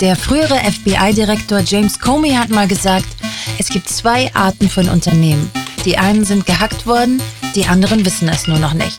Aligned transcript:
Der 0.00 0.16
frühere 0.16 0.58
FBI-Direktor 0.58 1.60
James 1.60 1.98
Comey 1.98 2.30
hat 2.30 2.48
mal 2.48 2.66
gesagt, 2.66 3.04
es 3.58 3.68
gibt 3.68 3.86
zwei 3.90 4.34
Arten 4.34 4.70
von 4.70 4.88
Unternehmen. 4.88 5.50
Die 5.84 5.98
einen 5.98 6.24
sind 6.24 6.46
gehackt 6.46 6.86
worden, 6.86 7.22
die 7.54 7.66
anderen 7.66 8.06
wissen 8.06 8.26
es 8.30 8.46
nur 8.46 8.58
noch 8.58 8.72
nicht. 8.72 8.98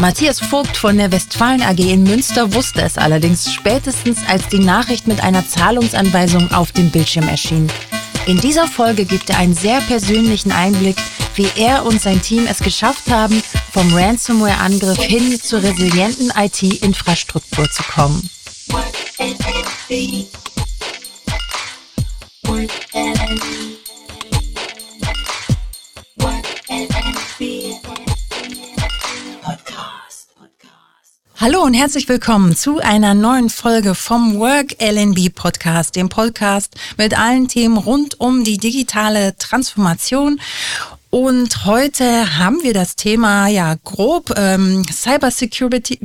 Matthias 0.00 0.40
Vogt 0.40 0.76
von 0.76 0.98
der 0.98 1.10
Westfalen 1.12 1.62
AG 1.62 1.78
in 1.78 2.02
Münster 2.02 2.52
wusste 2.52 2.82
es 2.82 2.98
allerdings 2.98 3.54
spätestens, 3.54 4.18
als 4.28 4.46
die 4.48 4.58
Nachricht 4.58 5.06
mit 5.06 5.22
einer 5.22 5.48
Zahlungsanweisung 5.48 6.52
auf 6.52 6.72
dem 6.72 6.90
Bildschirm 6.90 7.26
erschien. 7.26 7.68
In 8.26 8.38
dieser 8.38 8.66
Folge 8.66 9.06
gibt 9.06 9.30
er 9.30 9.38
einen 9.38 9.54
sehr 9.54 9.80
persönlichen 9.80 10.52
Einblick, 10.52 10.96
wie 11.36 11.48
er 11.56 11.86
und 11.86 12.02
sein 12.02 12.20
Team 12.20 12.46
es 12.46 12.58
geschafft 12.58 13.10
haben, 13.10 13.42
vom 13.72 13.94
Ransomware-Angriff 13.94 15.00
hin 15.00 15.40
zur 15.40 15.62
resilienten 15.62 16.32
IT-Infrastruktur 16.36 17.70
zu 17.70 17.82
kommen. 17.84 18.28
Hallo 31.36 31.62
und 31.62 31.74
herzlich 31.74 32.08
willkommen 32.08 32.56
zu 32.56 32.78
einer 32.78 33.12
neuen 33.12 33.50
Folge 33.50 33.94
vom 33.94 34.38
Work 34.38 34.80
LNB 34.80 35.34
Podcast, 35.34 35.94
dem 35.94 36.08
Podcast 36.08 36.74
mit 36.96 37.18
allen 37.18 37.48
Themen 37.48 37.76
rund 37.76 38.18
um 38.18 38.44
die 38.44 38.56
digitale 38.56 39.36
Transformation. 39.36 40.40
Und 41.14 41.64
heute 41.64 42.38
haben 42.40 42.64
wir 42.64 42.74
das 42.74 42.96
Thema 42.96 43.46
ja 43.46 43.76
grob 43.84 44.34
ähm, 44.36 44.82
Cyber 44.92 45.30
Security, 45.30 46.00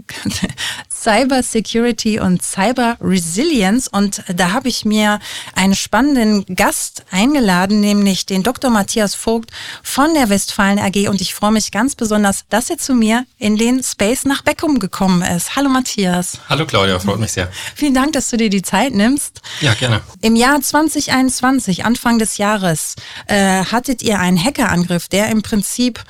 Cyber 0.93 1.41
Security 1.41 2.19
und 2.19 2.43
Cyber 2.43 2.95
Resilience. 3.01 3.87
Und 3.87 4.21
da 4.27 4.51
habe 4.51 4.67
ich 4.67 4.85
mir 4.85 5.19
einen 5.55 5.73
spannenden 5.73 6.45
Gast 6.55 7.05
eingeladen, 7.09 7.79
nämlich 7.79 8.27
den 8.27 8.43
Dr. 8.43 8.69
Matthias 8.69 9.15
Vogt 9.15 9.49
von 9.81 10.13
der 10.13 10.29
Westfalen 10.29 10.77
AG. 10.77 11.09
Und 11.09 11.21
ich 11.21 11.33
freue 11.33 11.53
mich 11.53 11.71
ganz 11.71 11.95
besonders, 11.95 12.45
dass 12.49 12.69
er 12.69 12.77
zu 12.77 12.93
mir 12.93 13.25
in 13.39 13.57
den 13.57 13.81
Space 13.81 14.25
nach 14.25 14.43
Beckum 14.43 14.77
gekommen 14.77 15.23
ist. 15.23 15.55
Hallo 15.55 15.69
Matthias. 15.69 16.37
Hallo 16.49 16.67
Claudia, 16.67 16.99
freut 16.99 17.19
mich 17.19 17.31
sehr. 17.31 17.49
Vielen 17.73 17.95
Dank, 17.95 18.13
dass 18.13 18.29
du 18.29 18.37
dir 18.37 18.51
die 18.51 18.61
Zeit 18.61 18.93
nimmst. 18.93 19.41
Ja, 19.61 19.73
gerne. 19.73 20.01
Im 20.21 20.35
Jahr 20.35 20.61
2021, 20.61 21.83
Anfang 21.83 22.19
des 22.19 22.37
Jahres, 22.37 22.95
äh, 23.25 23.63
hattet 23.65 24.03
ihr 24.03 24.19
einen 24.19 24.37
Hackerangriff, 24.37 24.98
der 25.07 25.29
im 25.29 25.41
Prinzip 25.41 26.03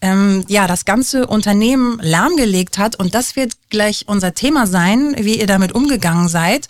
ähm, 0.00 0.44
ja 0.48 0.66
das 0.66 0.84
ganze 0.84 1.26
Unternehmen 1.26 1.98
lahmgelegt 2.02 2.78
hat. 2.78 2.96
Und 2.96 3.14
das 3.14 3.36
wird 3.36 3.54
gleich 3.70 4.04
unser 4.06 4.34
Thema 4.34 4.66
sein, 4.66 5.14
wie 5.18 5.38
ihr 5.38 5.46
damit 5.46 5.72
umgegangen 5.72 6.28
seid. 6.28 6.68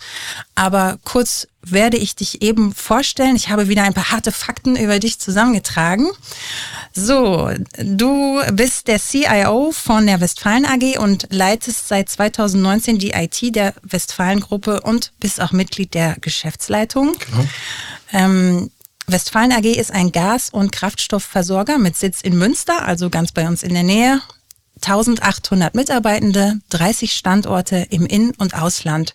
Aber 0.55 0.97
kurz 1.03 1.47
werde 1.61 1.97
ich 1.97 2.15
dich 2.15 2.41
eben 2.41 2.73
vorstellen. 2.73 3.35
Ich 3.35 3.49
habe 3.49 3.67
wieder 3.67 3.83
ein 3.83 3.93
paar 3.93 4.11
harte 4.11 4.31
Fakten 4.31 4.75
über 4.75 4.99
dich 4.99 5.19
zusammengetragen. 5.19 6.07
So, 6.93 7.49
du 7.77 8.41
bist 8.53 8.87
der 8.87 8.99
CIO 8.99 9.71
von 9.71 10.05
der 10.05 10.21
Westfalen 10.21 10.65
AG 10.65 10.97
und 10.99 11.27
leitest 11.31 11.87
seit 11.87 12.09
2019 12.09 12.99
die 12.99 13.11
IT 13.11 13.55
der 13.55 13.73
Westfalen 13.81 14.39
Gruppe 14.39 14.81
und 14.81 15.11
bist 15.19 15.41
auch 15.41 15.51
Mitglied 15.51 15.93
der 15.93 16.15
Geschäftsleitung. 16.21 17.15
Genau. 17.19 17.47
Ähm, 18.13 18.71
Westfalen 19.07 19.51
AG 19.51 19.65
ist 19.65 19.91
ein 19.91 20.11
Gas- 20.11 20.49
und 20.49 20.71
Kraftstoffversorger 20.71 21.77
mit 21.77 21.95
Sitz 21.95 22.21
in 22.21 22.37
Münster, 22.37 22.85
also 22.85 23.09
ganz 23.11 23.31
bei 23.31 23.47
uns 23.47 23.61
in 23.61 23.73
der 23.73 23.83
Nähe. 23.83 24.21
1800 24.77 25.75
Mitarbeitende, 25.75 26.59
30 26.69 27.13
Standorte 27.13 27.87
im 27.91 28.05
In- 28.05 28.33
und 28.37 28.55
Ausland. 28.55 29.13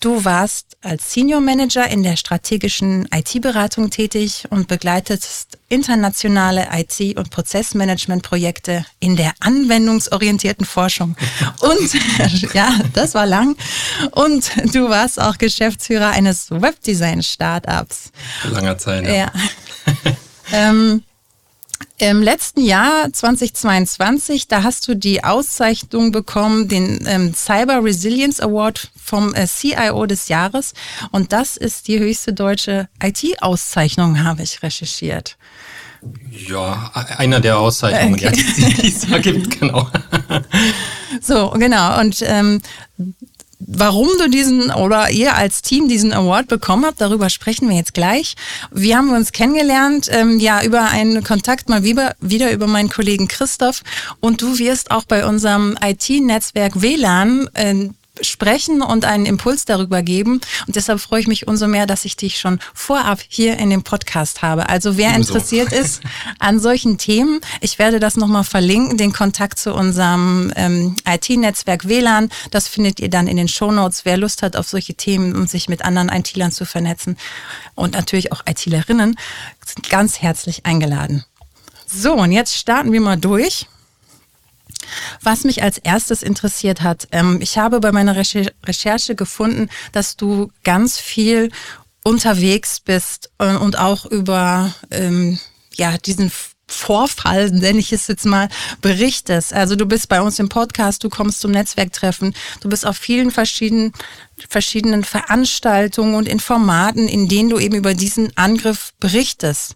Du 0.00 0.24
warst 0.24 0.78
als 0.80 1.12
Senior 1.12 1.42
Manager 1.42 1.86
in 1.86 2.02
der 2.02 2.16
strategischen 2.16 3.06
IT-Beratung 3.14 3.90
tätig 3.90 4.46
und 4.48 4.66
begleitetest 4.66 5.58
internationale 5.68 6.68
IT- 6.72 7.18
und 7.18 7.28
Prozessmanagement-Projekte 7.28 8.86
in 8.98 9.16
der 9.16 9.32
anwendungsorientierten 9.40 10.64
Forschung. 10.64 11.16
Und 11.60 12.54
ja, 12.54 12.72
das 12.94 13.12
war 13.12 13.26
lang. 13.26 13.56
Und 14.12 14.50
du 14.74 14.88
warst 14.88 15.20
auch 15.20 15.36
Geschäftsführer 15.36 16.08
eines 16.12 16.50
Webdesign-Startups. 16.50 18.10
Langer 18.44 18.78
Zeit. 18.78 19.04
Ja. 19.04 19.12
ja. 19.12 19.32
ähm, 20.52 21.02
im 22.00 22.22
letzten 22.22 22.62
Jahr 22.62 23.12
2022, 23.12 24.48
da 24.48 24.62
hast 24.62 24.88
du 24.88 24.94
die 24.96 25.22
Auszeichnung 25.22 26.12
bekommen, 26.12 26.66
den 26.66 27.04
ähm, 27.06 27.34
Cyber 27.34 27.84
Resilience 27.84 28.40
Award 28.40 28.90
vom 28.96 29.34
äh, 29.34 29.46
CIO 29.46 30.06
des 30.06 30.28
Jahres. 30.28 30.72
Und 31.10 31.32
das 31.32 31.58
ist 31.58 31.88
die 31.88 31.98
höchste 31.98 32.32
deutsche 32.32 32.88
IT-Auszeichnung, 33.02 34.24
habe 34.24 34.42
ich 34.42 34.62
recherchiert. 34.62 35.36
Ja, 36.30 36.90
einer 36.94 37.40
der 37.40 37.58
Auszeichnungen, 37.58 38.14
okay. 38.14 38.32
die 38.32 38.88
es 38.88 39.06
da 39.06 39.18
gibt, 39.18 39.60
genau. 39.60 39.86
so, 41.20 41.50
genau. 41.50 42.00
Und 42.00 42.22
ähm, 42.22 42.62
Warum 43.60 44.08
du 44.18 44.30
diesen 44.30 44.70
oder 44.70 45.10
ihr 45.10 45.34
als 45.34 45.60
Team 45.60 45.86
diesen 45.86 46.14
Award 46.14 46.48
bekommen 46.48 46.86
habt, 46.86 47.00
darüber 47.00 47.28
sprechen 47.28 47.68
wir 47.68 47.76
jetzt 47.76 47.92
gleich. 47.92 48.34
Wir 48.70 48.96
haben 48.96 49.10
uns 49.12 49.32
kennengelernt, 49.32 50.08
ähm, 50.10 50.40
ja, 50.40 50.62
über 50.64 50.84
einen 50.84 51.22
Kontakt 51.22 51.68
mal 51.68 51.84
wieder, 51.84 52.16
wieder 52.20 52.52
über 52.52 52.66
meinen 52.66 52.88
Kollegen 52.88 53.28
Christoph 53.28 53.82
und 54.20 54.40
du 54.40 54.58
wirst 54.58 54.90
auch 54.90 55.04
bei 55.04 55.26
unserem 55.26 55.76
IT-Netzwerk 55.82 56.80
WLAN 56.80 57.50
äh, 57.52 57.90
sprechen 58.22 58.82
und 58.82 59.04
einen 59.04 59.26
Impuls 59.26 59.64
darüber 59.64 60.02
geben. 60.02 60.40
Und 60.66 60.76
deshalb 60.76 61.00
freue 61.00 61.20
ich 61.20 61.26
mich 61.26 61.48
umso 61.48 61.66
mehr, 61.66 61.86
dass 61.86 62.04
ich 62.04 62.16
dich 62.16 62.38
schon 62.38 62.58
vorab 62.74 63.20
hier 63.28 63.58
in 63.58 63.70
dem 63.70 63.82
Podcast 63.82 64.42
habe. 64.42 64.68
Also 64.68 64.96
wer 64.96 65.14
interessiert 65.14 65.72
ist 65.72 66.02
an 66.38 66.60
solchen 66.60 66.98
Themen, 66.98 67.40
ich 67.60 67.78
werde 67.78 68.00
das 68.00 68.16
nochmal 68.16 68.44
verlinken, 68.44 68.96
den 68.96 69.12
Kontakt 69.12 69.58
zu 69.58 69.74
unserem 69.74 70.52
ähm, 70.56 70.96
IT-Netzwerk 71.06 71.88
WLAN. 71.88 72.30
Das 72.50 72.68
findet 72.68 73.00
ihr 73.00 73.10
dann 73.10 73.26
in 73.26 73.36
den 73.36 73.48
Shownotes. 73.48 74.04
Wer 74.04 74.16
Lust 74.16 74.42
hat 74.42 74.56
auf 74.56 74.68
solche 74.68 74.94
Themen 74.94 75.34
und 75.34 75.50
sich 75.50 75.68
mit 75.68 75.84
anderen 75.84 76.08
IT-Lern 76.08 76.52
zu 76.52 76.64
vernetzen 76.64 77.16
und 77.74 77.94
natürlich 77.94 78.32
auch 78.32 78.42
IT-Lerinnen, 78.46 79.16
sind 79.64 79.90
ganz 79.90 80.20
herzlich 80.20 80.66
eingeladen. 80.66 81.24
So, 81.86 82.14
und 82.14 82.32
jetzt 82.32 82.56
starten 82.56 82.92
wir 82.92 83.00
mal 83.00 83.16
durch. 83.16 83.66
Was 85.22 85.44
mich 85.44 85.62
als 85.62 85.78
erstes 85.78 86.22
interessiert 86.22 86.82
hat, 86.82 87.08
ähm, 87.12 87.38
ich 87.40 87.58
habe 87.58 87.80
bei 87.80 87.92
meiner 87.92 88.16
Recherche 88.16 89.14
gefunden, 89.14 89.68
dass 89.92 90.16
du 90.16 90.50
ganz 90.64 90.98
viel 90.98 91.50
unterwegs 92.02 92.80
bist 92.80 93.30
äh, 93.38 93.54
und 93.56 93.78
auch 93.78 94.06
über 94.06 94.74
ähm, 94.90 95.38
ja 95.74 95.98
diesen 95.98 96.32
Vorfall, 96.72 97.50
nenne 97.50 97.78
ich 97.78 97.92
es 97.92 98.06
jetzt 98.06 98.26
mal, 98.26 98.48
berichtest. 98.80 99.52
Also 99.52 99.76
du 99.76 99.86
bist 99.86 100.08
bei 100.08 100.20
uns 100.20 100.38
im 100.38 100.48
Podcast, 100.48 101.04
du 101.04 101.08
kommst 101.08 101.40
zum 101.40 101.50
Netzwerktreffen, 101.50 102.34
du 102.60 102.68
bist 102.68 102.86
auf 102.86 102.96
vielen 102.96 103.30
verschiedenen, 103.30 103.92
verschiedenen 104.48 105.04
Veranstaltungen 105.04 106.14
und 106.14 106.28
in 106.28 106.40
Formaten, 106.40 107.08
in 107.08 107.28
denen 107.28 107.50
du 107.50 107.58
eben 107.58 107.74
über 107.74 107.94
diesen 107.94 108.36
Angriff 108.36 108.92
berichtest. 109.00 109.74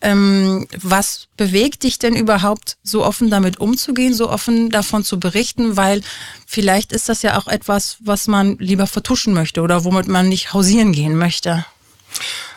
Ähm, 0.00 0.66
was 0.80 1.28
bewegt 1.36 1.82
dich 1.82 1.98
denn 1.98 2.16
überhaupt, 2.16 2.76
so 2.82 3.04
offen 3.04 3.30
damit 3.30 3.58
umzugehen, 3.58 4.14
so 4.14 4.30
offen 4.30 4.70
davon 4.70 5.04
zu 5.04 5.20
berichten? 5.20 5.76
Weil 5.76 6.00
vielleicht 6.46 6.92
ist 6.92 7.08
das 7.08 7.22
ja 7.22 7.38
auch 7.38 7.46
etwas, 7.46 7.98
was 8.00 8.28
man 8.28 8.56
lieber 8.58 8.86
vertuschen 8.86 9.34
möchte 9.34 9.60
oder 9.62 9.84
womit 9.84 10.08
man 10.08 10.28
nicht 10.28 10.52
hausieren 10.52 10.92
gehen 10.92 11.16
möchte. 11.16 11.66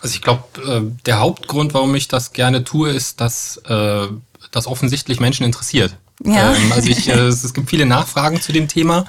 Also 0.02 0.16
ich 0.16 0.22
glaube, 0.22 0.44
äh, 0.66 0.82
der 1.06 1.20
Hauptgrund, 1.20 1.74
warum 1.74 1.94
ich 1.96 2.08
das 2.08 2.34
gerne 2.34 2.64
tue, 2.64 2.90
ist, 2.90 3.22
dass 3.22 3.58
äh, 3.68 4.08
das 4.52 4.68
offensichtlich 4.68 5.20
Menschen 5.20 5.46
interessiert. 5.46 5.96
Ja. 6.24 6.56
Ähm, 6.56 6.72
also 6.72 6.90
ich, 6.90 7.10
äh, 7.10 7.14
es, 7.28 7.54
gibt 7.54 7.70
viele 7.70 7.86
Nachfragen 7.86 8.42
zu 8.42 8.52
dem 8.52 8.68
Thema. 8.68 9.06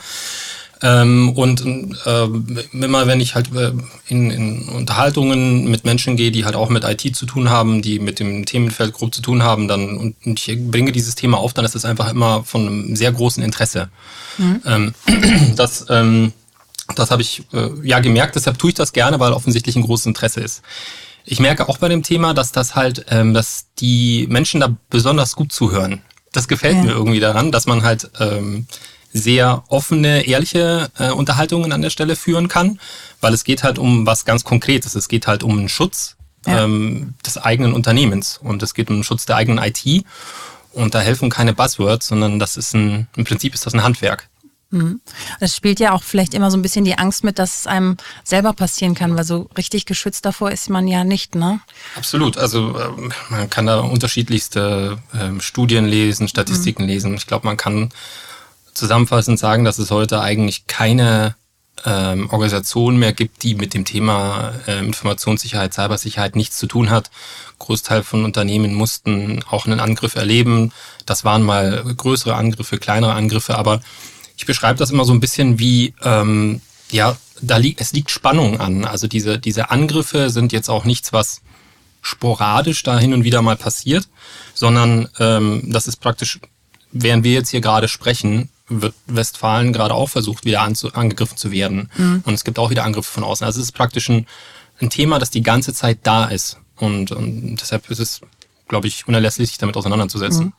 Ähm, 0.82 1.34
und 1.36 1.62
äh, 2.06 2.24
immer 2.72 3.06
wenn 3.06 3.20
ich 3.20 3.34
halt 3.34 3.54
äh, 3.54 3.72
in, 4.08 4.30
in 4.30 4.62
Unterhaltungen 4.70 5.70
mit 5.70 5.84
Menschen 5.84 6.16
gehe, 6.16 6.30
die 6.30 6.46
halt 6.46 6.56
auch 6.56 6.70
mit 6.70 6.84
IT 6.84 7.14
zu 7.14 7.26
tun 7.26 7.50
haben, 7.50 7.82
die 7.82 7.98
mit 7.98 8.18
dem 8.18 8.46
Themenfeld 8.46 8.94
grob 8.94 9.14
zu 9.14 9.20
tun 9.20 9.42
haben, 9.42 9.68
dann 9.68 9.98
und, 9.98 10.16
und 10.24 10.48
ich 10.48 10.58
bringe 10.70 10.92
dieses 10.92 11.16
Thema 11.16 11.36
auf, 11.36 11.52
dann 11.52 11.66
ist 11.66 11.74
es 11.74 11.84
einfach 11.84 12.10
immer 12.10 12.44
von 12.44 12.66
einem 12.66 12.96
sehr 12.96 13.12
großen 13.12 13.42
Interesse. 13.42 13.90
Mhm. 14.38 14.62
Ähm, 14.64 14.94
das 15.56 15.84
ähm, 15.90 16.32
das 16.94 17.10
habe 17.10 17.22
ich 17.22 17.42
äh, 17.52 17.70
ja 17.82 18.00
gemerkt, 18.00 18.34
deshalb 18.34 18.58
tue 18.58 18.70
ich 18.70 18.74
das 18.74 18.92
gerne, 18.92 19.20
weil 19.20 19.32
offensichtlich 19.32 19.76
ein 19.76 19.82
großes 19.82 20.06
Interesse 20.06 20.40
ist. 20.40 20.62
Ich 21.24 21.40
merke 21.40 21.68
auch 21.68 21.78
bei 21.78 21.88
dem 21.88 22.02
Thema, 22.02 22.34
dass 22.34 22.52
das 22.52 22.74
halt, 22.74 23.06
ähm, 23.10 23.34
dass 23.34 23.66
die 23.78 24.26
Menschen 24.28 24.60
da 24.60 24.74
besonders 24.88 25.36
gut 25.36 25.52
zuhören. 25.52 26.02
Das 26.32 26.48
gefällt 26.48 26.76
ja. 26.76 26.82
mir 26.82 26.92
irgendwie 26.92 27.20
daran, 27.20 27.52
dass 27.52 27.66
man 27.66 27.82
halt 27.82 28.10
ähm, 28.20 28.66
sehr 29.12 29.64
offene, 29.68 30.26
ehrliche 30.26 30.90
äh, 30.98 31.10
Unterhaltungen 31.10 31.72
an 31.72 31.82
der 31.82 31.90
Stelle 31.90 32.16
führen 32.16 32.48
kann, 32.48 32.80
weil 33.20 33.34
es 33.34 33.44
geht 33.44 33.64
halt 33.64 33.78
um 33.78 34.06
was 34.06 34.24
ganz 34.24 34.44
Konkretes. 34.44 34.94
Es 34.94 35.08
geht 35.08 35.26
halt 35.26 35.42
um 35.42 35.56
den 35.56 35.68
Schutz 35.68 36.16
ja. 36.46 36.64
ähm, 36.64 37.14
des 37.26 37.36
eigenen 37.36 37.72
Unternehmens 37.72 38.38
und 38.42 38.62
es 38.62 38.74
geht 38.74 38.88
um 38.88 38.96
den 38.96 39.04
Schutz 39.04 39.26
der 39.26 39.36
eigenen 39.36 39.62
IT. 39.62 40.04
Und 40.72 40.94
da 40.94 41.00
helfen 41.00 41.30
keine 41.30 41.52
Buzzwords, 41.52 42.06
sondern 42.06 42.38
das 42.38 42.56
ist 42.56 42.74
ein, 42.74 43.08
im 43.16 43.24
Prinzip 43.24 43.54
ist 43.54 43.66
das 43.66 43.74
ein 43.74 43.82
Handwerk. 43.82 44.28
Mhm. 44.70 45.00
Es 45.40 45.56
spielt 45.56 45.80
ja 45.80 45.92
auch 45.92 46.02
vielleicht 46.02 46.32
immer 46.32 46.50
so 46.50 46.56
ein 46.56 46.62
bisschen 46.62 46.84
die 46.84 46.96
Angst 46.96 47.24
mit, 47.24 47.38
dass 47.38 47.60
es 47.60 47.66
einem 47.66 47.96
selber 48.24 48.52
passieren 48.52 48.94
kann, 48.94 49.16
weil 49.16 49.24
so 49.24 49.50
richtig 49.56 49.84
geschützt 49.84 50.24
davor 50.24 50.52
ist 50.52 50.70
man 50.70 50.86
ja 50.86 51.02
nicht, 51.02 51.34
ne? 51.34 51.60
Absolut. 51.96 52.36
Also 52.36 52.78
ähm, 52.78 53.12
man 53.30 53.50
kann 53.50 53.66
da 53.66 53.80
unterschiedlichste 53.80 54.98
ähm, 55.12 55.40
Studien 55.40 55.86
lesen, 55.86 56.28
Statistiken 56.28 56.82
mhm. 56.82 56.88
lesen. 56.88 57.14
Ich 57.14 57.26
glaube, 57.26 57.46
man 57.46 57.56
kann 57.56 57.90
zusammenfassend 58.74 59.38
sagen, 59.38 59.64
dass 59.64 59.78
es 59.78 59.90
heute 59.90 60.20
eigentlich 60.20 60.66
keine 60.68 61.34
ähm, 61.84 62.30
Organisation 62.30 62.98
mehr 62.98 63.12
gibt, 63.12 63.42
die 63.42 63.54
mit 63.54 63.74
dem 63.74 63.84
Thema 63.84 64.52
äh, 64.66 64.78
Informationssicherheit, 64.78 65.74
Cybersicherheit 65.74 66.36
nichts 66.36 66.58
zu 66.58 66.66
tun 66.66 66.90
hat. 66.90 67.10
Großteil 67.58 68.02
von 68.02 68.24
Unternehmen 68.24 68.74
mussten 68.74 69.42
auch 69.50 69.66
einen 69.66 69.80
Angriff 69.80 70.14
erleben. 70.14 70.72
Das 71.06 71.24
waren 71.24 71.42
mal 71.42 71.82
größere 71.96 72.34
Angriffe, 72.34 72.78
kleinere 72.78 73.14
Angriffe, 73.14 73.58
aber 73.58 73.80
ich 74.40 74.46
beschreibe 74.46 74.78
das 74.78 74.90
immer 74.90 75.04
so 75.04 75.12
ein 75.12 75.20
bisschen 75.20 75.58
wie, 75.58 75.92
ähm, 76.02 76.62
ja, 76.90 77.14
da 77.42 77.58
liegt, 77.58 77.82
es 77.82 77.92
liegt 77.92 78.10
Spannung 78.10 78.58
an. 78.58 78.86
Also 78.86 79.06
diese, 79.06 79.38
diese 79.38 79.68
Angriffe 79.70 80.30
sind 80.30 80.50
jetzt 80.50 80.70
auch 80.70 80.86
nichts, 80.86 81.12
was 81.12 81.42
sporadisch 82.00 82.82
da 82.82 82.98
hin 82.98 83.12
und 83.12 83.22
wieder 83.22 83.42
mal 83.42 83.56
passiert, 83.56 84.08
sondern 84.54 85.10
ähm, 85.18 85.64
das 85.66 85.86
ist 85.86 85.96
praktisch, 85.96 86.40
während 86.90 87.22
wir 87.22 87.34
jetzt 87.34 87.50
hier 87.50 87.60
gerade 87.60 87.86
sprechen, 87.86 88.48
wird 88.70 88.94
Westfalen 89.06 89.74
gerade 89.74 89.92
auch 89.92 90.08
versucht, 90.08 90.46
wieder 90.46 90.62
angegriffen 90.62 91.36
zu 91.36 91.50
werden. 91.50 91.90
Mhm. 91.98 92.22
Und 92.24 92.32
es 92.32 92.42
gibt 92.42 92.58
auch 92.58 92.70
wieder 92.70 92.84
Angriffe 92.84 93.12
von 93.12 93.24
außen. 93.24 93.44
Also 93.44 93.60
es 93.60 93.66
ist 93.66 93.72
praktisch 93.72 94.08
ein, 94.08 94.26
ein 94.80 94.88
Thema, 94.88 95.18
das 95.18 95.28
die 95.28 95.42
ganze 95.42 95.74
Zeit 95.74 95.98
da 96.04 96.24
ist. 96.24 96.56
Und, 96.76 97.12
und 97.12 97.56
deshalb 97.56 97.90
ist 97.90 97.98
es, 97.98 98.22
glaube 98.70 98.86
ich, 98.86 99.06
unerlässlich, 99.06 99.48
sich 99.50 99.58
damit 99.58 99.76
auseinanderzusetzen. 99.76 100.46
Mhm. 100.46 100.52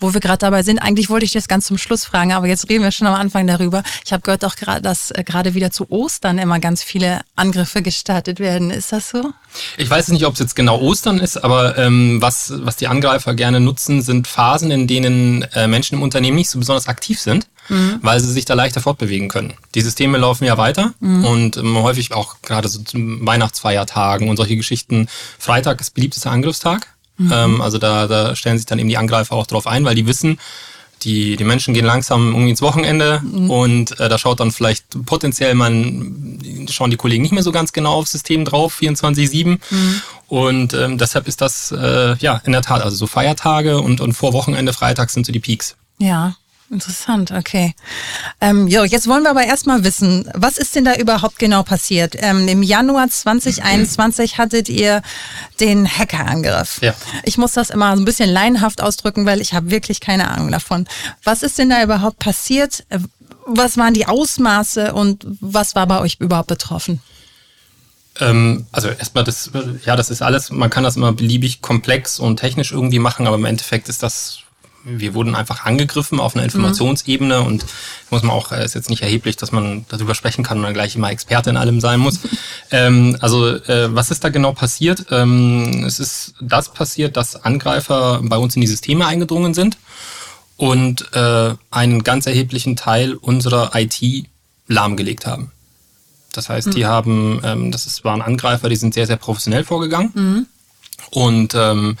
Wo 0.00 0.14
wir 0.14 0.20
gerade 0.20 0.38
dabei 0.38 0.62
sind, 0.62 0.78
eigentlich 0.78 1.10
wollte 1.10 1.26
ich 1.26 1.32
das 1.32 1.46
ganz 1.46 1.66
zum 1.66 1.78
Schluss 1.78 2.06
fragen, 2.06 2.32
aber 2.32 2.48
jetzt 2.48 2.68
reden 2.68 2.82
wir 2.82 2.90
schon 2.90 3.06
am 3.06 3.14
Anfang 3.14 3.46
darüber. 3.46 3.82
Ich 4.04 4.12
habe 4.12 4.22
gehört 4.22 4.44
auch 4.44 4.56
gerade, 4.56 4.80
dass 4.80 5.10
äh, 5.10 5.22
gerade 5.22 5.54
wieder 5.54 5.70
zu 5.70 5.90
Ostern 5.90 6.38
immer 6.38 6.58
ganz 6.58 6.82
viele 6.82 7.20
Angriffe 7.36 7.82
gestartet 7.82 8.40
werden. 8.40 8.70
Ist 8.70 8.90
das 8.90 9.10
so? 9.10 9.32
Ich 9.76 9.88
weiß 9.88 10.08
nicht, 10.08 10.24
ob 10.24 10.32
es 10.32 10.40
jetzt 10.40 10.56
genau 10.56 10.80
Ostern 10.80 11.18
ist, 11.18 11.36
aber 11.36 11.76
ähm, 11.78 12.20
was, 12.20 12.52
was 12.56 12.76
die 12.76 12.88
Angreifer 12.88 13.34
gerne 13.34 13.60
nutzen, 13.60 14.02
sind 14.02 14.26
Phasen, 14.26 14.70
in 14.70 14.86
denen 14.86 15.42
äh, 15.54 15.68
Menschen 15.68 15.96
im 15.96 16.02
Unternehmen 16.02 16.36
nicht 16.36 16.50
so 16.50 16.58
besonders 16.58 16.88
aktiv 16.88 17.20
sind, 17.20 17.46
mhm. 17.68 17.98
weil 18.00 18.20
sie 18.20 18.32
sich 18.32 18.46
da 18.46 18.54
leichter 18.54 18.80
fortbewegen 18.80 19.28
können. 19.28 19.52
Die 19.74 19.82
Systeme 19.82 20.16
laufen 20.16 20.44
ja 20.44 20.56
weiter 20.56 20.94
mhm. 21.00 21.24
und 21.26 21.56
ähm, 21.58 21.76
häufig 21.76 22.14
auch 22.14 22.36
gerade 22.40 22.68
so 22.68 22.80
zu 22.80 22.96
Weihnachtsfeiertagen 22.98 24.30
und 24.30 24.38
solche 24.38 24.56
Geschichten. 24.56 25.08
Freitag 25.38 25.82
ist 25.82 25.90
beliebtester 25.90 26.30
Angriffstag. 26.30 26.88
Mhm. 27.18 27.32
Ähm, 27.32 27.60
also 27.60 27.78
da, 27.78 28.06
da 28.06 28.34
stellen 28.34 28.56
sich 28.56 28.66
dann 28.66 28.78
eben 28.78 28.88
die 28.88 28.96
Angreifer 28.96 29.34
auch 29.34 29.46
drauf 29.46 29.66
ein, 29.66 29.84
weil 29.84 29.94
die 29.94 30.06
wissen, 30.06 30.38
die, 31.02 31.36
die 31.36 31.44
Menschen 31.44 31.74
gehen 31.74 31.84
langsam 31.84 32.28
irgendwie 32.28 32.50
ins 32.50 32.62
Wochenende 32.62 33.20
mhm. 33.22 33.50
und 33.50 34.00
äh, 34.00 34.08
da 34.08 34.18
schaut 34.18 34.40
dann 34.40 34.50
vielleicht 34.50 35.04
potenziell 35.06 35.54
man, 35.54 36.66
schauen 36.70 36.90
die 36.90 36.96
Kollegen 36.96 37.22
nicht 37.22 37.32
mehr 37.32 37.42
so 37.42 37.52
ganz 37.52 37.72
genau 37.72 37.94
aufs 37.94 38.12
System 38.12 38.44
drauf, 38.44 38.78
24-7. 38.80 39.58
Mhm. 39.70 40.02
Und 40.26 40.74
ähm, 40.74 40.98
deshalb 40.98 41.28
ist 41.28 41.40
das 41.40 41.72
äh, 41.72 42.16
ja 42.18 42.40
in 42.44 42.52
der 42.52 42.62
Tat, 42.62 42.82
also 42.82 42.96
so 42.96 43.06
Feiertage 43.06 43.80
und, 43.80 44.00
und 44.00 44.12
vor 44.12 44.32
Wochenende, 44.32 44.72
Freitag 44.72 45.10
sind 45.10 45.24
so 45.24 45.32
die 45.32 45.40
Peaks. 45.40 45.76
Ja, 45.98 46.34
Interessant, 46.70 47.30
okay. 47.30 47.74
Ähm, 48.42 48.68
jo, 48.68 48.84
jetzt 48.84 49.08
wollen 49.08 49.22
wir 49.22 49.30
aber 49.30 49.44
erstmal 49.44 49.84
wissen, 49.84 50.28
was 50.34 50.58
ist 50.58 50.74
denn 50.74 50.84
da 50.84 50.96
überhaupt 50.96 51.38
genau 51.38 51.62
passiert? 51.62 52.14
Ähm, 52.18 52.46
Im 52.46 52.62
Januar 52.62 53.08
2021 53.08 54.36
hattet 54.36 54.68
ihr 54.68 55.00
den 55.60 55.88
Hackerangriff. 55.88 56.82
Ja. 56.82 56.94
Ich 57.22 57.38
muss 57.38 57.52
das 57.52 57.70
immer 57.70 57.96
so 57.96 58.02
ein 58.02 58.04
bisschen 58.04 58.28
laienhaft 58.28 58.82
ausdrücken, 58.82 59.24
weil 59.24 59.40
ich 59.40 59.54
habe 59.54 59.70
wirklich 59.70 60.00
keine 60.00 60.30
Ahnung 60.30 60.50
davon. 60.50 60.86
Was 61.24 61.42
ist 61.42 61.58
denn 61.58 61.70
da 61.70 61.82
überhaupt 61.82 62.18
passiert? 62.18 62.84
Was 63.46 63.78
waren 63.78 63.94
die 63.94 64.06
Ausmaße 64.06 64.92
und 64.92 65.26
was 65.40 65.74
war 65.74 65.86
bei 65.86 66.00
euch 66.00 66.16
überhaupt 66.20 66.48
betroffen? 66.48 67.00
Ähm, 68.20 68.66
also 68.72 68.88
erstmal 68.88 69.24
das, 69.24 69.50
ja, 69.86 69.96
das 69.96 70.10
ist 70.10 70.20
alles, 70.20 70.50
man 70.50 70.68
kann 70.68 70.84
das 70.84 70.96
immer 70.96 71.12
beliebig 71.12 71.62
komplex 71.62 72.18
und 72.18 72.38
technisch 72.38 72.72
irgendwie 72.72 72.98
machen, 72.98 73.26
aber 73.26 73.36
im 73.36 73.46
Endeffekt 73.46 73.88
ist 73.88 74.02
das 74.02 74.40
wir 74.84 75.14
wurden 75.14 75.34
einfach 75.34 75.64
angegriffen 75.64 76.20
auf 76.20 76.34
einer 76.34 76.44
Informationsebene 76.44 77.42
und 77.42 77.64
muss 78.10 78.22
man 78.22 78.30
auch, 78.30 78.52
äh, 78.52 78.64
ist 78.64 78.74
jetzt 78.74 78.90
nicht 78.90 79.02
erheblich, 79.02 79.36
dass 79.36 79.52
man 79.52 79.84
darüber 79.88 80.14
sprechen 80.14 80.44
kann 80.44 80.58
und 80.58 80.64
dann 80.64 80.74
gleich 80.74 80.96
immer 80.96 81.10
Experte 81.10 81.50
in 81.50 81.56
allem 81.56 81.80
sein 81.80 82.00
muss. 82.00 82.20
ähm, 82.70 83.16
also 83.20 83.48
äh, 83.48 83.94
was 83.94 84.10
ist 84.10 84.24
da 84.24 84.28
genau 84.28 84.52
passiert? 84.52 85.06
Ähm, 85.10 85.84
es 85.84 86.00
ist 86.00 86.34
das 86.40 86.72
passiert, 86.72 87.16
dass 87.16 87.36
Angreifer 87.36 88.20
bei 88.22 88.36
uns 88.36 88.54
in 88.54 88.60
die 88.60 88.66
Systeme 88.66 89.06
eingedrungen 89.06 89.54
sind 89.54 89.78
und 90.56 91.12
äh, 91.14 91.54
einen 91.70 92.04
ganz 92.04 92.26
erheblichen 92.26 92.76
Teil 92.76 93.14
unserer 93.14 93.72
IT 93.74 94.26
lahmgelegt 94.66 95.26
haben. 95.26 95.52
Das 96.32 96.48
heißt, 96.48 96.68
mhm. 96.68 96.72
die 96.72 96.86
haben, 96.86 97.40
ähm, 97.42 97.72
das 97.72 97.86
ist, 97.86 98.04
waren 98.04 98.22
Angreifer, 98.22 98.68
die 98.68 98.76
sind 98.76 98.94
sehr, 98.94 99.06
sehr 99.06 99.16
professionell 99.16 99.64
vorgegangen. 99.64 100.10
Mhm. 100.14 100.46
Und 101.10 101.54
ähm, 101.54 101.96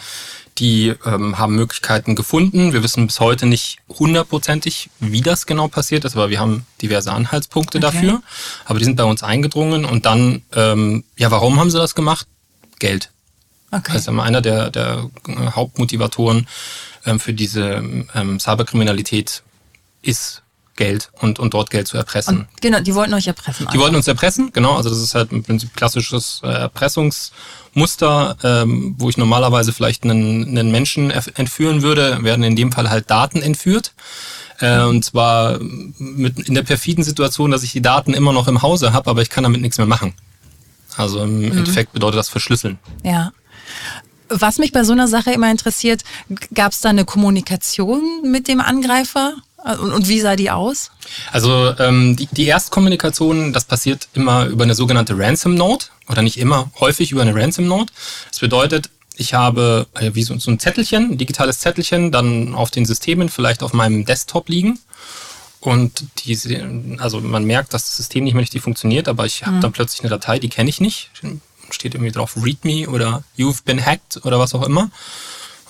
die 0.58 0.94
ähm, 1.04 1.38
haben 1.38 1.54
Möglichkeiten 1.54 2.14
gefunden. 2.14 2.72
Wir 2.72 2.82
wissen 2.82 3.06
bis 3.06 3.20
heute 3.20 3.46
nicht 3.46 3.78
hundertprozentig, 3.88 4.90
wie 4.98 5.20
das 5.20 5.46
genau 5.46 5.68
passiert 5.68 6.04
ist, 6.04 6.16
aber 6.16 6.30
wir 6.30 6.40
haben 6.40 6.66
diverse 6.82 7.12
Anhaltspunkte 7.12 7.78
okay. 7.78 7.86
dafür. 7.86 8.22
Aber 8.64 8.78
die 8.78 8.84
sind 8.84 8.96
bei 8.96 9.04
uns 9.04 9.22
eingedrungen 9.22 9.84
und 9.84 10.06
dann, 10.06 10.42
ähm, 10.54 11.04
ja, 11.16 11.30
warum 11.30 11.60
haben 11.60 11.70
sie 11.70 11.78
das 11.78 11.94
gemacht? 11.94 12.26
Geld. 12.78 13.10
Okay. 13.70 13.92
Das 13.92 14.02
ist 14.02 14.08
einer 14.08 14.40
der, 14.40 14.70
der 14.70 15.10
äh, 15.26 15.50
Hauptmotivatoren 15.50 16.48
ähm, 17.04 17.20
für 17.20 17.34
diese 17.34 17.82
ähm, 18.14 18.40
Cyberkriminalität 18.40 19.42
ist 20.02 20.42
Geld 20.78 21.10
und, 21.20 21.38
und 21.38 21.52
dort 21.52 21.70
Geld 21.70 21.88
zu 21.88 21.96
erpressen. 21.96 22.38
Und 22.38 22.62
genau, 22.62 22.80
die 22.80 22.94
wollten 22.94 23.12
euch 23.12 23.26
erpressen. 23.26 23.68
Die 23.72 23.78
wollten 23.78 23.96
uns 23.96 24.06
erpressen, 24.06 24.50
genau. 24.52 24.76
Also 24.76 24.88
das 24.88 25.00
ist 25.00 25.14
halt 25.14 25.32
im 25.32 25.42
Prinzip 25.42 25.74
klassisches 25.74 26.40
äh, 26.44 26.46
Erpressungsmuster, 26.46 28.36
ähm, 28.42 28.94
wo 28.96 29.10
ich 29.10 29.18
normalerweise 29.18 29.72
vielleicht 29.72 30.04
einen, 30.04 30.48
einen 30.48 30.70
Menschen 30.70 31.10
entführen 31.10 31.82
würde, 31.82 32.22
werden 32.22 32.44
in 32.44 32.56
dem 32.56 32.72
Fall 32.72 32.88
halt 32.88 33.10
Daten 33.10 33.42
entführt. 33.42 33.92
Äh, 34.60 34.82
und 34.84 35.04
zwar 35.04 35.58
mit, 35.58 36.38
in 36.48 36.54
der 36.54 36.62
perfiden 36.62 37.02
Situation, 37.02 37.50
dass 37.50 37.64
ich 37.64 37.72
die 37.72 37.82
Daten 37.82 38.14
immer 38.14 38.32
noch 38.32 38.48
im 38.48 38.62
Hause 38.62 38.92
habe, 38.92 39.10
aber 39.10 39.20
ich 39.20 39.30
kann 39.30 39.42
damit 39.44 39.60
nichts 39.60 39.78
mehr 39.78 39.86
machen. 39.86 40.14
Also 40.96 41.22
im 41.22 41.40
mhm. 41.40 41.58
Endeffekt 41.58 41.92
bedeutet 41.92 42.18
das 42.18 42.28
Verschlüsseln. 42.28 42.78
Ja. 43.02 43.32
Was 44.28 44.58
mich 44.58 44.72
bei 44.72 44.84
so 44.84 44.92
einer 44.92 45.08
Sache 45.08 45.32
immer 45.32 45.50
interessiert, 45.50 46.04
gab 46.54 46.72
es 46.72 46.80
da 46.80 46.90
eine 46.90 47.04
Kommunikation 47.04 48.22
mit 48.22 48.46
dem 48.46 48.60
Angreifer? 48.60 49.34
Und, 49.64 49.92
und 49.92 50.08
wie 50.08 50.20
sah 50.20 50.36
die 50.36 50.50
aus? 50.50 50.90
Also 51.32 51.74
ähm, 51.78 52.16
die, 52.16 52.28
die 52.30 52.46
Erstkommunikation, 52.46 53.52
das 53.52 53.64
passiert 53.64 54.08
immer 54.14 54.46
über 54.46 54.64
eine 54.64 54.74
sogenannte 54.74 55.18
Ransom 55.18 55.54
Note 55.54 55.86
oder 56.08 56.22
nicht 56.22 56.38
immer, 56.38 56.70
häufig 56.78 57.10
über 57.10 57.22
eine 57.22 57.34
Ransom 57.34 57.66
Note. 57.66 57.92
Das 58.30 58.38
bedeutet, 58.38 58.88
ich 59.16 59.34
habe 59.34 59.86
äh, 59.94 60.10
wie 60.14 60.22
so, 60.22 60.38
so 60.38 60.50
ein 60.50 60.60
Zettelchen, 60.60 61.12
ein 61.12 61.18
digitales 61.18 61.58
Zettelchen, 61.58 62.12
dann 62.12 62.54
auf 62.54 62.70
den 62.70 62.86
Systemen 62.86 63.28
vielleicht 63.28 63.62
auf 63.64 63.72
meinem 63.72 64.04
Desktop 64.04 64.48
liegen. 64.48 64.78
Und 65.60 66.04
diese, 66.24 66.64
also 66.98 67.20
man 67.20 67.44
merkt, 67.44 67.74
dass 67.74 67.82
das 67.82 67.96
System 67.96 68.24
nicht 68.24 68.34
mehr 68.34 68.42
richtig 68.42 68.62
funktioniert, 68.62 69.08
aber 69.08 69.26
ich 69.26 69.44
habe 69.44 69.56
mhm. 69.56 69.60
dann 69.60 69.72
plötzlich 69.72 70.00
eine 70.02 70.10
Datei, 70.10 70.38
die 70.38 70.48
kenne 70.48 70.70
ich 70.70 70.80
nicht. 70.80 71.10
Steht 71.70 71.94
irgendwie 71.94 72.12
drauf 72.12 72.36
README 72.40 72.88
oder 72.88 73.24
You've 73.36 73.64
been 73.64 73.84
hacked 73.84 74.24
oder 74.24 74.38
was 74.38 74.54
auch 74.54 74.62
immer. 74.62 74.88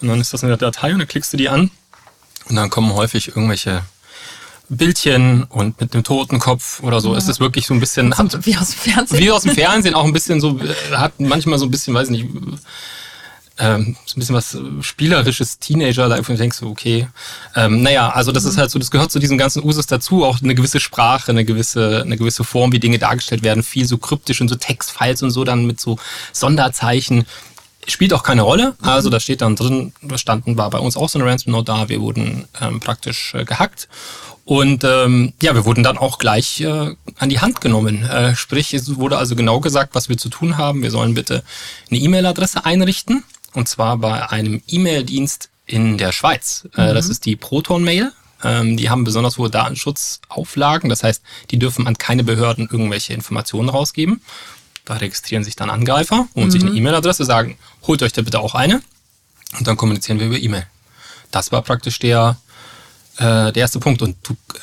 Und 0.02 0.08
dann 0.08 0.20
ist 0.20 0.34
das 0.34 0.44
eine 0.44 0.56
Datei 0.58 0.92
und 0.92 0.98
dann 0.98 1.08
klickst 1.08 1.32
du 1.32 1.38
die 1.38 1.48
an 1.48 1.70
und 2.48 2.56
dann 2.56 2.70
kommen 2.70 2.92
häufig 2.94 3.28
irgendwelche 3.28 3.82
Bildchen 4.68 5.44
und 5.44 5.80
mit 5.80 5.94
einem 5.94 6.04
Totenkopf 6.04 6.82
oder 6.82 7.00
so. 7.00 7.12
Ja. 7.12 7.18
Es 7.18 7.28
ist 7.28 7.40
wirklich 7.40 7.66
so 7.66 7.74
ein 7.74 7.80
bisschen. 7.80 8.16
Hat, 8.16 8.46
wie 8.46 8.56
aus 8.56 8.70
dem 8.70 8.92
Fernsehen. 8.92 9.20
Wie 9.20 9.30
aus 9.30 9.42
dem 9.42 9.54
Fernsehen, 9.54 9.94
auch 9.94 10.04
ein 10.04 10.12
bisschen 10.12 10.40
so, 10.40 10.60
hat 10.92 11.18
manchmal 11.18 11.58
so 11.58 11.66
ein 11.66 11.70
bisschen, 11.70 11.94
weiß 11.94 12.10
ich 12.10 12.22
nicht, 12.22 12.26
ähm, 13.60 13.96
so 14.06 14.16
ein 14.16 14.20
bisschen 14.20 14.36
was 14.36 14.56
spielerisches 14.82 15.58
Teenager, 15.58 16.08
da 16.08 16.20
denkst 16.20 16.60
du, 16.60 16.68
okay. 16.68 17.08
Ähm, 17.56 17.82
naja, 17.82 18.10
also 18.10 18.30
das 18.30 18.44
mhm. 18.44 18.50
ist 18.50 18.58
halt 18.58 18.70
so, 18.70 18.78
das 18.78 18.90
gehört 18.90 19.10
zu 19.10 19.18
diesem 19.18 19.36
ganzen 19.36 19.64
Usus 19.64 19.86
dazu, 19.86 20.24
auch 20.24 20.40
eine 20.42 20.54
gewisse 20.54 20.80
Sprache, 20.80 21.32
eine 21.32 21.44
gewisse, 21.44 22.02
eine 22.04 22.16
gewisse 22.16 22.44
Form, 22.44 22.72
wie 22.72 22.78
Dinge 22.78 22.98
dargestellt 22.98 23.42
werden, 23.42 23.62
viel 23.62 23.86
so 23.86 23.98
kryptisch 23.98 24.40
und 24.40 24.48
so 24.48 24.54
Textfiles 24.54 25.22
und 25.22 25.30
so, 25.30 25.44
dann 25.44 25.66
mit 25.66 25.80
so 25.80 25.98
Sonderzeichen 26.32 27.26
spielt 27.88 28.12
auch 28.12 28.22
keine 28.22 28.42
Rolle. 28.42 28.74
Also 28.82 29.10
da 29.10 29.20
steht 29.20 29.40
dann 29.40 29.56
drin, 29.56 29.92
da 30.02 30.18
standen, 30.18 30.56
war 30.56 30.70
bei 30.70 30.78
uns 30.78 30.96
auch 30.96 31.08
so 31.08 31.18
eine 31.18 31.28
Ransom 31.28 31.52
Note 31.52 31.64
da, 31.64 31.88
wir 31.88 32.00
wurden 32.00 32.46
ähm, 32.60 32.80
praktisch 32.80 33.34
äh, 33.34 33.44
gehackt. 33.44 33.88
Und 34.44 34.82
ähm, 34.82 35.34
ja, 35.42 35.54
wir 35.54 35.66
wurden 35.66 35.82
dann 35.82 35.98
auch 35.98 36.18
gleich 36.18 36.62
äh, 36.62 36.94
an 37.18 37.28
die 37.28 37.40
Hand 37.40 37.60
genommen. 37.60 38.04
Äh, 38.04 38.34
sprich, 38.34 38.72
es 38.72 38.96
wurde 38.96 39.18
also 39.18 39.36
genau 39.36 39.60
gesagt, 39.60 39.94
was 39.94 40.08
wir 40.08 40.16
zu 40.16 40.30
tun 40.30 40.56
haben. 40.56 40.82
Wir 40.82 40.90
sollen 40.90 41.12
bitte 41.12 41.42
eine 41.90 42.00
E-Mail-Adresse 42.00 42.64
einrichten. 42.64 43.24
Und 43.52 43.68
zwar 43.68 43.98
bei 43.98 44.30
einem 44.30 44.62
E-Mail-Dienst 44.66 45.50
in 45.66 45.98
der 45.98 46.12
Schweiz. 46.12 46.66
Äh, 46.76 46.90
mhm. 46.90 46.94
Das 46.94 47.10
ist 47.10 47.26
die 47.26 47.36
Proton-Mail. 47.36 48.12
Ähm, 48.42 48.76
die 48.76 48.88
haben 48.88 49.04
besonders 49.04 49.36
hohe 49.36 49.50
Datenschutzauflagen. 49.50 50.88
Das 50.88 51.02
heißt, 51.02 51.22
die 51.50 51.58
dürfen 51.58 51.86
an 51.86 51.98
keine 51.98 52.24
Behörden 52.24 52.68
irgendwelche 52.70 53.12
Informationen 53.12 53.68
rausgeben. 53.68 54.22
Da 54.88 54.94
registrieren 54.94 55.44
sich 55.44 55.54
dann 55.54 55.68
Angreifer, 55.68 56.28
holen 56.34 56.46
mhm. 56.46 56.50
sich 56.50 56.62
eine 56.62 56.70
E-Mail-Adresse, 56.70 57.26
sagen, 57.26 57.58
holt 57.86 58.02
euch 58.02 58.14
da 58.14 58.22
bitte 58.22 58.40
auch 58.40 58.54
eine. 58.54 58.80
Und 59.58 59.66
dann 59.66 59.76
kommunizieren 59.76 60.18
wir 60.18 60.28
über 60.28 60.38
E-Mail. 60.38 60.66
Das 61.30 61.52
war 61.52 61.60
praktisch 61.60 61.98
der, 61.98 62.38
äh, 63.18 63.52
der 63.52 63.56
erste 63.56 63.80
Punkt. 63.80 64.00
Und 64.00 64.16
du, 64.22 64.32
äh, 64.32 64.58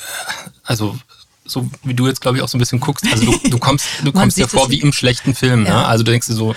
also 0.64 0.98
so 1.44 1.70
wie 1.84 1.94
du 1.94 2.08
jetzt, 2.08 2.20
glaube 2.20 2.38
ich, 2.38 2.42
auch 2.42 2.48
so 2.48 2.56
ein 2.56 2.58
bisschen 2.58 2.80
guckst. 2.80 3.06
Also 3.08 3.24
du, 3.24 3.38
du 3.50 3.58
kommst, 3.60 3.86
du 4.02 4.10
kommst 4.10 4.36
dir 4.36 4.48
vor 4.48 4.68
wie 4.68 4.80
im 4.80 4.92
schlechten 4.92 5.32
Film. 5.32 5.62
Ne? 5.62 5.68
Ja. 5.68 5.82
Ne? 5.82 5.86
Also 5.86 6.02
du 6.02 6.10
denkst 6.10 6.26
dir 6.26 6.34
so, 6.34 6.56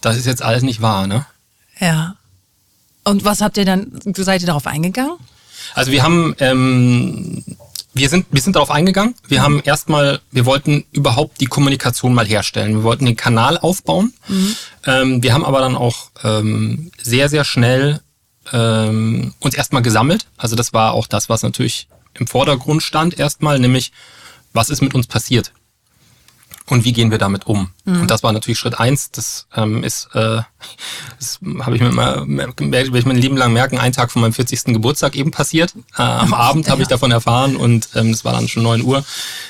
das 0.00 0.16
ist 0.16 0.26
jetzt 0.26 0.42
alles 0.42 0.62
nicht 0.62 0.80
wahr, 0.80 1.08
ne? 1.08 1.26
Ja. 1.80 2.14
Und 3.02 3.24
was 3.24 3.40
habt 3.40 3.56
ihr 3.56 3.64
dann, 3.64 3.90
seid 4.14 4.42
ihr 4.42 4.46
darauf 4.46 4.68
eingegangen? 4.68 5.16
Also 5.74 5.90
wir 5.90 6.04
haben, 6.04 6.36
ähm, 6.38 7.44
wir 7.92 8.08
sind, 8.08 8.26
wir 8.30 8.40
sind 8.40 8.56
darauf 8.56 8.70
eingegangen. 8.70 9.14
Wir 9.26 9.40
mhm. 9.40 9.44
haben 9.44 9.60
erstmal, 9.64 10.20
wir 10.30 10.46
wollten 10.46 10.84
überhaupt 10.92 11.40
die 11.40 11.46
Kommunikation 11.46 12.14
mal 12.14 12.26
herstellen. 12.26 12.74
Wir 12.74 12.82
wollten 12.82 13.06
den 13.06 13.16
Kanal 13.16 13.58
aufbauen. 13.58 14.12
Mhm. 14.28 14.56
Ähm, 14.86 15.22
wir 15.22 15.34
haben 15.34 15.44
aber 15.44 15.60
dann 15.60 15.76
auch 15.76 16.10
ähm, 16.22 16.90
sehr, 17.02 17.28
sehr 17.28 17.44
schnell 17.44 18.00
ähm, 18.52 19.34
uns 19.40 19.54
erstmal 19.54 19.82
gesammelt. 19.82 20.26
Also 20.36 20.56
das 20.56 20.72
war 20.72 20.92
auch 20.92 21.06
das, 21.06 21.28
was 21.28 21.42
natürlich 21.42 21.88
im 22.14 22.26
Vordergrund 22.26 22.82
stand 22.82 23.18
erstmal, 23.18 23.58
nämlich 23.58 23.92
was 24.52 24.70
ist 24.70 24.82
mit 24.82 24.94
uns 24.94 25.06
passiert 25.06 25.52
und 26.66 26.84
wie 26.84 26.92
gehen 26.92 27.10
wir 27.10 27.18
damit 27.18 27.46
um. 27.46 27.70
Mhm. 27.90 28.02
Und 28.02 28.10
das 28.10 28.22
war 28.22 28.32
natürlich 28.32 28.58
Schritt 28.58 28.78
eins. 28.78 29.10
Das 29.10 29.46
ähm, 29.56 29.82
ist, 29.84 30.08
äh, 30.14 30.42
das 31.18 31.40
habe 31.60 31.76
ich 31.76 31.82
mir 31.82 31.90
mal, 31.90 32.24
werde 32.26 32.98
ich 32.98 33.06
mein 33.06 33.16
Leben 33.16 33.36
lang 33.36 33.52
merken, 33.52 33.78
ein 33.78 33.92
Tag 33.92 34.10
von 34.10 34.22
meinem 34.22 34.32
40. 34.32 34.64
Geburtstag 34.66 35.16
eben 35.16 35.30
passiert. 35.30 35.74
Äh, 35.96 36.02
am 36.02 36.34
Abend 36.40 36.68
habe 36.68 36.82
ich 36.82 36.88
davon 36.88 37.10
erfahren 37.10 37.56
und 37.56 37.88
ähm, 37.94 38.10
es 38.10 38.24
war 38.24 38.32
dann 38.32 38.48
schon 38.48 38.62
neun 38.62 38.82
Uhr. 38.82 39.04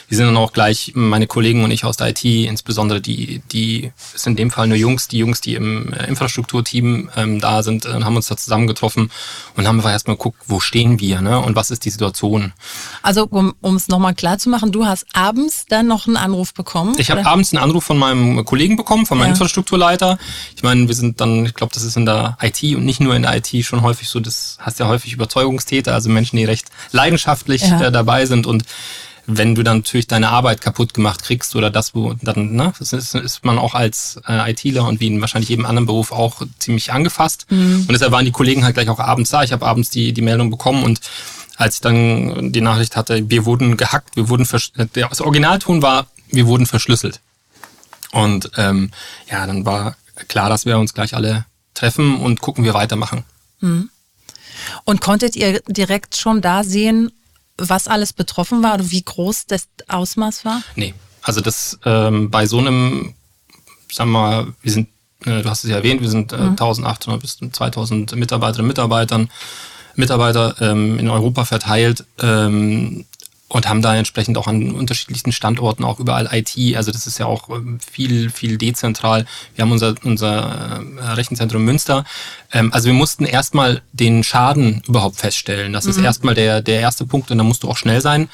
Wir 0.08 0.16
sind 0.16 0.26
dann 0.26 0.36
auch 0.36 0.52
gleich, 0.52 0.92
meine 0.94 1.26
Kollegen 1.26 1.62
und 1.64 1.70
ich 1.70 1.84
aus 1.84 1.96
der 1.96 2.08
IT, 2.08 2.24
insbesondere 2.24 3.00
die, 3.00 3.42
die 3.52 3.92
ist 4.14 4.26
in 4.26 4.36
dem 4.36 4.50
Fall 4.50 4.66
nur 4.66 4.76
Jungs, 4.76 5.08
die 5.08 5.18
Jungs, 5.18 5.40
die 5.40 5.54
im 5.54 5.92
äh, 5.92 6.06
Infrastrukturteam 6.06 7.10
ähm, 7.16 7.40
da 7.40 7.62
sind, 7.62 7.84
äh, 7.86 8.02
haben 8.02 8.16
uns 8.16 8.26
da 8.26 8.36
zusammengetroffen 8.36 9.10
und 9.56 9.68
haben 9.68 9.78
einfach 9.78 9.92
erstmal 9.92 10.16
geguckt, 10.16 10.42
wo 10.46 10.60
stehen 10.60 11.00
wir 11.00 11.20
ne? 11.20 11.38
und 11.40 11.56
was 11.56 11.70
ist 11.70 11.84
die 11.84 11.90
Situation. 11.90 12.52
Also 13.02 13.28
um 13.30 13.76
es 13.76 13.88
nochmal 13.88 14.14
klar 14.14 14.38
zu 14.38 14.48
machen, 14.48 14.72
du 14.72 14.86
hast 14.86 15.06
abends 15.12 15.66
dann 15.68 15.86
noch 15.86 16.06
einen 16.06 16.16
Anruf 16.16 16.54
bekommen? 16.54 16.94
Ich 16.98 17.10
habe 17.10 17.24
abends 17.26 17.52
einen 17.52 17.62
Anruf 17.62 17.84
von 17.84 17.98
meinem 17.98 18.29
Kollegen 18.44 18.76
bekommen, 18.76 19.06
von 19.06 19.18
meinem 19.18 19.28
ja. 19.28 19.32
Infrastrukturleiter. 19.32 20.18
Ich 20.56 20.62
meine, 20.62 20.88
wir 20.88 20.94
sind 20.94 21.20
dann, 21.20 21.46
ich 21.46 21.54
glaube, 21.54 21.72
das 21.74 21.84
ist 21.84 21.96
in 21.96 22.06
der 22.06 22.36
IT 22.42 22.62
und 22.76 22.84
nicht 22.84 23.00
nur 23.00 23.14
in 23.14 23.22
der 23.22 23.36
IT 23.36 23.64
schon 23.64 23.82
häufig 23.82 24.08
so, 24.08 24.20
das 24.20 24.56
hast 24.60 24.78
ja 24.78 24.88
häufig 24.88 25.12
Überzeugungstäter, 25.12 25.94
also 25.94 26.10
Menschen, 26.10 26.36
die 26.36 26.44
recht 26.44 26.68
leidenschaftlich 26.92 27.62
ja. 27.62 27.80
äh, 27.80 27.92
dabei 27.92 28.26
sind 28.26 28.46
und 28.46 28.64
wenn 29.26 29.54
du 29.54 29.62
dann 29.62 29.78
natürlich 29.78 30.06
deine 30.06 30.30
Arbeit 30.30 30.60
kaputt 30.60 30.94
gemacht 30.94 31.22
kriegst 31.22 31.54
oder 31.54 31.70
das, 31.70 31.94
wo 31.94 32.14
dann, 32.22 32.52
ne, 32.52 32.72
das 32.78 32.92
ist, 32.92 33.14
ist 33.14 33.44
man 33.44 33.58
auch 33.58 33.74
als 33.74 34.20
äh, 34.26 34.50
ITler 34.50 34.86
und 34.86 35.00
wie 35.00 35.06
in 35.06 35.20
wahrscheinlich 35.20 35.50
jedem 35.50 35.66
anderen 35.66 35.86
Beruf 35.86 36.12
auch 36.12 36.42
ziemlich 36.58 36.92
angefasst. 36.92 37.46
Mhm. 37.50 37.84
Und 37.86 37.92
deshalb 37.92 38.12
waren 38.12 38.24
die 38.24 38.32
Kollegen 38.32 38.64
halt 38.64 38.74
gleich 38.74 38.88
auch 38.88 38.98
abends 38.98 39.30
da. 39.30 39.42
Ich 39.42 39.52
habe 39.52 39.66
abends 39.66 39.90
die, 39.90 40.12
die 40.12 40.22
Meldung 40.22 40.50
bekommen 40.50 40.82
und 40.82 41.00
als 41.56 41.76
ich 41.76 41.80
dann 41.82 42.52
die 42.52 42.62
Nachricht 42.62 42.96
hatte, 42.96 43.28
wir 43.28 43.44
wurden 43.44 43.76
gehackt, 43.76 44.16
wir 44.16 44.28
wurden 44.30 44.46
das 44.92 45.20
Originalton 45.20 45.82
war, 45.82 46.06
wir 46.30 46.46
wurden 46.46 46.64
verschlüsselt. 46.64 47.20
Und 48.12 48.50
ähm, 48.56 48.90
ja, 49.30 49.46
dann 49.46 49.64
war 49.64 49.96
klar, 50.28 50.48
dass 50.48 50.66
wir 50.66 50.78
uns 50.78 50.94
gleich 50.94 51.14
alle 51.14 51.46
treffen 51.74 52.16
und 52.20 52.40
gucken, 52.40 52.64
wie 52.64 52.68
wir 52.68 52.74
weitermachen. 52.74 53.24
Mhm. 53.60 53.90
Und 54.84 55.00
konntet 55.00 55.36
ihr 55.36 55.60
direkt 55.68 56.16
schon 56.16 56.40
da 56.40 56.64
sehen, 56.64 57.12
was 57.56 57.88
alles 57.88 58.12
betroffen 58.12 58.62
war 58.62 58.74
oder 58.74 58.90
wie 58.90 59.02
groß 59.02 59.46
das 59.46 59.68
Ausmaß 59.88 60.44
war? 60.44 60.62
Nee, 60.76 60.94
also 61.22 61.40
das 61.40 61.78
ähm, 61.84 62.30
bei 62.30 62.46
so 62.46 62.58
einem, 62.58 63.14
sagen 63.92 64.10
wir 64.10 64.18
mal, 64.18 64.46
wir 64.62 64.72
sind, 64.72 64.88
äh, 65.24 65.42
du 65.42 65.48
hast 65.48 65.64
es 65.64 65.70
ja 65.70 65.76
erwähnt, 65.76 66.00
wir 66.00 66.10
sind 66.10 66.32
äh, 66.32 66.38
mhm. 66.38 66.50
1800 66.50 67.20
bis 67.20 67.38
2000 67.52 68.16
Mitarbeiterinnen 68.16 68.64
und 68.64 68.68
Mitarbeitern, 68.68 69.30
Mitarbeiter 69.94 70.54
ähm, 70.60 70.98
in 70.98 71.08
Europa 71.08 71.44
verteilt. 71.44 72.04
Ähm, 72.20 73.04
und 73.50 73.68
haben 73.68 73.82
da 73.82 73.96
entsprechend 73.96 74.38
auch 74.38 74.46
an 74.46 74.70
unterschiedlichsten 74.70 75.32
Standorten 75.32 75.82
auch 75.84 75.98
überall 75.98 76.28
IT. 76.30 76.76
Also 76.76 76.92
das 76.92 77.08
ist 77.08 77.18
ja 77.18 77.26
auch 77.26 77.48
ähm, 77.50 77.80
viel, 77.80 78.30
viel 78.30 78.58
dezentral. 78.58 79.26
Wir 79.56 79.62
haben 79.62 79.72
unser, 79.72 79.96
unser 80.04 80.80
äh, 80.98 81.02
Rechenzentrum 81.12 81.64
Münster. 81.64 82.04
Ähm, 82.52 82.72
also 82.72 82.86
wir 82.86 82.94
mussten 82.94 83.24
erstmal 83.24 83.82
den 83.92 84.22
Schaden 84.22 84.82
überhaupt 84.86 85.16
feststellen. 85.16 85.72
Das 85.72 85.84
mhm. 85.84 85.90
ist 85.90 85.98
erstmal 85.98 86.36
der, 86.36 86.62
der 86.62 86.80
erste 86.80 87.04
Punkt 87.06 87.32
und 87.32 87.38
da 87.38 87.44
musst 87.44 87.64
du 87.64 87.68
auch 87.68 87.76
schnell 87.76 88.00
sein. 88.00 88.28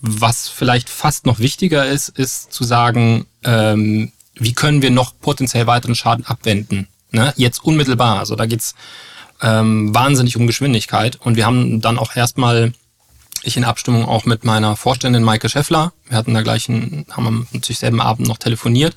Was 0.00 0.48
vielleicht 0.48 0.88
fast 0.88 1.26
noch 1.26 1.40
wichtiger 1.40 1.84
ist, 1.86 2.10
ist 2.10 2.52
zu 2.52 2.62
sagen, 2.62 3.26
ähm, 3.42 4.12
wie 4.36 4.52
können 4.52 4.82
wir 4.82 4.92
noch 4.92 5.14
potenziell 5.20 5.66
weiteren 5.66 5.96
Schaden 5.96 6.26
abwenden? 6.26 6.86
Ne? 7.10 7.32
Jetzt 7.36 7.64
unmittelbar. 7.64 8.20
Also 8.20 8.36
da 8.36 8.46
geht's 8.46 8.76
ähm, 9.42 9.92
wahnsinnig 9.92 10.36
um 10.36 10.46
Geschwindigkeit. 10.46 11.16
Und 11.16 11.34
wir 11.34 11.44
haben 11.44 11.80
dann 11.80 11.98
auch 11.98 12.14
erstmal 12.14 12.72
ich 13.44 13.56
in 13.56 13.64
Abstimmung 13.64 14.06
auch 14.06 14.24
mit 14.24 14.44
meiner 14.44 14.76
Vorständin 14.76 15.22
Maike 15.22 15.48
Scheffler. 15.48 15.92
Wir 16.08 16.16
hatten 16.16 16.34
da 16.34 16.42
gleich, 16.42 16.68
einen, 16.68 17.06
haben 17.10 17.46
natürlich 17.52 17.78
selben 17.78 18.00
Abend 18.00 18.28
noch 18.28 18.38
telefoniert 18.38 18.96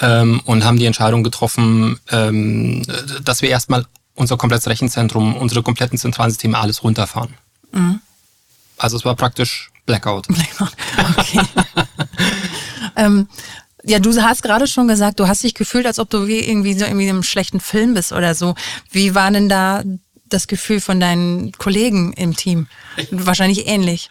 ähm, 0.00 0.40
und 0.44 0.64
haben 0.64 0.78
die 0.78 0.86
Entscheidung 0.86 1.22
getroffen, 1.22 1.98
ähm, 2.10 2.82
dass 3.22 3.42
wir 3.42 3.50
erstmal 3.50 3.86
unser 4.14 4.36
komplettes 4.36 4.68
Rechenzentrum, 4.68 5.36
unsere 5.36 5.62
kompletten 5.62 5.98
zentralen 5.98 6.30
Systeme 6.30 6.58
alles 6.58 6.82
runterfahren. 6.82 7.34
Mhm. 7.72 8.00
Also 8.76 8.96
es 8.96 9.04
war 9.04 9.16
praktisch 9.16 9.70
Blackout. 9.86 10.26
Blackout, 10.28 10.72
okay. 11.16 11.40
ähm, 12.96 13.28
ja, 13.82 13.98
du 13.98 14.10
hast 14.22 14.42
gerade 14.42 14.66
schon 14.66 14.88
gesagt, 14.88 15.20
du 15.20 15.28
hast 15.28 15.42
dich 15.42 15.54
gefühlt, 15.54 15.86
als 15.86 15.98
ob 15.98 16.08
du 16.08 16.26
wie 16.26 16.40
irgendwie 16.40 16.74
so 16.74 16.86
irgendwie 16.86 17.04
in 17.04 17.10
einem 17.10 17.22
schlechten 17.22 17.60
Film 17.60 17.94
bist 17.94 18.12
oder 18.12 18.34
so. 18.34 18.54
Wie 18.90 19.14
war 19.14 19.30
denn 19.30 19.48
da 19.48 19.82
das 20.28 20.46
Gefühl 20.46 20.80
von 20.80 21.00
deinen 21.00 21.52
Kollegen 21.52 22.12
im 22.14 22.36
Team? 22.36 22.66
Wahrscheinlich 23.10 23.66
ähnlich. 23.66 24.10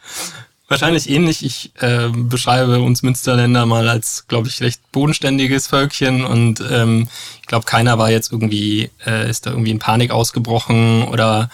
Wahrscheinlich 0.69 1.09
ähnlich. 1.09 1.45
Ich 1.45 1.71
äh, 1.81 2.09
beschreibe 2.09 2.81
uns 2.81 3.03
Münsterländer 3.03 3.65
mal 3.65 3.89
als, 3.89 4.25
glaube 4.27 4.47
ich, 4.47 4.61
recht 4.61 4.81
bodenständiges 4.91 5.67
Völkchen 5.67 6.23
und 6.23 6.63
ähm, 6.67 7.09
ich 7.41 7.47
glaube, 7.47 7.65
keiner 7.65 7.97
war 7.97 8.09
jetzt 8.09 8.31
irgendwie, 8.31 8.89
äh, 9.05 9.29
ist 9.29 9.45
da 9.45 9.51
irgendwie 9.51 9.71
in 9.71 9.79
Panik 9.79 10.11
ausgebrochen 10.11 11.03
oder 11.03 11.49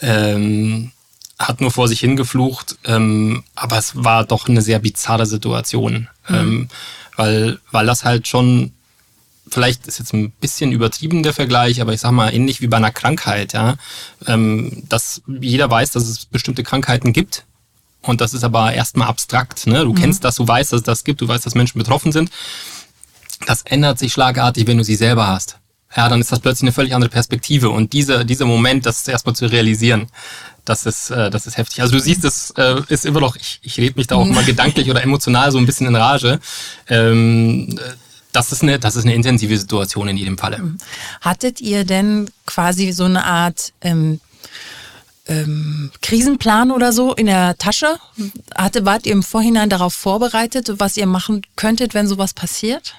ähm, 0.00 0.92
hat 1.38 1.60
nur 1.60 1.72
vor 1.72 1.88
sich 1.88 2.00
hingeflucht. 2.00 2.78
Ähm, 2.84 3.42
aber 3.54 3.78
es 3.78 4.02
war 4.02 4.24
doch 4.24 4.48
eine 4.48 4.62
sehr 4.62 4.78
bizarre 4.78 5.26
Situation, 5.26 6.08
mhm. 6.28 6.34
ähm, 6.34 6.68
weil, 7.16 7.58
weil 7.70 7.86
das 7.86 8.04
halt 8.04 8.28
schon 8.28 8.72
vielleicht 9.48 9.86
ist 9.86 9.98
jetzt 9.98 10.12
ein 10.12 10.30
bisschen 10.30 10.72
übertrieben 10.72 11.22
der 11.22 11.32
Vergleich, 11.32 11.80
aber 11.80 11.92
ich 11.92 12.00
sag 12.00 12.12
mal 12.12 12.32
ähnlich 12.32 12.60
wie 12.60 12.66
bei 12.66 12.76
einer 12.76 12.90
Krankheit, 12.90 13.52
ja, 13.52 13.76
ähm, 14.26 14.84
dass 14.88 15.22
jeder 15.26 15.70
weiß, 15.70 15.92
dass 15.92 16.04
es 16.04 16.26
bestimmte 16.26 16.62
Krankheiten 16.62 17.12
gibt. 17.12 17.44
Und 18.02 18.20
das 18.20 18.34
ist 18.34 18.44
aber 18.44 18.72
erstmal 18.74 19.08
abstrakt. 19.08 19.66
Ne? 19.66 19.84
Du 19.84 19.92
mhm. 19.92 19.96
kennst 19.96 20.24
das, 20.24 20.36
du 20.36 20.46
weißt, 20.46 20.72
dass 20.72 20.80
es 20.80 20.84
das 20.84 21.04
gibt, 21.04 21.20
du 21.20 21.28
weißt, 21.28 21.44
dass 21.44 21.54
Menschen 21.54 21.78
betroffen 21.78 22.12
sind. 22.12 22.30
Das 23.46 23.62
ändert 23.62 23.98
sich 23.98 24.12
schlagartig, 24.12 24.66
wenn 24.66 24.78
du 24.78 24.84
sie 24.84 24.96
selber 24.96 25.26
hast. 25.26 25.58
Ja, 25.96 26.08
dann 26.08 26.20
ist 26.20 26.32
das 26.32 26.40
plötzlich 26.40 26.64
eine 26.64 26.72
völlig 26.72 26.94
andere 26.94 27.10
Perspektive. 27.10 27.70
Und 27.70 27.92
dieser, 27.92 28.24
dieser 28.24 28.46
Moment, 28.46 28.84
das 28.84 29.06
erstmal 29.06 29.36
zu 29.36 29.46
realisieren, 29.46 30.08
das 30.64 30.86
ist, 30.86 31.10
äh, 31.10 31.30
das 31.30 31.46
ist 31.46 31.56
heftig. 31.56 31.82
Also 31.82 31.94
du 31.94 32.00
siehst, 32.00 32.24
es 32.24 32.50
äh, 32.56 32.82
ist 32.88 33.06
immer 33.06 33.20
noch, 33.20 33.36
ich, 33.36 33.60
ich 33.62 33.78
rede 33.78 33.94
mich 33.96 34.06
da 34.06 34.16
auch 34.16 34.26
immer 34.26 34.42
gedanklich 34.42 34.90
oder 34.90 35.02
emotional 35.02 35.52
so 35.52 35.58
ein 35.58 35.66
bisschen 35.66 35.86
in 35.86 35.94
Rage. 35.94 36.40
Ähm, 36.88 37.78
das 38.34 38.52
ist 38.52 38.62
eine, 38.62 38.78
das 38.78 38.96
ist 38.96 39.04
eine 39.04 39.14
intensive 39.14 39.56
Situation 39.56 40.08
in 40.08 40.16
jedem 40.16 40.36
Falle. 40.36 40.58
Mhm. 40.58 40.78
Hattet 41.20 41.60
ihr 41.60 41.84
denn 41.84 42.30
quasi 42.46 42.92
so 42.92 43.04
eine 43.04 43.24
Art 43.24 43.72
ähm, 43.80 44.20
ähm, 45.26 45.90
Krisenplan 46.02 46.70
oder 46.70 46.92
so 46.92 47.14
in 47.14 47.26
der 47.26 47.56
Tasche? 47.56 47.98
Hatte, 48.54 48.84
wart 48.84 49.06
ihr 49.06 49.12
im 49.12 49.22
Vorhinein 49.22 49.70
darauf 49.70 49.94
vorbereitet, 49.94 50.70
was 50.78 50.96
ihr 50.96 51.06
machen 51.06 51.42
könntet, 51.56 51.94
wenn 51.94 52.08
sowas 52.08 52.34
passiert? 52.34 52.94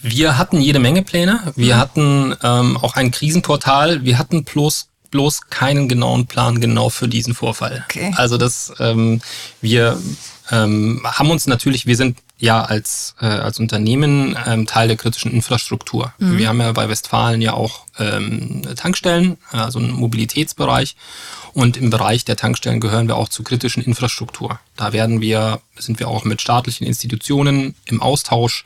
Wir 0.00 0.38
hatten 0.38 0.60
jede 0.60 0.78
Menge 0.78 1.02
Pläne. 1.02 1.52
Wir 1.56 1.74
mhm. 1.74 1.78
hatten 1.78 2.36
ähm, 2.42 2.76
auch 2.76 2.94
ein 2.94 3.10
Krisenportal. 3.10 4.04
Wir 4.04 4.18
hatten 4.18 4.44
bloß 4.44 4.88
bloß 5.10 5.48
keinen 5.50 5.88
genauen 5.88 6.26
Plan 6.26 6.60
genau 6.60 6.90
für 6.90 7.08
diesen 7.08 7.34
Vorfall. 7.34 7.84
Okay. 7.88 8.12
Also 8.16 8.36
das, 8.36 8.72
ähm, 8.80 9.22
wir 9.60 9.98
ähm, 10.50 11.00
haben 11.04 11.30
uns 11.30 11.46
natürlich, 11.46 11.86
wir 11.86 11.96
sind 11.96 12.18
ja 12.38 12.62
als, 12.62 13.14
äh, 13.20 13.26
als 13.26 13.58
Unternehmen 13.58 14.36
ähm, 14.46 14.66
Teil 14.66 14.88
der 14.88 14.96
kritischen 14.96 15.32
Infrastruktur. 15.32 16.12
Mhm. 16.18 16.38
Wir 16.38 16.48
haben 16.48 16.60
ja 16.60 16.72
bei 16.72 16.88
Westfalen 16.88 17.40
ja 17.40 17.54
auch 17.54 17.86
ähm, 17.98 18.62
Tankstellen, 18.76 19.38
also 19.50 19.78
einen 19.78 19.92
Mobilitätsbereich. 19.92 20.96
Und 21.54 21.78
im 21.78 21.88
Bereich 21.88 22.26
der 22.26 22.36
Tankstellen 22.36 22.80
gehören 22.80 23.08
wir 23.08 23.16
auch 23.16 23.30
zur 23.30 23.44
kritischen 23.46 23.82
Infrastruktur. 23.82 24.60
Da 24.76 24.92
werden 24.92 25.22
wir, 25.22 25.60
sind 25.78 25.98
wir 25.98 26.08
auch 26.08 26.24
mit 26.24 26.42
staatlichen 26.42 26.86
Institutionen 26.86 27.74
im 27.86 28.02
Austausch, 28.02 28.64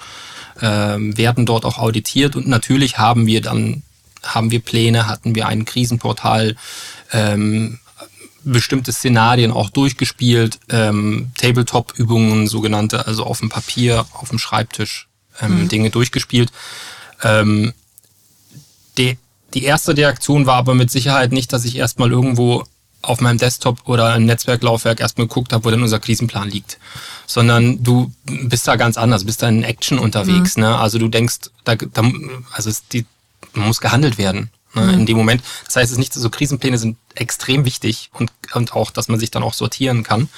ähm, 0.60 1.16
werden 1.16 1.46
dort 1.46 1.64
auch 1.64 1.78
auditiert 1.78 2.34
und 2.34 2.48
natürlich 2.48 2.98
haben 2.98 3.26
wir 3.26 3.40
dann 3.40 3.84
haben 4.22 4.50
wir 4.50 4.60
Pläne, 4.60 5.06
hatten 5.06 5.34
wir 5.34 5.46
ein 5.46 5.64
Krisenportal, 5.64 6.56
ähm, 7.12 7.78
bestimmte 8.52 8.92
Szenarien 8.92 9.52
auch 9.52 9.70
durchgespielt, 9.70 10.58
ähm, 10.68 11.32
Tabletop-Übungen, 11.38 12.46
sogenannte, 12.46 13.06
also 13.06 13.24
auf 13.24 13.40
dem 13.40 13.48
Papier, 13.48 14.06
auf 14.12 14.30
dem 14.30 14.38
Schreibtisch 14.38 15.08
ähm, 15.40 15.62
mhm. 15.62 15.68
Dinge 15.68 15.90
durchgespielt. 15.90 16.50
Ähm, 17.22 17.72
die, 18.98 19.18
die 19.54 19.64
erste 19.64 19.96
Reaktion 19.96 20.46
war 20.46 20.56
aber 20.56 20.74
mit 20.74 20.90
Sicherheit 20.90 21.32
nicht, 21.32 21.52
dass 21.52 21.64
ich 21.64 21.76
erstmal 21.76 22.10
irgendwo 22.10 22.64
auf 23.02 23.20
meinem 23.20 23.38
Desktop 23.38 23.88
oder 23.88 24.14
im 24.14 24.26
Netzwerklaufwerk 24.26 25.00
erstmal 25.00 25.26
geguckt 25.26 25.52
habe, 25.52 25.64
wo 25.64 25.70
denn 25.70 25.82
unser 25.82 26.00
Krisenplan 26.00 26.50
liegt. 26.50 26.78
Sondern 27.26 27.82
du 27.82 28.12
bist 28.24 28.68
da 28.68 28.76
ganz 28.76 28.98
anders, 28.98 29.24
bist 29.24 29.42
da 29.42 29.48
in 29.48 29.62
Action 29.62 29.98
unterwegs. 29.98 30.56
Mhm. 30.56 30.64
Ne? 30.64 30.78
Also 30.78 30.98
du 30.98 31.08
denkst, 31.08 31.50
da, 31.64 31.76
da 31.76 32.02
also 32.52 32.68
es, 32.68 32.86
die, 32.88 33.06
muss 33.54 33.80
gehandelt 33.80 34.18
werden. 34.18 34.50
Ne, 34.72 34.82
mhm. 34.82 35.00
in 35.00 35.06
dem 35.06 35.16
Moment. 35.16 35.42
Das 35.66 35.76
heißt, 35.76 35.86
es 35.86 35.92
ist 35.92 35.98
nicht 35.98 36.14
so, 36.14 36.30
Krisenpläne 36.30 36.78
sind 36.78 36.96
extrem 37.14 37.64
wichtig 37.64 38.10
und, 38.12 38.30
und 38.54 38.72
auch, 38.72 38.90
dass 38.90 39.08
man 39.08 39.18
sich 39.18 39.30
dann 39.30 39.42
auch 39.42 39.54
sortieren 39.54 40.04
kann. 40.04 40.28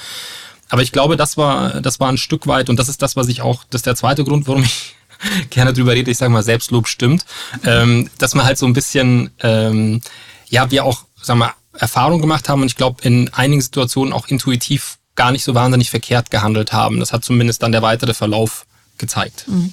Aber 0.71 0.81
ich 0.81 0.91
glaube, 0.91 1.19
das 1.19 1.37
war, 1.37 1.83
das 1.83 2.01
war 2.01 2.09
ein 2.09 2.17
Stück 2.17 2.47
weit, 2.47 2.71
und 2.71 2.79
das 2.79 2.89
ist 2.89 3.03
das, 3.03 3.15
was 3.15 3.29
ich 3.29 3.43
auch, 3.43 3.65
das 3.69 3.81
ist 3.81 3.87
der 3.87 3.95
zweite 3.95 4.25
Grund, 4.25 4.49
warum 4.49 4.63
ich 4.63 4.95
gerne 5.51 5.75
drüber 5.75 5.93
rede, 5.93 6.11
ich 6.11 6.17
sage 6.17 6.33
mal, 6.33 6.43
Selbstlob 6.43 6.89
stimmt, 6.89 7.27
ähm, 7.65 8.09
dass 8.17 8.35
man 8.35 8.47
halt 8.47 8.57
so 8.57 8.65
ein 8.65 8.73
bisschen, 8.73 9.31
ähm, 9.41 10.01
ja, 10.49 10.71
wir 10.71 10.85
auch, 10.85 11.05
sagen 11.21 11.41
wir, 11.41 11.55
Erfahrung 11.75 12.21
gemacht 12.21 12.49
haben 12.49 12.63
und 12.63 12.69
ich 12.69 12.77
glaube, 12.77 13.03
in 13.03 13.33
einigen 13.35 13.61
Situationen 13.61 14.13
auch 14.13 14.29
intuitiv 14.29 14.99
gar 15.15 15.31
nicht 15.31 15.45
so 15.45 15.55
wahnsinnig 15.55 15.91
verkehrt 15.91 16.31
gehandelt 16.31 16.73
haben. 16.73 17.01
Das 17.01 17.13
hat 17.13 17.25
zumindest 17.25 17.63
dann 17.63 17.73
der 17.73 17.83
weitere 17.83 18.15
Verlauf 18.15 18.67
gezeigt. 18.99 19.45
Mhm. 19.49 19.73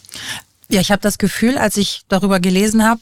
Ja, 0.69 0.81
ich 0.81 0.91
habe 0.91 1.01
das 1.01 1.17
Gefühl, 1.17 1.57
als 1.57 1.77
ich 1.77 2.01
darüber 2.09 2.39
gelesen 2.39 2.85
habe, 2.85 3.01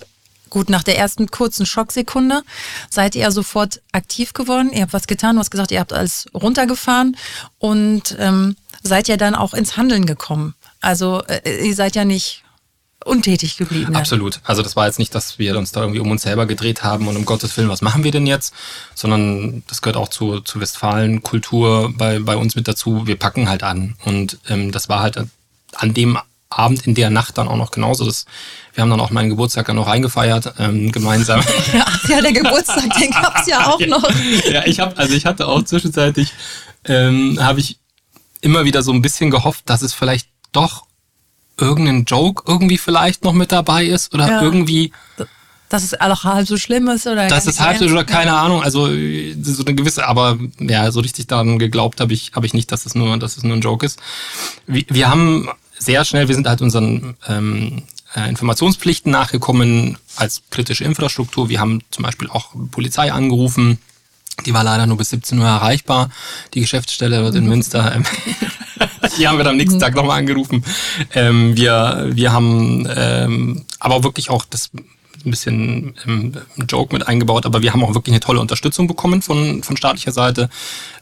Gut, 0.49 0.69
nach 0.69 0.83
der 0.83 0.97
ersten 0.97 1.29
kurzen 1.29 1.65
Schocksekunde 1.65 2.43
seid 2.89 3.15
ihr 3.15 3.31
sofort 3.31 3.81
aktiv 3.91 4.33
geworden. 4.33 4.71
Ihr 4.71 4.83
habt 4.83 4.93
was 4.93 5.07
getan, 5.07 5.37
hast 5.37 5.51
gesagt, 5.51 5.71
ihr 5.71 5.79
habt 5.79 5.93
alles 5.93 6.27
runtergefahren 6.33 7.17
und 7.59 8.15
ähm, 8.19 8.55
seid 8.83 9.07
ja 9.07 9.17
dann 9.17 9.35
auch 9.35 9.53
ins 9.53 9.77
Handeln 9.77 10.05
gekommen. 10.05 10.55
Also 10.81 11.23
äh, 11.23 11.65
ihr 11.67 11.75
seid 11.75 11.95
ja 11.95 12.05
nicht 12.05 12.43
untätig 13.05 13.57
geblieben. 13.57 13.95
Absolut. 13.95 14.41
Also 14.43 14.61
das 14.61 14.75
war 14.75 14.85
jetzt 14.85 14.99
nicht, 14.99 15.15
dass 15.15 15.39
wir 15.39 15.57
uns 15.57 15.71
da 15.71 15.81
irgendwie 15.81 15.99
um 15.99 16.11
uns 16.11 16.23
selber 16.23 16.45
gedreht 16.45 16.83
haben 16.83 17.07
und 17.07 17.15
um 17.15 17.25
Gottes 17.25 17.55
Willen, 17.57 17.69
was 17.69 17.81
machen 17.81 18.03
wir 18.03 18.11
denn 18.11 18.27
jetzt? 18.27 18.53
Sondern 18.95 19.63
das 19.67 19.81
gehört 19.81 19.97
auch 19.97 20.09
zu, 20.09 20.41
zu 20.41 20.59
Westfalen-Kultur 20.59 21.93
bei, 21.95 22.19
bei 22.19 22.35
uns 22.35 22.55
mit 22.55 22.67
dazu. 22.67 23.07
Wir 23.07 23.17
packen 23.17 23.49
halt 23.49 23.63
an. 23.63 23.95
Und 24.03 24.39
ähm, 24.49 24.71
das 24.71 24.89
war 24.89 24.99
halt 24.99 25.17
an 25.73 25.93
dem 25.93 26.17
Abend 26.49 26.87
in 26.87 26.95
der 26.95 27.09
Nacht 27.09 27.37
dann 27.37 27.47
auch 27.47 27.57
noch 27.57 27.71
genauso. 27.71 28.05
Das, 28.05 28.25
wir 28.73 28.81
haben 28.81 28.89
dann 28.89 28.99
auch 28.99 29.11
meinen 29.11 29.29
Geburtstag 29.29 29.67
dann 29.67 29.75
noch 29.75 29.87
reingefeiert, 29.87 30.53
ähm, 30.59 30.91
gemeinsam. 30.91 31.41
Ach 31.79 32.09
ja, 32.09 32.21
der 32.21 32.31
Geburtstag, 32.31 32.89
den 32.99 33.11
gab's 33.11 33.47
ja 33.47 33.67
auch 33.67 33.79
noch. 33.79 34.09
ja, 34.49 34.65
ich 34.65 34.79
habe, 34.79 34.97
also 34.97 35.13
ich 35.13 35.25
hatte 35.25 35.47
auch 35.47 35.63
zwischenzeitlich, 35.63 36.31
ähm, 36.85 37.37
habe 37.41 37.59
ich 37.59 37.79
immer 38.41 38.65
wieder 38.65 38.81
so 38.81 38.91
ein 38.93 39.01
bisschen 39.01 39.29
gehofft, 39.29 39.69
dass 39.69 39.81
es 39.81 39.93
vielleicht 39.93 40.29
doch 40.51 40.85
irgendein 41.59 42.05
Joke 42.05 42.43
irgendwie 42.47 42.77
vielleicht 42.77 43.23
noch 43.23 43.33
mit 43.33 43.51
dabei 43.51 43.85
ist 43.85 44.13
oder 44.13 44.27
ja. 44.27 44.41
irgendwie. 44.41 44.91
Dass 45.69 45.83
es 45.83 45.99
auch 45.99 46.23
halb 46.23 46.47
so 46.47 46.55
schlimm 46.55 46.87
ist 46.87 47.07
oder? 47.07 47.27
Dass 47.27 47.45
es 47.45 47.59
halb 47.59 47.77
so 47.77 47.85
oder 47.85 48.05
keine 48.05 48.31
ja. 48.31 48.41
Ahnung. 48.41 48.63
Also 48.63 48.85
so 48.85 49.65
eine 49.65 49.75
gewisse, 49.75 50.07
aber 50.07 50.37
ja, 50.59 50.91
so 50.91 51.01
richtig 51.01 51.27
daran 51.27 51.59
geglaubt 51.59 51.99
habe 51.99 52.13
ich, 52.13 52.31
habe 52.35 52.45
ich 52.45 52.53
nicht, 52.53 52.71
dass 52.71 52.85
es 52.85 52.95
nur, 52.95 53.17
dass 53.17 53.35
es 53.35 53.43
nur 53.43 53.57
ein 53.57 53.61
Joke 53.61 53.85
ist. 53.85 53.99
Wir, 54.65 54.85
wir 54.87 55.09
haben 55.09 55.49
sehr 55.79 56.05
schnell, 56.05 56.27
wir 56.27 56.35
sind 56.35 56.47
halt 56.47 56.61
unseren 56.61 57.15
ähm, 57.27 57.83
äh, 58.15 58.29
Informationspflichten 58.29 59.11
nachgekommen 59.11 59.97
als 60.15 60.41
kritische 60.49 60.83
Infrastruktur. 60.83 61.49
Wir 61.49 61.59
haben 61.59 61.81
zum 61.91 62.03
Beispiel 62.03 62.29
auch 62.29 62.49
Polizei 62.71 63.11
angerufen. 63.11 63.79
Die 64.45 64.53
war 64.53 64.63
leider 64.63 64.85
nur 64.85 64.97
bis 64.97 65.09
17 65.09 65.39
Uhr 65.39 65.45
erreichbar, 65.45 66.09
die 66.53 66.61
Geschäftsstelle 66.61 67.21
dort 67.21 67.35
in 67.35 67.43
mhm. 67.43 67.49
Münster. 67.49 67.95
Ähm, 67.95 68.03
die 69.17 69.27
haben 69.27 69.37
wir 69.37 69.43
dann 69.43 69.53
am 69.53 69.57
nächsten 69.57 69.79
Tag 69.79 69.95
nochmal 69.95 70.19
angerufen. 70.19 70.63
Ähm, 71.13 71.57
wir, 71.57 72.09
wir 72.11 72.31
haben 72.31 72.87
ähm, 72.95 73.65
aber 73.79 74.03
wirklich 74.03 74.29
auch 74.29 74.45
das 74.45 74.69
ein 75.25 75.31
bisschen 75.31 75.95
ähm, 76.05 76.33
Joke 76.69 76.93
mit 76.93 77.07
eingebaut, 77.07 77.45
aber 77.45 77.61
wir 77.61 77.73
haben 77.73 77.83
auch 77.83 77.93
wirklich 77.93 78.13
eine 78.13 78.19
tolle 78.19 78.39
Unterstützung 78.39 78.87
bekommen 78.87 79.21
von, 79.21 79.63
von 79.63 79.77
staatlicher 79.77 80.11
Seite. 80.11 80.49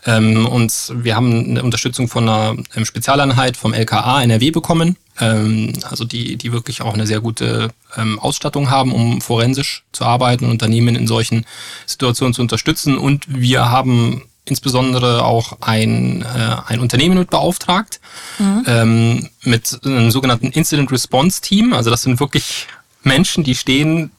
Ähm, 0.06 0.46
und 0.46 0.94
wir 0.96 1.16
haben 1.16 1.50
eine 1.50 1.64
Unterstützung 1.64 2.08
von 2.08 2.28
einer 2.28 2.56
ähm, 2.76 2.86
Spezialeinheit 2.86 3.58
vom 3.58 3.74
LKA 3.74 4.22
NRW 4.24 4.52
bekommen, 4.52 4.98
ähm, 5.20 5.74
also 5.90 6.06
die, 6.06 6.38
die 6.38 6.52
wirklich 6.52 6.82
auch 6.82 6.94
eine 6.94 7.08
sehr 7.08 7.22
gute 7.22 7.70
ähm, 7.98 8.20
Ausstattung 8.20 8.70
haben, 8.70 8.92
um 8.92 9.22
forensisch 9.22 9.84
zu 9.92 10.06
arbeiten 10.06 10.46
und 10.46 10.52
Unternehmen 10.52 10.96
in 10.96 11.08
solchen 11.08 11.46
Situationen 11.86 12.34
zu 12.34 12.42
unterstützen. 12.42 12.98
Und 12.98 13.26
wir 13.28 13.70
haben 13.70 14.24
insbesondere 14.46 15.26
auch 15.26 15.58
ein, 15.62 16.22
äh, 16.22 16.56
ein 16.68 16.80
Unternehmen 16.80 17.18
mit 17.18 17.30
beauftragt, 17.30 18.00
mhm. 18.38 18.64
ähm, 18.68 19.30
mit 19.42 19.80
einem 19.84 20.12
sogenannten 20.12 20.48
Incident 20.48 20.92
Response 20.92 21.42
Team. 21.42 21.74
Also 21.74 21.90
das 21.90 22.04
sind 22.04 22.20
wirklich 22.20 22.68
Menschen, 23.06 23.44
die 23.44 23.56
stehen 23.56 24.12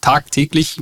tagtäglich, 0.00 0.78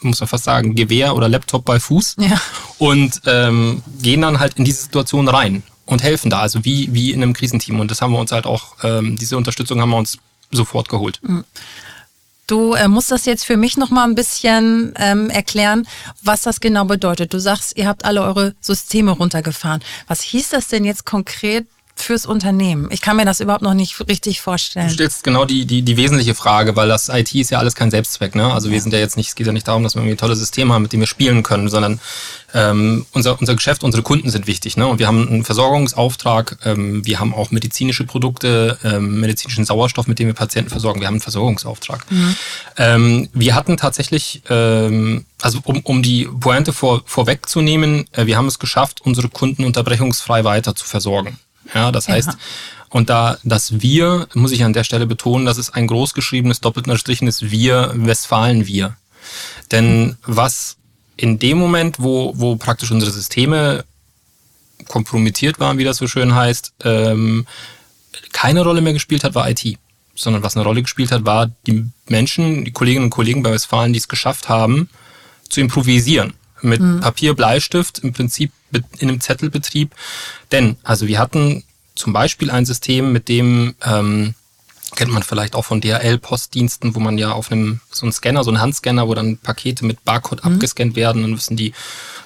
muss 0.00 0.20
man 0.20 0.28
fast 0.28 0.44
sagen, 0.44 0.74
Gewehr 0.74 1.14
oder 1.16 1.28
Laptop 1.28 1.64
bei 1.64 1.80
Fuß 1.80 2.16
ja. 2.18 2.40
und 2.78 3.20
ähm, 3.26 3.82
gehen 4.00 4.22
dann 4.22 4.38
halt 4.38 4.54
in 4.54 4.64
diese 4.64 4.82
Situation 4.82 5.28
rein 5.28 5.62
und 5.86 6.02
helfen 6.02 6.30
da, 6.30 6.40
also 6.40 6.64
wie, 6.64 6.92
wie 6.94 7.12
in 7.12 7.22
einem 7.22 7.32
Krisenteam. 7.32 7.80
Und 7.80 7.90
das 7.90 8.00
haben 8.00 8.12
wir 8.12 8.18
uns 8.18 8.32
halt 8.32 8.46
auch, 8.46 8.76
ähm, 8.82 9.16
diese 9.16 9.36
Unterstützung 9.36 9.80
haben 9.80 9.90
wir 9.90 9.96
uns 9.96 10.18
sofort 10.50 10.88
geholt. 10.88 11.20
Mhm. 11.22 11.44
Du 12.46 12.74
äh, 12.74 12.88
musst 12.88 13.10
das 13.10 13.24
jetzt 13.24 13.44
für 13.46 13.56
mich 13.56 13.78
noch 13.78 13.88
mal 13.88 14.04
ein 14.04 14.14
bisschen 14.14 14.92
ähm, 14.98 15.30
erklären, 15.30 15.88
was 16.22 16.42
das 16.42 16.60
genau 16.60 16.84
bedeutet. 16.84 17.32
Du 17.32 17.40
sagst, 17.40 17.76
ihr 17.76 17.88
habt 17.88 18.04
alle 18.04 18.22
eure 18.22 18.54
Systeme 18.60 19.12
runtergefahren. 19.12 19.82
Was 20.08 20.20
hieß 20.20 20.50
das 20.50 20.68
denn 20.68 20.84
jetzt 20.84 21.06
konkret 21.06 21.66
fürs 22.04 22.26
Unternehmen? 22.26 22.88
Ich 22.90 23.00
kann 23.00 23.16
mir 23.16 23.24
das 23.24 23.40
überhaupt 23.40 23.62
noch 23.62 23.74
nicht 23.74 23.98
richtig 24.08 24.40
vorstellen. 24.40 24.88
Du 24.88 24.94
stellst 24.94 25.24
genau 25.24 25.44
die, 25.44 25.66
die, 25.66 25.82
die 25.82 25.96
wesentliche 25.96 26.34
Frage, 26.34 26.76
weil 26.76 26.88
das 26.88 27.08
IT 27.08 27.34
ist 27.34 27.50
ja 27.50 27.58
alles 27.58 27.74
kein 27.74 27.90
Selbstzweck. 27.90 28.34
Ne? 28.34 28.52
Also 28.52 28.70
wir 28.70 28.80
sind 28.80 28.92
ja 28.92 28.98
jetzt 28.98 29.16
nicht, 29.16 29.28
es 29.28 29.34
geht 29.34 29.46
ja 29.46 29.52
nicht 29.52 29.66
darum, 29.66 29.82
dass 29.82 29.94
wir 29.94 30.02
irgendwie 30.02 30.16
tolle 30.16 30.36
Systeme 30.36 30.72
haben, 30.72 30.82
mit 30.82 30.92
denen 30.92 31.00
wir 31.00 31.06
spielen 31.06 31.42
können, 31.42 31.68
sondern 31.68 32.00
ähm, 32.54 33.04
unser, 33.12 33.38
unser 33.40 33.54
Geschäft, 33.54 33.82
unsere 33.82 34.02
Kunden 34.02 34.30
sind 34.30 34.46
wichtig. 34.46 34.76
Ne? 34.76 34.86
Und 34.86 35.00
wir 35.00 35.08
haben 35.08 35.28
einen 35.28 35.44
Versorgungsauftrag, 35.44 36.58
ähm, 36.64 37.04
wir 37.04 37.18
haben 37.18 37.34
auch 37.34 37.50
medizinische 37.50 38.04
Produkte, 38.04 38.78
ähm, 38.84 39.20
medizinischen 39.20 39.64
Sauerstoff, 39.64 40.06
mit 40.06 40.18
dem 40.18 40.28
wir 40.28 40.34
Patienten 40.34 40.70
versorgen. 40.70 41.00
Wir 41.00 41.08
haben 41.08 41.14
einen 41.14 41.20
Versorgungsauftrag. 41.20 42.10
Mhm. 42.10 42.36
Ähm, 42.78 43.28
wir 43.32 43.54
hatten 43.54 43.76
tatsächlich, 43.76 44.42
ähm, 44.48 45.24
also 45.42 45.58
um, 45.64 45.80
um 45.80 46.02
die 46.02 46.26
Pointe 46.26 46.72
vor, 46.72 47.02
vorwegzunehmen, 47.06 48.06
äh, 48.12 48.26
wir 48.26 48.36
haben 48.36 48.46
es 48.46 48.58
geschafft, 48.58 49.00
unsere 49.02 49.28
Kunden 49.28 49.64
unterbrechungsfrei 49.64 50.44
weiter 50.44 50.74
zu 50.76 50.86
versorgen. 50.86 51.38
Ja, 51.72 51.92
das 51.92 52.08
heißt, 52.08 52.28
ja. 52.28 52.38
und 52.90 53.10
da 53.10 53.38
das 53.44 53.80
Wir, 53.80 54.28
muss 54.34 54.52
ich 54.52 54.64
an 54.64 54.72
der 54.72 54.84
Stelle 54.84 55.06
betonen, 55.06 55.46
das 55.46 55.58
ist 55.58 55.70
ein 55.70 55.86
großgeschriebenes, 55.86 56.60
doppelt 56.60 56.86
unterstrichenes 56.86 57.50
Wir, 57.50 57.92
Westfalen-Wir. 57.94 58.96
Denn 59.70 60.16
was 60.26 60.76
in 61.16 61.38
dem 61.38 61.58
Moment, 61.58 62.00
wo, 62.00 62.32
wo 62.36 62.56
praktisch 62.56 62.90
unsere 62.90 63.12
Systeme 63.12 63.84
kompromittiert 64.88 65.60
waren, 65.60 65.78
wie 65.78 65.84
das 65.84 65.96
so 65.96 66.06
schön 66.06 66.34
heißt, 66.34 66.72
ähm, 66.82 67.46
keine 68.32 68.62
Rolle 68.62 68.80
mehr 68.80 68.92
gespielt 68.92 69.24
hat, 69.24 69.34
war 69.34 69.48
IT. 69.48 69.78
Sondern 70.16 70.42
was 70.42 70.56
eine 70.56 70.64
Rolle 70.64 70.82
gespielt 70.82 71.10
hat, 71.10 71.24
war 71.24 71.50
die 71.66 71.86
Menschen, 72.08 72.64
die 72.64 72.72
Kolleginnen 72.72 73.06
und 73.06 73.10
Kollegen 73.10 73.42
bei 73.42 73.52
Westfalen, 73.52 73.92
die 73.92 73.98
es 73.98 74.08
geschafft 74.08 74.48
haben, 74.48 74.88
zu 75.48 75.60
improvisieren 75.60 76.34
mit 76.64 76.80
mhm. 76.80 77.00
Papier, 77.00 77.34
Bleistift, 77.34 78.00
im 78.00 78.12
Prinzip 78.12 78.52
in 78.98 79.08
einem 79.08 79.20
Zettelbetrieb. 79.20 79.94
Denn, 80.52 80.76
also 80.82 81.06
wir 81.06 81.18
hatten 81.18 81.64
zum 81.94 82.12
Beispiel 82.12 82.50
ein 82.50 82.66
System, 82.66 83.12
mit 83.12 83.28
dem 83.28 83.74
ähm, 83.84 84.34
kennt 84.96 85.12
man 85.12 85.22
vielleicht 85.22 85.54
auch 85.54 85.64
von 85.64 85.80
DHL-Postdiensten, 85.80 86.94
wo 86.94 87.00
man 87.00 87.18
ja 87.18 87.32
auf 87.32 87.50
einem 87.50 87.80
so 87.90 88.06
einen 88.06 88.12
Scanner, 88.12 88.44
so 88.44 88.50
einen 88.50 88.60
Handscanner, 88.60 89.08
wo 89.08 89.14
dann 89.14 89.38
Pakete 89.38 89.84
mit 89.84 90.04
Barcode 90.04 90.44
mhm. 90.44 90.54
abgescannt 90.54 90.96
werden 90.96 91.24
und 91.24 91.36
wissen 91.36 91.56
die 91.56 91.72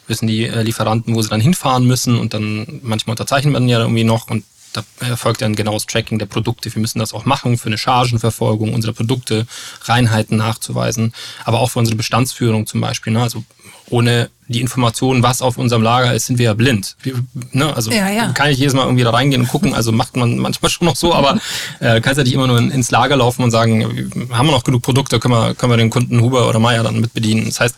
wissen 0.06 0.26
die 0.26 0.46
äh, 0.46 0.62
Lieferanten, 0.62 1.14
wo 1.14 1.22
sie 1.22 1.28
dann 1.28 1.40
hinfahren 1.40 1.86
müssen 1.86 2.18
und 2.18 2.34
dann 2.34 2.80
manchmal 2.82 3.12
unterzeichnen 3.12 3.52
wir 3.52 3.60
dann 3.60 3.68
ja 3.68 3.80
irgendwie 3.80 4.04
noch 4.04 4.28
und 4.28 4.44
da 4.72 4.84
erfolgt 5.00 5.40
ja 5.40 5.46
ein 5.46 5.56
genaues 5.56 5.86
Tracking 5.86 6.18
der 6.18 6.26
Produkte. 6.26 6.74
Wir 6.74 6.80
müssen 6.80 6.98
das 6.98 7.14
auch 7.14 7.24
machen 7.24 7.56
für 7.56 7.68
eine 7.68 7.78
Chargenverfolgung 7.78 8.74
unserer 8.74 8.92
Produkte, 8.92 9.46
Reinheiten 9.82 10.36
nachzuweisen, 10.36 11.14
aber 11.44 11.60
auch 11.60 11.70
für 11.70 11.78
unsere 11.78 11.96
Bestandsführung 11.96 12.66
zum 12.66 12.80
Beispiel. 12.80 13.12
Ne? 13.12 13.22
Also 13.22 13.44
ohne 13.90 14.30
die 14.48 14.60
Informationen, 14.60 15.22
was 15.22 15.42
auf 15.42 15.58
unserem 15.58 15.82
Lager 15.82 16.14
ist, 16.14 16.26
sind 16.26 16.38
wir 16.38 16.46
ja 16.46 16.54
blind. 16.54 16.96
Wir, 17.02 17.14
ne? 17.52 17.74
Also 17.76 17.90
ja, 17.90 18.08
ja. 18.10 18.32
kann 18.32 18.50
ich 18.50 18.58
jedes 18.58 18.74
Mal 18.74 18.84
irgendwie 18.84 19.04
da 19.04 19.10
reingehen 19.10 19.42
und 19.42 19.48
gucken. 19.48 19.74
Also 19.74 19.92
macht 19.92 20.16
man 20.16 20.38
manchmal 20.38 20.70
schon 20.70 20.86
noch 20.86 20.96
so, 20.96 21.14
aber 21.14 21.38
äh, 21.80 22.00
kannst 22.00 22.18
ja 22.18 22.24
nicht 22.24 22.32
immer 22.32 22.46
nur 22.46 22.58
ins 22.58 22.90
Lager 22.90 23.16
laufen 23.16 23.42
und 23.42 23.50
sagen, 23.50 24.10
haben 24.30 24.46
wir 24.46 24.52
noch 24.52 24.64
genug 24.64 24.82
Produkte, 24.82 25.20
können 25.20 25.34
wir, 25.34 25.54
können 25.54 25.72
wir 25.72 25.76
den 25.76 25.90
Kunden 25.90 26.20
Huber 26.20 26.48
oder 26.48 26.58
Meier 26.58 26.82
dann 26.82 27.00
mit 27.00 27.12
bedienen. 27.12 27.46
Das 27.46 27.60
heißt, 27.60 27.76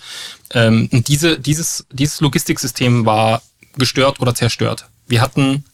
ähm, 0.55 0.88
diese, 0.92 1.38
dieses, 1.38 1.87
dieses 1.90 2.20
Logistiksystem 2.20 3.05
war 3.05 3.42
gestört 3.77 4.20
oder 4.20 4.35
zerstört. 4.35 4.87
Wir 5.09 5.20
hatten 5.20 5.64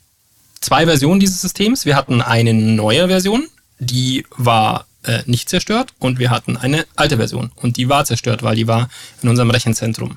zwei 0.61 0.87
Versionen 0.87 1.21
dieses 1.21 1.41
Systems. 1.43 1.85
Wir 1.85 1.97
hatten 1.97 2.23
eine 2.23 2.55
neue 2.55 3.09
Version, 3.09 3.47
die 3.79 4.25
war 4.37 4.87
äh, 5.03 5.23
nicht 5.27 5.49
zerstört 5.49 5.93
und 5.99 6.19
wir 6.19 6.31
hatten 6.31 6.57
eine 6.57 6.87
alte 6.97 7.19
Version 7.19 7.53
und 7.57 7.77
die 7.77 7.89
war 7.89 8.05
zerstört, 8.05 8.43
weil 8.43 8.57
die 8.57 8.67
war 8.67 8.89
in 9.23 9.29
unserem 9.29 9.51
Rechenzentrum. 9.51 10.17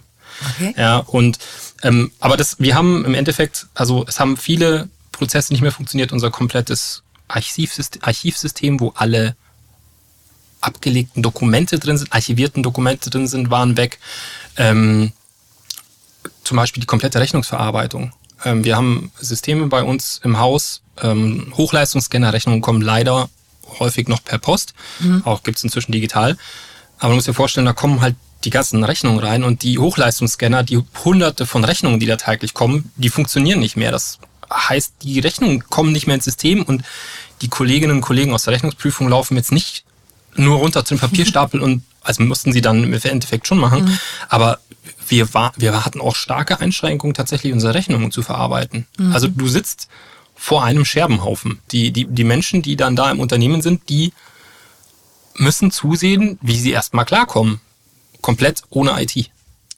Okay. 0.56 0.74
Ja, 0.78 0.98
und 0.98 1.40
ähm, 1.84 2.12
aber 2.20 2.38
das, 2.38 2.60
wir 2.60 2.76
haben 2.76 3.06
im 3.06 3.14
Endeffekt, 3.14 3.68
also 3.74 4.06
es 4.08 4.20
haben 4.20 4.38
viele 4.38 4.90
Prozesse 5.12 5.54
nicht 5.54 5.62
mehr 5.62 5.72
funktioniert. 5.72 6.12
Unser 6.12 6.32
komplettes 6.32 7.04
Archivsystem, 7.28 8.02
Archivsystem 8.04 8.80
wo 8.80 8.94
alle 8.96 9.36
abgelegten 10.62 11.24
Dokumente 11.24 11.80
drin 11.80 11.98
sind, 11.98 12.12
archivierten 12.12 12.64
Dokumente 12.64 13.10
drin 13.10 13.28
sind, 13.28 13.50
waren 13.50 13.78
weg. 13.78 14.00
Ähm, 14.58 15.14
zum 16.44 16.58
Beispiel 16.58 16.82
die 16.82 16.88
komplette 16.88 17.20
Rechnungsverarbeitung. 17.20 18.14
Ähm, 18.44 18.64
wir 18.64 18.76
haben 18.76 19.12
Systeme 19.20 19.68
bei 19.68 19.84
uns 19.84 20.20
im 20.24 20.40
Haus, 20.40 20.82
ähm, 21.02 21.54
Hochleistungsscanner-Rechnungen 21.56 22.62
kommen 22.62 22.82
leider 22.82 23.30
häufig 23.80 24.08
noch 24.08 24.24
per 24.24 24.40
Post, 24.40 24.74
mhm. 25.00 25.22
auch 25.26 25.44
gibt's 25.44 25.64
inzwischen 25.64 25.92
digital. 25.92 26.38
Aber 26.98 27.10
man 27.10 27.16
muss 27.18 27.26
sich 27.26 27.36
vorstellen, 27.36 27.66
da 27.66 27.74
kommen 27.74 28.02
halt 28.02 28.16
die 28.44 28.50
ganzen 28.50 28.84
Rechnungen 28.84 29.20
rein 29.20 29.44
und 29.44 29.64
die 29.64 29.80
Hochleistungsscanner, 29.80 30.64
die 30.64 30.82
hunderte 31.04 31.46
von 31.46 31.64
Rechnungen, 31.64 32.00
die 32.00 32.06
da 32.06 32.16
täglich 32.16 32.54
kommen, 32.54 32.92
die 32.96 33.10
funktionieren 33.10 33.60
nicht 33.60 33.76
mehr. 33.76 33.92
Das 33.92 34.20
heißt, 34.52 34.94
die 35.02 35.20
Rechnungen 35.20 35.64
kommen 35.70 35.92
nicht 35.92 36.08
mehr 36.08 36.16
ins 36.16 36.26
System 36.26 36.64
und 36.64 36.84
die 37.42 37.50
Kolleginnen 37.50 37.98
und 37.98 38.02
Kollegen 38.02 38.34
aus 38.34 38.44
der 38.44 38.54
Rechnungsprüfung 38.54 39.10
laufen 39.10 39.36
jetzt 39.36 39.52
nicht 39.52 39.84
nur 40.36 40.58
runter 40.58 40.86
zum 40.86 41.00
Papierstapel 41.00 41.60
und 41.60 41.84
also 42.02 42.24
mussten 42.24 42.54
sie 42.54 42.62
dann 42.62 42.84
im 42.84 42.94
Endeffekt 42.94 43.48
schon 43.48 43.60
machen. 43.60 43.86
Mhm. 43.86 44.00
Aber 44.30 44.60
wir, 45.08 45.34
war, 45.34 45.54
wir 45.58 45.86
hatten 45.86 46.02
auch 46.02 46.16
starke 46.16 46.60
Einschränkungen, 46.60 47.14
tatsächlich 47.14 47.52
unsere 47.52 47.74
Rechnungen 47.74 48.12
zu 48.12 48.22
verarbeiten. 48.22 48.88
Mhm. 48.98 49.12
Also 49.12 49.28
du 49.28 49.48
sitzt 49.48 49.90
vor 50.36 50.64
einem 50.64 50.86
Scherbenhaufen. 50.86 51.60
Die, 51.72 51.92
die, 51.92 52.06
die 52.06 52.24
Menschen, 52.24 52.62
die 52.62 52.78
dann 52.78 52.96
da 52.96 53.12
im 53.12 53.20
Unternehmen 53.20 53.62
sind, 53.62 53.90
die 53.90 54.14
müssen 55.36 55.72
zusehen, 55.72 56.38
wie 56.42 56.58
sie 56.58 56.72
erstmal 56.72 57.06
klarkommen. 57.06 57.60
Komplett 58.22 58.64
ohne 58.70 59.02
IT. 59.02 59.30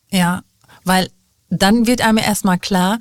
Ja, 0.10 0.44
weil 0.84 1.10
dann 1.50 1.88
wird 1.88 2.02
einem 2.02 2.18
erstmal 2.18 2.58
klar, 2.58 3.00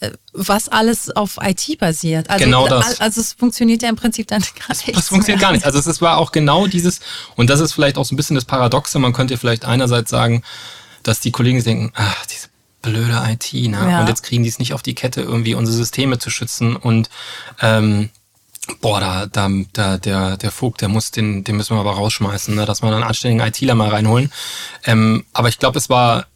äh, 0.00 0.10
was 0.32 0.68
alles 0.68 1.10
auf 1.10 1.38
IT 1.42 1.78
basiert. 1.78 2.30
Also, 2.30 2.44
genau 2.44 2.66
das. 2.66 3.00
Also 3.00 3.20
es 3.20 3.34
funktioniert 3.34 3.82
ja 3.82 3.88
im 3.88 3.96
Prinzip 3.96 4.26
dann 4.28 4.42
gerade 4.58 4.78
nicht. 4.86 4.96
Das 4.96 5.08
funktioniert 5.08 5.40
gar 5.40 5.52
nicht. 5.52 5.64
Also 5.64 5.78
es 5.78 6.00
war 6.00 6.18
auch 6.18 6.32
genau 6.32 6.66
dieses, 6.66 7.00
und 7.36 7.50
das 7.50 7.60
ist 7.60 7.72
vielleicht 7.72 7.98
auch 7.98 8.04
so 8.04 8.14
ein 8.14 8.16
bisschen 8.16 8.34
das 8.34 8.44
Paradoxe, 8.44 8.98
man 8.98 9.12
könnte 9.12 9.36
vielleicht 9.36 9.64
einerseits 9.64 10.10
sagen, 10.10 10.42
dass 11.02 11.20
die 11.20 11.30
Kollegen 11.30 11.62
denken, 11.62 11.92
ach, 11.94 12.26
diese 12.26 12.48
blöde 12.82 13.22
IT, 13.28 13.52
ne? 13.52 13.90
Ja. 13.90 14.00
Und 14.00 14.08
jetzt 14.08 14.22
kriegen 14.22 14.42
die 14.42 14.48
es 14.48 14.58
nicht 14.58 14.72
auf 14.72 14.82
die 14.82 14.94
Kette, 14.94 15.20
irgendwie 15.20 15.54
unsere 15.54 15.76
Systeme 15.76 16.18
zu 16.18 16.30
schützen 16.30 16.76
und 16.76 17.10
ähm, 17.60 18.10
boah, 18.80 19.00
da, 19.00 19.26
da, 19.26 19.48
da, 19.72 19.98
der, 19.98 20.36
der 20.36 20.50
Vogt, 20.50 20.80
der 20.80 20.88
muss 20.88 21.10
den, 21.10 21.44
den 21.44 21.56
müssen 21.56 21.76
wir 21.76 21.80
aber 21.80 21.92
rausschmeißen, 21.92 22.54
ne? 22.54 22.66
dass 22.66 22.82
wir 22.82 22.92
einen 22.92 23.02
anständigen 23.02 23.46
ITler 23.46 23.74
mal 23.74 23.88
reinholen. 23.88 24.32
Ähm, 24.84 25.24
aber 25.32 25.48
ich 25.48 25.58
glaube, 25.58 25.78
es 25.78 25.88
war, 25.88 26.26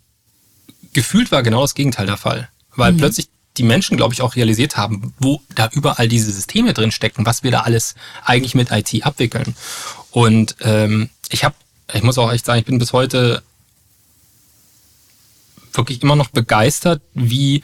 gefühlt 0.92 1.32
war 1.32 1.42
genau 1.42 1.62
das 1.62 1.74
Gegenteil 1.74 2.06
der 2.06 2.16
Fall. 2.16 2.48
Weil 2.76 2.92
mhm. 2.92 2.98
plötzlich 2.98 3.28
die 3.56 3.62
Menschen, 3.62 3.96
glaube 3.96 4.14
ich, 4.14 4.22
auch 4.22 4.36
realisiert 4.36 4.76
haben, 4.76 5.14
wo 5.18 5.40
da 5.54 5.68
überall 5.72 6.08
diese 6.08 6.32
Systeme 6.32 6.74
drin 6.74 6.90
stecken, 6.90 7.24
was 7.24 7.42
wir 7.42 7.50
da 7.50 7.60
alles 7.60 7.94
eigentlich 8.24 8.54
mit 8.54 8.70
IT 8.70 9.06
abwickeln. 9.06 9.54
Und 10.10 10.56
ähm, 10.60 11.10
ich 11.30 11.44
habe, 11.44 11.54
ich 11.92 12.02
muss 12.02 12.18
auch 12.18 12.32
echt 12.32 12.44
sagen, 12.44 12.58
ich 12.60 12.66
bin 12.66 12.78
bis 12.78 12.92
heute 12.92 13.42
wirklich 15.72 16.02
immer 16.02 16.16
noch 16.16 16.28
begeistert, 16.28 17.02
wie 17.14 17.62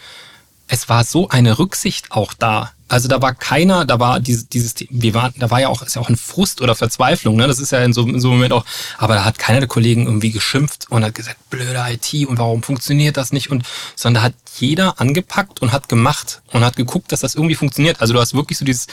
es 0.69 0.89
war 0.89 1.05
so 1.05 1.29
eine 1.29 1.59
Rücksicht 1.59 2.13
auch 2.13 2.35
da. 2.35 2.73
Also 2.91 3.07
da 3.07 3.23
war 3.23 3.35
keiner, 3.35 3.85
da 3.85 4.01
war 4.01 4.19
dieses, 4.19 4.49
dieses, 4.49 4.75
wir 4.91 5.15
waren, 5.15 5.33
da 5.39 5.49
war 5.49 5.61
ja 5.61 5.69
auch, 5.69 5.83
ist 5.83 5.95
ja 5.95 6.03
auch 6.03 6.09
ein 6.09 6.17
Frust 6.17 6.61
oder 6.61 6.75
Verzweiflung, 6.75 7.37
ne? 7.37 7.47
Das 7.47 7.61
ist 7.61 7.71
ja 7.71 7.79
in 7.85 7.93
so, 7.93 8.03
in 8.03 8.21
so 8.21 8.29
einem 8.29 8.39
Moment 8.39 8.53
auch, 8.53 8.65
aber 8.99 9.15
da 9.15 9.25
hat 9.25 9.39
keiner 9.39 9.61
der 9.61 9.69
Kollegen 9.69 10.07
irgendwie 10.07 10.33
geschimpft 10.33 10.87
und 10.91 11.05
hat 11.05 11.15
gesagt, 11.15 11.37
blöde 11.51 11.81
IT 11.89 12.27
und 12.27 12.39
warum 12.39 12.65
funktioniert 12.65 13.17
das 13.17 13.33
nicht 13.33 13.49
und, 13.49 13.65
sondern 13.95 14.23
da 14.23 14.27
hat 14.27 14.35
jeder 14.59 15.01
angepackt 15.01 15.63
und 15.63 15.71
hat 15.71 15.89
gemacht 15.89 16.43
und 16.53 16.65
hat 16.65 16.75
geguckt, 16.75 17.13
dass 17.13 17.21
das 17.21 17.37
irgendwie 17.37 17.55
funktioniert. 17.55 18.01
Also 18.01 18.13
du 18.13 18.21
hast 18.21 18.35
wirklich 18.35 18.59
so 18.59 18.65
dieses, 18.65 18.89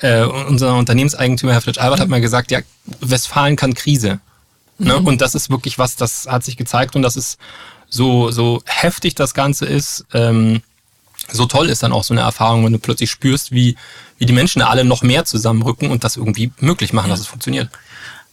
äh, 0.00 0.24
unser 0.24 0.76
Unternehmenseigentümer 0.76 1.54
Herr 1.54 1.62
Fritsch 1.62 1.78
Albert 1.78 2.00
hat 2.00 2.08
mal 2.08 2.20
gesagt, 2.20 2.50
ja, 2.50 2.60
Westfalen 3.00 3.56
kann 3.56 3.72
Krise. 3.72 4.20
Ne? 4.78 5.00
Mhm. 5.00 5.06
Und 5.06 5.20
das 5.22 5.34
ist 5.34 5.48
wirklich 5.48 5.78
was, 5.78 5.96
das 5.96 6.26
hat 6.28 6.44
sich 6.44 6.58
gezeigt 6.58 6.96
und 6.96 7.02
das 7.02 7.16
ist 7.16 7.38
so, 7.88 8.30
so 8.30 8.62
heftig 8.66 9.14
das 9.14 9.32
Ganze 9.32 9.64
ist, 9.64 10.04
ähm, 10.12 10.62
so 11.32 11.46
toll 11.46 11.68
ist 11.68 11.82
dann 11.82 11.92
auch 11.92 12.04
so 12.04 12.14
eine 12.14 12.20
Erfahrung, 12.20 12.64
wenn 12.64 12.72
du 12.72 12.78
plötzlich 12.78 13.10
spürst, 13.10 13.52
wie, 13.52 13.76
wie 14.18 14.26
die 14.26 14.32
Menschen 14.32 14.62
alle 14.62 14.84
noch 14.84 15.02
mehr 15.02 15.24
zusammenrücken 15.24 15.90
und 15.90 16.04
das 16.04 16.16
irgendwie 16.16 16.52
möglich 16.60 16.92
machen, 16.92 17.08
ja. 17.08 17.12
dass 17.12 17.20
es 17.20 17.26
funktioniert. 17.26 17.70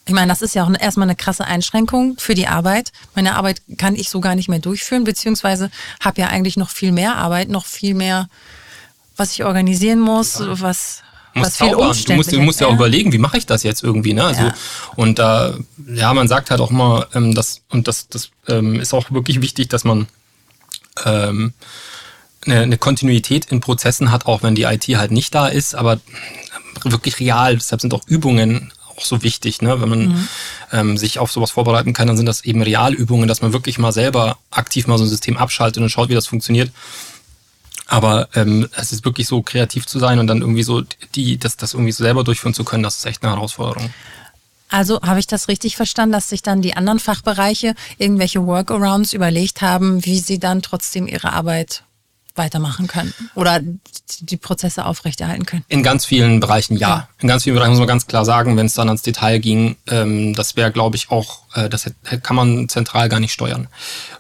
Ich 0.05 0.13
meine, 0.13 0.27
das 0.27 0.41
ist 0.41 0.55
ja 0.55 0.63
auch 0.63 0.71
erstmal 0.79 1.07
eine 1.07 1.15
krasse 1.15 1.45
Einschränkung 1.45 2.15
für 2.17 2.33
die 2.33 2.47
Arbeit. 2.47 2.91
Meine 3.13 3.35
Arbeit 3.35 3.61
kann 3.77 3.95
ich 3.95 4.09
so 4.09 4.19
gar 4.19 4.33
nicht 4.35 4.49
mehr 4.49 4.59
durchführen, 4.59 5.03
beziehungsweise 5.03 5.69
habe 6.03 6.21
ja 6.21 6.27
eigentlich 6.27 6.57
noch 6.57 6.69
viel 6.69 6.91
mehr 6.91 7.15
Arbeit, 7.17 7.49
noch 7.49 7.65
viel 7.65 7.93
mehr, 7.93 8.27
was 9.17 9.33
ich 9.33 9.43
organisieren 9.43 9.99
muss, 9.99 10.39
ja. 10.39 10.59
was 10.61 11.03
was 11.35 11.57
viel 11.57 11.69
Du 11.69 12.13
musst, 12.13 12.31
du 12.31 12.39
musst 12.39 12.59
ja 12.59 12.67
auch 12.67 12.73
überlegen, 12.73 13.11
wie 13.11 13.17
mache 13.17 13.37
ich 13.37 13.45
das 13.45 13.63
jetzt 13.63 13.83
irgendwie, 13.83 14.13
ne? 14.13 14.23
Also, 14.23 14.43
ja. 14.43 14.53
und 14.95 15.19
da, 15.19 15.49
äh, 15.49 15.53
ja, 15.93 16.13
man 16.13 16.27
sagt 16.27 16.49
halt 16.51 16.59
auch 16.59 16.71
mal, 16.71 17.07
ähm, 17.13 17.35
das, 17.35 17.61
und 17.69 17.87
das, 17.87 18.07
das 18.07 18.31
ähm, 18.47 18.79
ist 18.79 18.93
auch 18.93 19.11
wirklich 19.11 19.41
wichtig, 19.41 19.69
dass 19.69 19.83
man 19.83 20.07
ähm, 21.05 21.53
eine, 22.51 22.61
eine 22.61 22.77
Kontinuität 22.77 23.45
in 23.45 23.59
Prozessen 23.59 24.11
hat, 24.11 24.25
auch 24.25 24.43
wenn 24.43 24.55
die 24.55 24.63
IT 24.63 24.87
halt 24.89 25.11
nicht 25.11 25.33
da 25.33 25.47
ist, 25.47 25.75
aber 25.75 25.99
wirklich 26.83 27.19
real. 27.19 27.55
Deshalb 27.55 27.81
sind 27.81 27.93
auch 27.93 28.07
Übungen 28.07 28.71
auch 28.95 29.03
so 29.03 29.23
wichtig, 29.23 29.61
ne? 29.61 29.81
Wenn 29.81 29.89
man 29.89 30.07
mhm. 30.07 30.27
ähm, 30.71 30.97
sich 30.97 31.19
auf 31.19 31.31
sowas 31.31 31.51
vorbereiten 31.51 31.93
kann, 31.93 32.07
dann 32.07 32.17
sind 32.17 32.25
das 32.25 32.41
eben 32.41 32.61
Realübungen, 32.61 33.27
dass 33.27 33.41
man 33.41 33.53
wirklich 33.53 33.79
mal 33.79 33.91
selber 33.91 34.37
aktiv 34.51 34.87
mal 34.87 34.97
so 34.97 35.05
ein 35.05 35.09
System 35.09 35.37
abschaltet 35.37 35.81
und 35.81 35.89
schaut, 35.89 36.09
wie 36.09 36.15
das 36.15 36.27
funktioniert. 36.27 36.71
Aber 37.87 38.29
ähm, 38.35 38.69
es 38.75 38.91
ist 38.91 39.03
wirklich 39.03 39.27
so 39.27 39.41
kreativ 39.41 39.87
zu 39.87 39.97
sein 39.97 40.19
und 40.19 40.27
dann 40.27 40.41
irgendwie 40.41 40.63
so 40.63 40.83
die, 41.15 41.37
das, 41.37 41.57
das 41.57 41.73
irgendwie 41.73 41.91
so 41.91 42.03
selber 42.03 42.23
durchführen 42.23 42.53
zu 42.53 42.63
können, 42.63 42.83
das 42.83 42.97
ist 42.97 43.05
echt 43.05 43.23
eine 43.23 43.33
Herausforderung. 43.33 43.89
Also 44.69 45.01
habe 45.01 45.19
ich 45.19 45.25
das 45.25 45.47
richtig 45.47 45.75
verstanden, 45.75 46.13
dass 46.13 46.29
sich 46.29 46.43
dann 46.43 46.61
die 46.61 46.77
anderen 46.77 46.99
Fachbereiche 46.99 47.73
irgendwelche 47.97 48.45
Workarounds 48.45 49.13
überlegt 49.13 49.61
haben, 49.63 50.05
wie 50.05 50.19
sie 50.19 50.37
dann 50.37 50.61
trotzdem 50.61 51.07
ihre 51.07 51.33
Arbeit 51.33 51.83
weitermachen 52.35 52.87
können 52.87 53.13
oder 53.35 53.59
die 54.19 54.37
Prozesse 54.37 54.85
aufrechterhalten 54.85 55.45
können? 55.45 55.65
In 55.67 55.83
ganz 55.83 56.05
vielen 56.05 56.39
Bereichen 56.39 56.77
ja. 56.77 56.89
ja. 56.89 57.09
In 57.19 57.27
ganz 57.27 57.43
vielen 57.43 57.55
Bereichen 57.55 57.71
muss 57.71 57.79
man 57.79 57.87
ganz 57.87 58.07
klar 58.07 58.25
sagen, 58.25 58.57
wenn 58.57 58.65
es 58.65 58.73
dann 58.73 58.87
ans 58.87 59.01
Detail 59.01 59.39
ging, 59.39 59.75
ähm, 59.87 60.33
das 60.35 60.55
wäre, 60.55 60.71
glaube 60.71 60.95
ich, 60.95 61.11
auch, 61.11 61.43
äh, 61.55 61.69
das 61.69 61.89
kann 62.23 62.35
man 62.35 62.69
zentral 62.69 63.09
gar 63.09 63.19
nicht 63.19 63.33
steuern. 63.33 63.67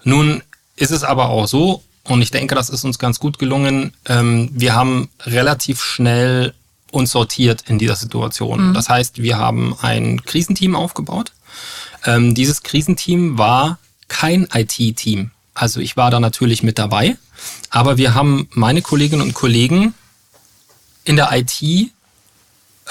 Nun 0.03 0.43
ist 0.75 0.91
es 0.91 1.03
aber 1.03 1.29
auch 1.29 1.47
so, 1.47 1.83
und 2.03 2.21
ich 2.21 2.31
denke, 2.31 2.55
das 2.55 2.69
ist 2.69 2.83
uns 2.83 2.97
ganz 2.97 3.19
gut 3.19 3.37
gelungen. 3.37 3.93
Ähm, 4.05 4.49
wir 4.51 4.73
haben 4.73 5.09
relativ 5.25 5.81
schnell 5.81 6.53
uns 6.91 7.11
sortiert 7.11 7.65
in 7.67 7.77
dieser 7.77 7.95
Situation. 7.95 8.69
Mhm. 8.69 8.73
Das 8.73 8.89
heißt, 8.89 9.21
wir 9.21 9.37
haben 9.37 9.75
ein 9.81 10.23
Krisenteam 10.23 10.75
aufgebaut. 10.75 11.33
Ähm, 12.05 12.33
dieses 12.33 12.63
Krisenteam 12.63 13.37
war 13.37 13.77
kein 14.07 14.47
IT-Team. 14.53 15.31
Also 15.53 15.79
ich 15.79 15.97
war 15.97 16.09
da 16.09 16.19
natürlich 16.19 16.63
mit 16.63 16.79
dabei, 16.79 17.17
aber 17.69 17.97
wir 17.97 18.13
haben 18.13 18.47
meine 18.51 18.81
Kolleginnen 18.81 19.21
und 19.21 19.33
Kollegen 19.33 19.93
in 21.03 21.15
der 21.15 21.29
IT 21.31 21.91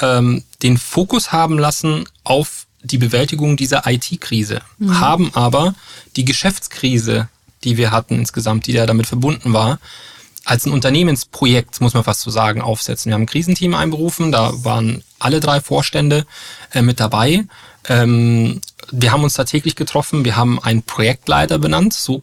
ähm, 0.01 0.45
den 0.63 0.79
Fokus 0.79 1.33
haben 1.33 1.59
lassen 1.59 2.05
auf 2.25 2.67
die 2.83 2.99
Bewältigung 2.99 3.57
dieser 3.57 3.87
IT-Krise, 3.87 4.63
mhm. 4.79 5.01
haben 5.01 5.35
aber 5.35 5.75
die 6.17 6.25
Geschäftskrise 6.25 7.29
die 7.65 7.77
wir 7.77 7.91
hatten 7.91 8.17
insgesamt, 8.17 8.67
die 8.67 8.73
da 8.73 8.87
damit 8.87 9.07
verbunden 9.07 9.53
war, 9.53 9.79
als 10.45 10.65
ein 10.65 10.73
Unternehmensprojekt, 10.73 11.81
muss 11.81 11.95
man 11.95 12.05
fast 12.05 12.23
so 12.23 12.31
sagen, 12.31 12.63
aufsetzen. 12.63 13.11
Wir 13.11 13.15
haben 13.15 13.23
ein 13.23 13.27
Krisenteam 13.27 13.75
einberufen, 13.75 14.33
da 14.33 14.53
waren 14.65 15.03
alle 15.19 15.41
drei 15.41 15.61
Vorstände 15.61 16.27
äh, 16.73 16.83
mit 16.83 17.01
dabei. 17.01 17.45
Ähm, 17.87 18.61
wir 18.91 19.13
haben 19.13 19.25
uns 19.25 19.35
da 19.35 19.45
täglich 19.45 19.77
getroffen, 19.77 20.25
wir 20.25 20.37
haben 20.37 20.63
einen 20.63 20.83
Projektleiter 20.83 21.59
benannt, 21.59 21.93
so 21.93 22.23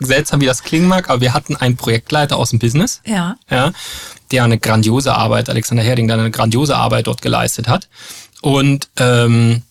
seltsam 0.00 0.40
wie 0.40 0.46
das 0.46 0.62
klingen 0.62 0.88
mag, 0.88 1.10
aber 1.10 1.20
wir 1.20 1.34
hatten 1.34 1.56
einen 1.56 1.76
Projektleiter 1.76 2.36
aus 2.36 2.50
dem 2.50 2.58
Business, 2.58 3.00
ja. 3.04 3.36
Ja, 3.50 3.72
der 4.30 4.44
eine 4.44 4.58
grandiose 4.58 5.14
Arbeit, 5.14 5.48
Alexander 5.48 5.82
Herding, 5.82 6.08
der 6.08 6.18
eine 6.18 6.30
grandiose 6.30 6.76
Arbeit 6.76 7.06
dort 7.06 7.22
geleistet 7.22 7.68
hat. 7.68 7.88
Und 8.40 8.88
ähm, 8.98 9.62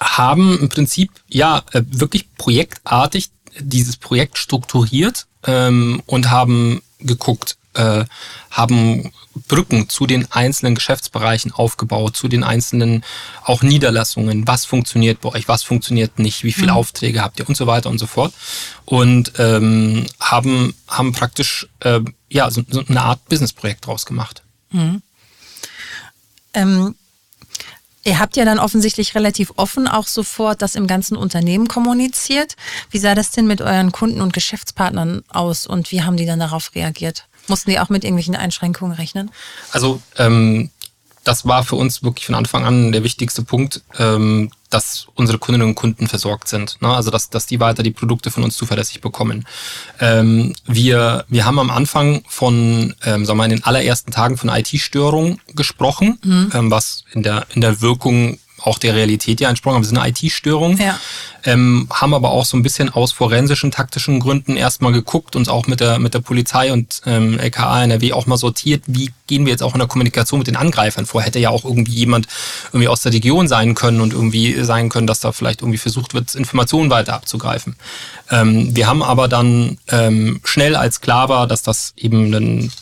haben 0.00 0.58
im 0.58 0.68
Prinzip 0.68 1.10
ja 1.28 1.62
äh, 1.72 1.82
wirklich 1.86 2.32
projektartig 2.36 3.30
dieses 3.58 3.96
Projekt 3.96 4.38
strukturiert 4.38 5.26
ähm, 5.44 6.02
und 6.06 6.30
haben 6.30 6.82
geguckt, 7.00 7.56
äh, 7.74 8.04
haben 8.50 9.12
Brücken 9.48 9.88
zu 9.88 10.06
den 10.06 10.30
einzelnen 10.30 10.74
Geschäftsbereichen 10.74 11.52
aufgebaut, 11.52 12.16
zu 12.16 12.28
den 12.28 12.44
einzelnen 12.44 13.04
auch 13.42 13.62
Niederlassungen, 13.62 14.46
was 14.46 14.64
funktioniert 14.64 15.20
bei 15.20 15.30
euch, 15.30 15.48
was 15.48 15.64
funktioniert 15.64 16.18
nicht, 16.18 16.44
wie 16.44 16.52
viele 16.52 16.72
mhm. 16.72 16.78
Aufträge 16.78 17.20
habt 17.20 17.40
ihr 17.40 17.48
und 17.48 17.56
so 17.56 17.66
weiter 17.66 17.90
und 17.90 17.98
so 17.98 18.06
fort. 18.06 18.32
Und 18.84 19.32
ähm, 19.38 20.06
haben, 20.20 20.74
haben 20.86 21.12
praktisch 21.12 21.66
äh, 21.80 22.00
ja, 22.28 22.50
so, 22.50 22.62
so 22.68 22.84
eine 22.86 23.02
Art 23.02 23.24
Businessprojekt 23.28 23.86
draus 23.86 24.06
gemacht. 24.06 24.42
Mhm. 24.70 25.02
Ähm, 26.54 26.94
Ihr 28.06 28.18
habt 28.18 28.36
ja 28.36 28.44
dann 28.44 28.58
offensichtlich 28.58 29.14
relativ 29.14 29.52
offen 29.56 29.88
auch 29.88 30.06
sofort 30.06 30.60
das 30.60 30.74
im 30.74 30.86
ganzen 30.86 31.16
Unternehmen 31.16 31.68
kommuniziert. 31.68 32.54
Wie 32.90 32.98
sah 32.98 33.14
das 33.14 33.30
denn 33.30 33.46
mit 33.46 33.62
euren 33.62 33.92
Kunden 33.92 34.20
und 34.20 34.34
Geschäftspartnern 34.34 35.24
aus 35.28 35.66
und 35.66 35.90
wie 35.90 36.02
haben 36.02 36.18
die 36.18 36.26
dann 36.26 36.38
darauf 36.38 36.74
reagiert? 36.74 37.26
Mussten 37.48 37.70
die 37.70 37.78
auch 37.78 37.88
mit 37.88 38.04
irgendwelchen 38.04 38.36
Einschränkungen 38.36 38.96
rechnen? 38.96 39.30
Also 39.72 40.00
ähm, 40.18 40.70
das 41.24 41.46
war 41.46 41.64
für 41.64 41.76
uns 41.76 42.02
wirklich 42.02 42.26
von 42.26 42.34
Anfang 42.34 42.64
an 42.64 42.92
der 42.92 43.02
wichtigste 43.02 43.42
Punkt, 43.42 43.82
ähm, 43.98 44.50
dass 44.70 45.06
unsere 45.14 45.38
Kundinnen 45.38 45.68
und 45.68 45.74
Kunden 45.74 46.06
versorgt 46.06 46.48
sind. 46.48 46.80
Ne? 46.80 46.88
Also 46.88 47.10
dass, 47.10 47.30
dass 47.30 47.46
die 47.46 47.60
weiter 47.60 47.82
die 47.82 47.90
Produkte 47.90 48.30
von 48.30 48.44
uns 48.44 48.56
zuverlässig 48.56 49.00
bekommen. 49.00 49.46
Ähm, 50.00 50.54
wir, 50.66 51.24
wir 51.28 51.44
haben 51.44 51.58
am 51.58 51.70
Anfang 51.70 52.22
von, 52.28 52.94
ähm, 53.04 53.24
sagen 53.24 53.26
wir 53.26 53.34
mal, 53.34 53.44
in 53.44 53.50
den 53.50 53.64
allerersten 53.64 54.10
Tagen 54.10 54.36
von 54.36 54.50
IT-Störungen 54.50 55.40
gesprochen, 55.54 56.18
mhm. 56.22 56.50
ähm, 56.54 56.70
was 56.70 57.04
in 57.12 57.22
der, 57.22 57.46
in 57.54 57.60
der 57.60 57.80
Wirkung 57.80 58.38
auch 58.66 58.78
der 58.78 58.94
Realität 58.94 59.40
ja 59.40 59.48
entsprochen 59.48 59.76
haben. 59.76 59.82
Wir 59.82 59.88
sind 59.88 59.98
eine 59.98 60.10
IT-Störung, 60.10 60.78
ja. 60.78 60.98
ähm, 61.44 61.88
haben 61.92 62.14
aber 62.14 62.30
auch 62.30 62.44
so 62.44 62.56
ein 62.56 62.62
bisschen 62.62 62.88
aus 62.88 63.12
forensischen, 63.12 63.70
taktischen 63.70 64.20
Gründen 64.20 64.56
erstmal 64.56 64.92
geguckt, 64.92 65.36
uns 65.36 65.48
auch 65.48 65.66
mit 65.66 65.80
der, 65.80 65.98
mit 65.98 66.14
der 66.14 66.20
Polizei 66.20 66.72
und 66.72 67.02
ähm, 67.04 67.38
LKA, 67.38 67.84
NRW 67.84 68.12
auch 68.12 68.26
mal 68.26 68.36
sortiert, 68.36 68.82
wie 68.86 69.10
gehen 69.26 69.44
wir 69.44 69.52
jetzt 69.52 69.62
auch 69.62 69.74
in 69.74 69.78
der 69.78 69.88
Kommunikation 69.88 70.38
mit 70.38 70.46
den 70.46 70.56
Angreifern 70.56 71.06
vor. 71.06 71.22
Hätte 71.22 71.38
ja 71.38 71.50
auch 71.50 71.64
irgendwie 71.64 71.92
jemand 71.92 72.26
irgendwie 72.68 72.88
aus 72.88 73.02
der 73.02 73.12
Region 73.12 73.48
sein 73.48 73.74
können 73.74 74.00
und 74.00 74.12
irgendwie 74.12 74.64
sein 74.64 74.88
können, 74.88 75.06
dass 75.06 75.20
da 75.20 75.32
vielleicht 75.32 75.60
irgendwie 75.60 75.78
versucht 75.78 76.14
wird, 76.14 76.34
Informationen 76.34 76.90
weiter 76.90 77.14
abzugreifen. 77.14 77.76
Ähm, 78.30 78.74
wir 78.74 78.86
haben 78.86 79.02
aber 79.02 79.28
dann 79.28 79.78
ähm, 79.88 80.40
schnell 80.44 80.76
als 80.76 81.00
klar 81.00 81.28
war, 81.28 81.46
dass 81.46 81.62
das 81.62 81.92
eben 81.96 82.32
ein 82.32 82.72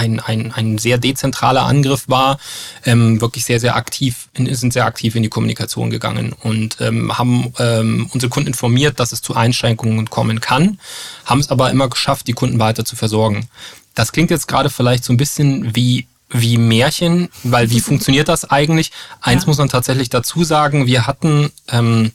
ein, 0.00 0.18
ein, 0.20 0.52
ein 0.52 0.78
sehr 0.78 0.98
dezentraler 0.98 1.64
Angriff 1.64 2.08
war, 2.08 2.38
ähm, 2.84 3.20
wirklich 3.20 3.44
sehr, 3.44 3.60
sehr 3.60 3.76
aktiv, 3.76 4.28
sind 4.34 4.72
sehr 4.72 4.86
aktiv 4.86 5.14
in 5.14 5.22
die 5.22 5.28
Kommunikation 5.28 5.90
gegangen 5.90 6.32
und 6.32 6.80
ähm, 6.80 7.16
haben 7.18 7.52
ähm, 7.58 8.08
unsere 8.12 8.30
Kunden 8.30 8.48
informiert, 8.48 8.98
dass 8.98 9.12
es 9.12 9.20
zu 9.20 9.34
Einschränkungen 9.34 10.08
kommen 10.08 10.40
kann, 10.40 10.80
haben 11.26 11.40
es 11.40 11.50
aber 11.50 11.70
immer 11.70 11.88
geschafft, 11.88 12.26
die 12.26 12.32
Kunden 12.32 12.58
weiter 12.58 12.84
zu 12.84 12.96
versorgen. 12.96 13.48
Das 13.94 14.12
klingt 14.12 14.30
jetzt 14.30 14.48
gerade 14.48 14.70
vielleicht 14.70 15.04
so 15.04 15.12
ein 15.12 15.18
bisschen 15.18 15.76
wie 15.76 16.06
wie 16.32 16.58
Märchen, 16.58 17.28
weil 17.42 17.70
wie 17.70 17.80
funktioniert 17.88 18.28
das 18.28 18.48
eigentlich? 18.48 18.92
Eins 19.20 19.42
ja. 19.42 19.48
muss 19.48 19.58
man 19.58 19.68
tatsächlich 19.68 20.08
dazu 20.10 20.44
sagen, 20.44 20.86
wir 20.86 21.06
hatten 21.08 21.50
ähm, 21.68 22.12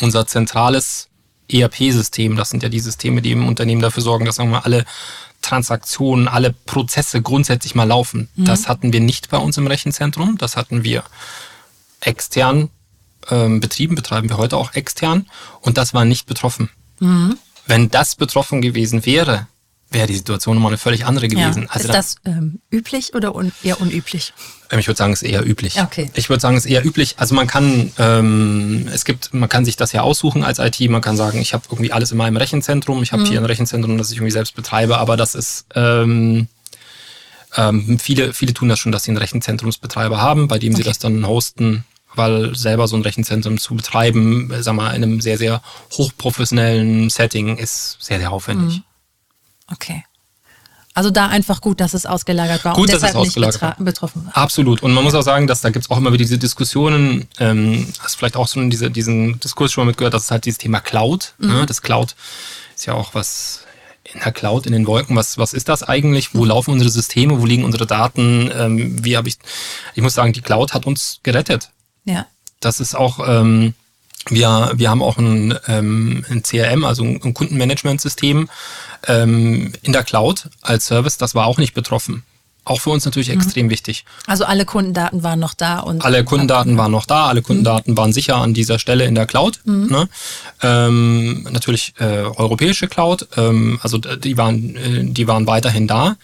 unser 0.00 0.26
zentrales 0.26 1.08
ERP-System, 1.48 2.34
das 2.34 2.48
sind 2.48 2.64
ja 2.64 2.68
die 2.68 2.80
Systeme, 2.80 3.22
die 3.22 3.30
im 3.30 3.46
Unternehmen 3.46 3.80
dafür 3.80 4.02
sorgen, 4.02 4.24
dass 4.24 4.34
sagen 4.34 4.50
wir, 4.50 4.64
alle 4.64 4.84
Transaktionen, 5.46 6.28
alle 6.28 6.52
Prozesse 6.52 7.22
grundsätzlich 7.22 7.74
mal 7.74 7.84
laufen. 7.84 8.28
Mhm. 8.34 8.44
Das 8.46 8.68
hatten 8.68 8.92
wir 8.92 9.00
nicht 9.00 9.30
bei 9.30 9.38
uns 9.38 9.56
im 9.56 9.66
Rechenzentrum. 9.66 10.38
Das 10.38 10.56
hatten 10.56 10.82
wir 10.82 11.04
extern 12.00 12.70
ähm, 13.30 13.60
betrieben, 13.60 13.94
betreiben 13.94 14.28
wir 14.28 14.38
heute 14.38 14.56
auch 14.56 14.74
extern. 14.74 15.26
Und 15.60 15.78
das 15.78 15.94
war 15.94 16.04
nicht 16.04 16.26
betroffen. 16.26 16.68
Mhm. 16.98 17.38
Wenn 17.66 17.90
das 17.90 18.16
betroffen 18.16 18.60
gewesen 18.60 19.06
wäre, 19.06 19.46
wäre 19.90 20.06
die 20.06 20.16
Situation 20.16 20.56
nochmal 20.56 20.70
eine 20.70 20.78
völlig 20.78 21.06
andere 21.06 21.28
gewesen. 21.28 21.62
Ja. 21.62 21.68
Also 21.70 21.88
ist 21.88 21.94
das 21.94 22.16
ähm, 22.24 22.60
üblich 22.70 23.14
oder 23.14 23.34
un 23.34 23.52
eher 23.62 23.80
unüblich? 23.80 24.32
Ähm, 24.70 24.78
ich 24.78 24.88
würde 24.88 24.98
sagen, 24.98 25.12
es 25.12 25.22
ist 25.22 25.28
eher 25.28 25.46
üblich. 25.46 25.80
Okay. 25.80 26.10
Ich 26.14 26.28
würde 26.28 26.40
sagen, 26.40 26.56
es 26.56 26.64
ist 26.64 26.70
eher 26.70 26.84
üblich. 26.84 27.14
Also 27.18 27.34
man 27.34 27.46
kann, 27.46 27.92
ähm, 27.98 28.88
es 28.92 29.04
gibt, 29.04 29.32
man 29.32 29.48
kann 29.48 29.64
sich 29.64 29.76
das 29.76 29.92
ja 29.92 30.02
aussuchen 30.02 30.42
als 30.42 30.58
IT. 30.58 30.80
Man 30.90 31.00
kann 31.00 31.16
sagen, 31.16 31.40
ich 31.40 31.54
habe 31.54 31.64
irgendwie 31.70 31.92
alles 31.92 32.10
in 32.10 32.18
meinem 32.18 32.36
Rechenzentrum. 32.36 33.02
Ich 33.02 33.12
habe 33.12 33.22
mhm. 33.22 33.26
hier 33.26 33.40
ein 33.40 33.46
Rechenzentrum, 33.46 33.96
das 33.96 34.10
ich 34.10 34.16
irgendwie 34.16 34.32
selbst 34.32 34.54
betreibe. 34.56 34.98
Aber 34.98 35.16
das 35.16 35.34
ist 35.34 35.66
ähm, 35.74 36.48
ähm, 37.56 37.98
viele, 37.98 38.32
viele 38.32 38.54
tun 38.54 38.68
das 38.68 38.78
schon, 38.78 38.92
dass 38.92 39.04
sie 39.04 39.12
einen 39.12 39.18
Rechenzentrumsbetreiber 39.18 40.20
haben, 40.20 40.48
bei 40.48 40.58
dem 40.58 40.74
okay. 40.74 40.82
sie 40.82 40.88
das 40.88 40.98
dann 40.98 41.26
hosten 41.26 41.84
weil 42.16 42.56
selber 42.56 42.88
so 42.88 42.96
ein 42.96 43.02
Rechenzentrum 43.02 43.58
zu 43.58 43.74
betreiben, 43.74 44.50
sag 44.60 44.74
mal, 44.74 44.90
in 44.94 45.02
einem 45.02 45.20
sehr, 45.20 45.38
sehr 45.38 45.62
hochprofessionellen 45.92 47.10
Setting 47.10 47.58
ist 47.58 47.98
sehr, 48.00 48.18
sehr 48.18 48.32
aufwendig. 48.32 48.78
Mhm. 48.78 48.82
Okay. 49.72 50.04
Also 50.94 51.10
da 51.10 51.26
einfach 51.26 51.60
gut, 51.60 51.80
dass 51.80 51.92
es 51.92 52.06
ausgelagert 52.06 52.64
war 52.64 52.72
gut, 52.72 52.84
und 52.84 52.92
deshalb 52.92 53.12
dass 53.12 53.22
es 53.22 53.28
ausgelagert 53.28 53.78
nicht 53.78 53.84
betroffen 53.84 54.24
war. 54.24 54.34
Absolut. 54.34 54.82
Und 54.82 54.94
man 54.94 55.04
muss 55.04 55.14
auch 55.14 55.22
sagen, 55.22 55.46
dass 55.46 55.60
da 55.60 55.68
gibt 55.68 55.84
es 55.84 55.90
auch 55.90 55.98
immer 55.98 56.10
wieder 56.10 56.24
diese 56.24 56.38
Diskussionen, 56.38 57.28
ähm, 57.38 57.86
hast 58.00 58.16
vielleicht 58.16 58.36
auch 58.36 58.48
so 58.48 58.66
diese, 58.66 58.90
diesen 58.90 59.38
Diskurs 59.40 59.72
schon 59.72 59.84
mal 59.84 59.90
mitgehört, 59.90 60.14
dass 60.14 60.24
es 60.24 60.30
halt 60.30 60.46
dieses 60.46 60.56
Thema 60.56 60.80
Cloud, 60.80 61.34
ne? 61.38 61.48
mhm. 61.48 61.54
ne? 61.54 61.66
das 61.66 61.82
Cloud 61.82 62.16
ist 62.74 62.86
ja 62.86 62.94
auch 62.94 63.14
was 63.14 63.66
in 64.14 64.20
der 64.20 64.32
Cloud, 64.32 64.64
in 64.64 64.72
den 64.72 64.86
Wolken, 64.86 65.16
was, 65.16 65.36
was 65.36 65.52
ist 65.52 65.68
das 65.68 65.82
eigentlich? 65.82 66.34
Wo 66.34 66.44
mhm. 66.44 66.48
laufen 66.48 66.70
unsere 66.70 66.90
Systeme? 66.90 67.40
Wo 67.40 67.44
liegen 67.44 67.64
unsere 67.64 67.86
Daten? 67.86 68.50
Ähm, 68.54 69.04
wie 69.04 69.18
habe 69.18 69.28
ich, 69.28 69.36
ich 69.94 70.02
muss 70.02 70.14
sagen, 70.14 70.32
die 70.32 70.40
Cloud 70.40 70.72
hat 70.72 70.86
uns 70.86 71.20
gerettet. 71.22 71.70
Ja. 72.04 72.26
Das 72.60 72.80
ist 72.80 72.94
auch, 72.94 73.18
ähm, 73.26 73.74
wir, 74.30 74.72
wir 74.74 74.90
haben 74.90 75.02
auch 75.02 75.18
ein, 75.18 75.54
ähm, 75.68 76.24
ein 76.28 76.42
CRM, 76.42 76.84
also 76.84 77.04
ein 77.04 77.34
Kundenmanagementsystem 77.34 78.48
ähm, 79.06 79.72
in 79.82 79.92
der 79.92 80.04
Cloud 80.04 80.48
als 80.62 80.86
Service. 80.86 81.18
Das 81.18 81.34
war 81.34 81.46
auch 81.46 81.58
nicht 81.58 81.74
betroffen. 81.74 82.24
Auch 82.66 82.80
für 82.80 82.90
uns 82.90 83.04
natürlich 83.04 83.28
mhm. 83.28 83.36
extrem 83.36 83.70
wichtig. 83.70 84.04
Also 84.26 84.44
alle 84.44 84.64
Kundendaten 84.64 85.22
waren 85.22 85.38
noch 85.38 85.54
da 85.54 85.78
und 85.78 86.04
alle 86.04 86.24
Kundendaten 86.24 86.76
waren 86.76 86.90
noch 86.90 87.06
da, 87.06 87.26
alle 87.26 87.40
Kundendaten 87.40 87.92
mhm. 87.92 87.96
waren 87.96 88.12
sicher 88.12 88.36
an 88.36 88.54
dieser 88.54 88.80
Stelle 88.80 89.04
in 89.04 89.14
der 89.14 89.26
Cloud. 89.26 89.60
Mhm. 89.64 89.86
Ne? 89.86 90.08
Ähm, 90.62 91.46
natürlich 91.52 91.94
äh, 92.00 92.04
europäische 92.04 92.88
Cloud, 92.88 93.28
ähm, 93.36 93.78
also 93.82 93.98
die 93.98 94.36
waren, 94.36 94.74
äh, 94.74 95.04
die 95.04 95.28
waren 95.28 95.46
weiterhin 95.46 95.86
da. 95.86 96.16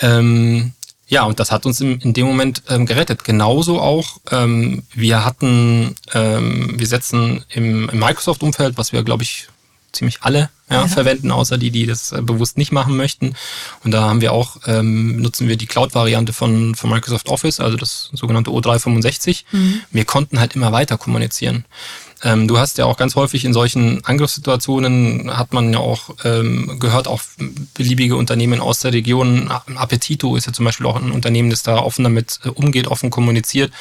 Ähm, 0.00 0.72
ja, 1.10 1.24
und 1.24 1.40
das 1.40 1.50
hat 1.50 1.66
uns 1.66 1.80
in, 1.80 2.00
in 2.00 2.12
dem 2.12 2.24
Moment 2.24 2.62
ähm, 2.68 2.86
gerettet. 2.86 3.24
Genauso 3.24 3.80
auch, 3.80 4.18
ähm, 4.30 4.84
wir 4.94 5.24
hatten, 5.24 5.96
ähm, 6.14 6.78
wir 6.78 6.86
setzen 6.86 7.44
im, 7.48 7.88
im 7.88 7.98
Microsoft-Umfeld, 7.98 8.78
was 8.78 8.92
wir, 8.92 9.02
glaube 9.02 9.24
ich, 9.24 9.48
ziemlich 9.90 10.22
alle 10.22 10.50
ja, 10.70 10.82
ja. 10.82 10.86
verwenden, 10.86 11.32
außer 11.32 11.58
die, 11.58 11.72
die 11.72 11.84
das 11.84 12.12
äh, 12.12 12.22
bewusst 12.22 12.58
nicht 12.58 12.70
machen 12.70 12.96
möchten. 12.96 13.34
Und 13.82 13.90
da 13.90 14.02
haben 14.02 14.20
wir 14.20 14.32
auch, 14.32 14.58
ähm, 14.66 15.20
nutzen 15.20 15.48
wir 15.48 15.56
die 15.56 15.66
Cloud-Variante 15.66 16.32
von, 16.32 16.76
von 16.76 16.90
Microsoft 16.90 17.28
Office, 17.28 17.58
also 17.58 17.76
das 17.76 18.10
sogenannte 18.12 18.52
O365. 18.52 19.46
Mhm. 19.50 19.80
Wir 19.90 20.04
konnten 20.04 20.38
halt 20.38 20.54
immer 20.54 20.70
weiter 20.70 20.96
kommunizieren. 20.96 21.64
Ähm, 22.22 22.48
du 22.48 22.58
hast 22.58 22.78
ja 22.78 22.84
auch 22.84 22.96
ganz 22.96 23.14
häufig 23.16 23.44
in 23.44 23.52
solchen 23.52 24.04
Angriffssituationen, 24.04 25.36
hat 25.36 25.52
man 25.52 25.72
ja 25.72 25.78
auch 25.78 26.10
ähm, 26.24 26.78
gehört, 26.78 27.08
auch 27.08 27.22
beliebige 27.74 28.16
Unternehmen 28.16 28.60
aus 28.60 28.80
der 28.80 28.92
Region. 28.92 29.50
Appetito 29.76 30.36
ist 30.36 30.46
ja 30.46 30.52
zum 30.52 30.64
Beispiel 30.64 30.86
auch 30.86 30.96
ein 30.96 31.12
Unternehmen, 31.12 31.50
das 31.50 31.62
da 31.62 31.78
offen 31.78 32.04
damit 32.04 32.40
äh, 32.44 32.48
umgeht, 32.48 32.88
offen 32.88 33.10
kommuniziert. 33.10 33.72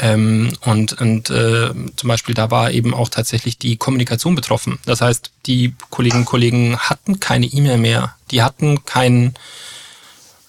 Ähm, 0.00 0.52
und 0.62 1.00
und 1.00 1.30
äh, 1.30 1.70
zum 1.96 2.08
Beispiel 2.08 2.34
da 2.34 2.50
war 2.50 2.70
eben 2.70 2.94
auch 2.94 3.08
tatsächlich 3.08 3.58
die 3.58 3.76
Kommunikation 3.76 4.34
betroffen. 4.34 4.78
Das 4.86 5.00
heißt, 5.00 5.30
die 5.46 5.74
Kolleginnen 5.90 6.22
und 6.22 6.26
Kollegen 6.28 6.78
hatten 6.78 7.20
keine 7.20 7.46
E-Mail 7.46 7.78
mehr, 7.78 8.14
die 8.30 8.42
hatten 8.42 8.84
keinen 8.84 9.34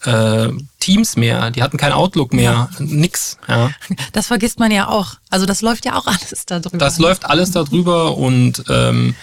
äh, 0.05 0.49
Teams 0.79 1.15
mehr, 1.15 1.51
die 1.51 1.63
hatten 1.63 1.77
kein 1.77 1.91
Outlook 1.91 2.33
mehr, 2.33 2.69
nix. 2.79 3.37
Ja. 3.47 3.71
Das 4.13 4.27
vergisst 4.27 4.59
man 4.59 4.71
ja 4.71 4.87
auch. 4.87 5.15
Also 5.29 5.45
das 5.45 5.61
läuft 5.61 5.85
ja 5.85 5.95
auch 5.97 6.07
alles 6.07 6.45
darüber. 6.45 6.77
Das 6.77 6.99
läuft 6.99 7.25
alles 7.25 7.51
darüber 7.51 8.17
und 8.17 8.63
ähm, 8.69 9.15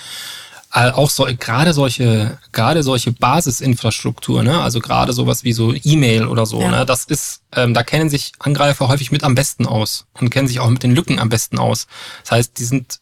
auch 0.73 1.11
so, 1.11 1.27
gerade 1.39 1.75
solche, 1.75 2.39
gerade 2.53 2.83
solche 2.83 3.13
Basisinfrastruktur, 3.13 4.43
ne? 4.43 4.63
also 4.63 4.81
gerade 4.81 5.13
sowas 5.13 5.45
wie 5.45 5.53
so 5.53 5.75
E-Mail 5.75 6.27
oder 6.27 6.47
so, 6.47 6.63
ja. 6.63 6.71
ne? 6.71 6.87
das 6.87 7.05
ist, 7.05 7.43
ähm, 7.55 7.75
da 7.75 7.83
kennen 7.83 8.09
sich 8.09 8.33
Angreifer 8.39 8.89
häufig 8.89 9.13
mit 9.13 9.23
am 9.23 9.35
besten 9.35 9.67
aus 9.67 10.07
und 10.15 10.31
kennen 10.31 10.49
sich 10.49 10.61
auch 10.61 10.71
mit 10.71 10.83
den 10.83 10.95
Lücken 10.95 11.19
am 11.19 11.29
besten 11.29 11.59
aus. 11.59 11.87
Das 12.23 12.33
heißt, 12.33 12.59
die 12.59 12.65
sind 12.65 13.01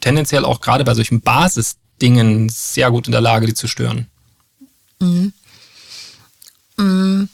tendenziell 0.00 0.46
auch 0.46 0.62
gerade 0.62 0.84
bei 0.84 0.94
solchen 0.94 1.20
Basisdingen 1.20 2.48
sehr 2.48 2.90
gut 2.90 3.06
in 3.06 3.12
der 3.12 3.20
Lage, 3.20 3.46
die 3.46 3.54
zu 3.54 3.68
stören. 3.68 4.06
Mhm. 4.98 5.34
Mhm. 6.82 7.28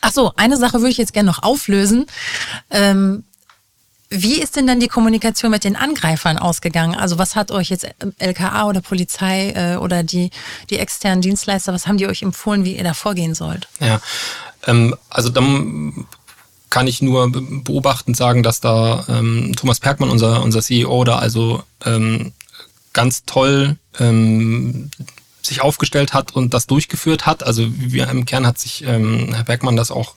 Ach 0.00 0.12
so, 0.12 0.32
eine 0.36 0.56
Sache 0.56 0.74
würde 0.74 0.90
ich 0.90 0.98
jetzt 0.98 1.12
gerne 1.12 1.28
noch 1.28 1.42
auflösen. 1.42 2.06
Ähm, 2.70 3.24
wie 4.14 4.42
ist 4.42 4.56
denn 4.56 4.66
dann 4.66 4.78
die 4.78 4.88
Kommunikation 4.88 5.50
mit 5.50 5.64
den 5.64 5.74
Angreifern 5.74 6.36
ausgegangen? 6.36 6.94
Also 6.94 7.16
was 7.16 7.34
hat 7.34 7.50
euch 7.50 7.70
jetzt 7.70 7.86
LKA 8.18 8.66
oder 8.66 8.82
Polizei 8.82 9.50
äh, 9.52 9.76
oder 9.76 10.02
die, 10.02 10.30
die 10.68 10.78
externen 10.78 11.22
Dienstleister, 11.22 11.72
was 11.72 11.86
haben 11.86 11.96
die 11.96 12.06
euch 12.06 12.22
empfohlen, 12.22 12.64
wie 12.64 12.76
ihr 12.76 12.84
da 12.84 12.92
vorgehen 12.92 13.34
sollt? 13.34 13.68
Ja, 13.80 14.00
ähm, 14.66 14.94
also 15.08 15.30
dann 15.30 16.06
kann 16.68 16.86
ich 16.88 17.00
nur 17.00 17.30
beobachtend 17.30 18.16
sagen, 18.16 18.42
dass 18.42 18.60
da 18.60 19.04
ähm, 19.08 19.52
Thomas 19.56 19.80
Perkmann, 19.80 20.10
unser, 20.10 20.42
unser 20.42 20.60
CEO, 20.60 21.04
da 21.04 21.16
also 21.16 21.62
ähm, 21.86 22.32
ganz 22.92 23.24
toll 23.24 23.76
ähm, 23.98 24.90
sich 25.42 25.60
aufgestellt 25.62 26.14
hat 26.14 26.34
und 26.34 26.54
das 26.54 26.66
durchgeführt 26.66 27.26
hat. 27.26 27.44
Also 27.44 27.66
wir, 27.68 28.08
im 28.08 28.24
Kern 28.24 28.46
hat 28.46 28.58
sich 28.58 28.84
ähm, 28.86 29.34
Herr 29.34 29.44
Bergmann 29.44 29.76
das 29.76 29.90
auch 29.90 30.14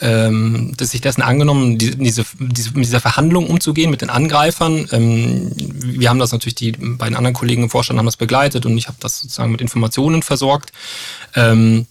ähm, 0.00 0.74
dass 0.76 0.90
sich 0.90 1.00
dessen 1.00 1.22
angenommen, 1.22 1.78
die, 1.78 1.96
diese, 1.96 2.24
diese, 2.38 2.72
mit 2.72 2.84
dieser 2.84 3.00
Verhandlung 3.00 3.46
umzugehen 3.46 3.90
mit 3.90 4.02
den 4.02 4.10
Angreifern. 4.10 4.88
Ähm, 4.92 5.52
wir 5.56 6.10
haben 6.10 6.18
das 6.18 6.32
natürlich, 6.32 6.56
die 6.56 6.72
beiden 6.72 7.16
anderen 7.16 7.34
Kollegen 7.34 7.62
im 7.62 7.70
Vorstand 7.70 7.98
haben 7.98 8.06
das 8.06 8.16
begleitet 8.16 8.66
und 8.66 8.76
ich 8.76 8.88
habe 8.88 8.98
das 9.00 9.20
sozusagen 9.20 9.52
mit 9.52 9.60
Informationen 9.60 10.22
versorgt. 10.22 10.72
Ähm, 11.34 11.86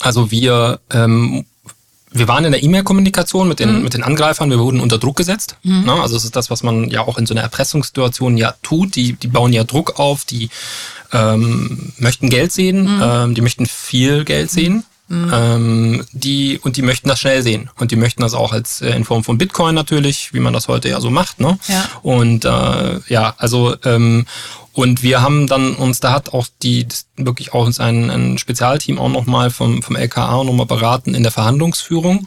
also 0.00 0.30
wir 0.30 0.80
ähm, 0.90 1.46
wir 2.14 2.28
waren 2.28 2.44
in 2.44 2.52
der 2.52 2.62
E-Mail-Kommunikation 2.62 3.48
mit 3.48 3.58
den, 3.58 3.76
mhm. 3.76 3.82
mit 3.82 3.94
den 3.94 4.02
Angreifern, 4.02 4.50
wir 4.50 4.58
wurden 4.58 4.80
unter 4.80 4.98
Druck 4.98 5.16
gesetzt. 5.16 5.56
Mhm. 5.62 5.84
Ne? 5.84 5.92
Also 5.94 6.14
das 6.14 6.24
ist 6.24 6.36
das, 6.36 6.50
was 6.50 6.62
man 6.62 6.90
ja 6.90 7.00
auch 7.00 7.16
in 7.16 7.26
so 7.26 7.32
einer 7.32 7.42
Erpressungssituation 7.42 8.36
ja 8.36 8.54
tut. 8.62 8.96
Die, 8.96 9.14
die 9.14 9.28
bauen 9.28 9.52
ja 9.52 9.64
Druck 9.64 9.98
auf, 9.98 10.24
die 10.24 10.50
ähm, 11.12 11.92
möchten 11.98 12.28
Geld 12.30 12.52
sehen, 12.52 12.96
mhm. 12.96 13.02
ähm, 13.02 13.34
die 13.34 13.40
möchten 13.40 13.66
viel 13.66 14.24
Geld 14.24 14.50
sehen. 14.50 14.84
Mhm. 15.08 15.30
Ähm, 15.34 16.04
die, 16.12 16.58
und 16.62 16.78
die 16.78 16.82
möchten 16.82 17.08
das 17.08 17.20
schnell 17.20 17.42
sehen. 17.42 17.68
Und 17.78 17.90
die 17.90 17.96
möchten 17.96 18.22
das 18.22 18.32
auch 18.32 18.52
als 18.52 18.80
äh, 18.80 18.90
in 18.90 19.04
Form 19.04 19.24
von 19.24 19.36
Bitcoin 19.36 19.74
natürlich, 19.74 20.32
wie 20.32 20.40
man 20.40 20.54
das 20.54 20.68
heute 20.68 20.88
ja 20.88 21.00
so 21.00 21.10
macht. 21.10 21.38
Ne? 21.38 21.58
Ja. 21.68 21.84
Und 22.02 22.46
äh, 22.46 23.00
ja, 23.08 23.34
also 23.36 23.76
ähm, 23.84 24.24
und 24.72 25.02
wir 25.02 25.20
haben 25.20 25.46
dann 25.46 25.74
uns, 25.74 26.00
da 26.00 26.12
hat 26.12 26.32
auch 26.32 26.46
die 26.62 26.86
wirklich 27.16 27.52
auch 27.52 27.66
uns 27.66 27.78
ein, 27.78 28.08
ein 28.10 28.38
Spezialteam 28.38 28.98
auch 28.98 29.10
nochmal 29.10 29.50
vom, 29.50 29.82
vom 29.82 29.96
LKA 29.96 30.44
nochmal 30.44 30.66
beraten 30.66 31.14
in 31.14 31.22
der 31.22 31.32
Verhandlungsführung. 31.32 32.26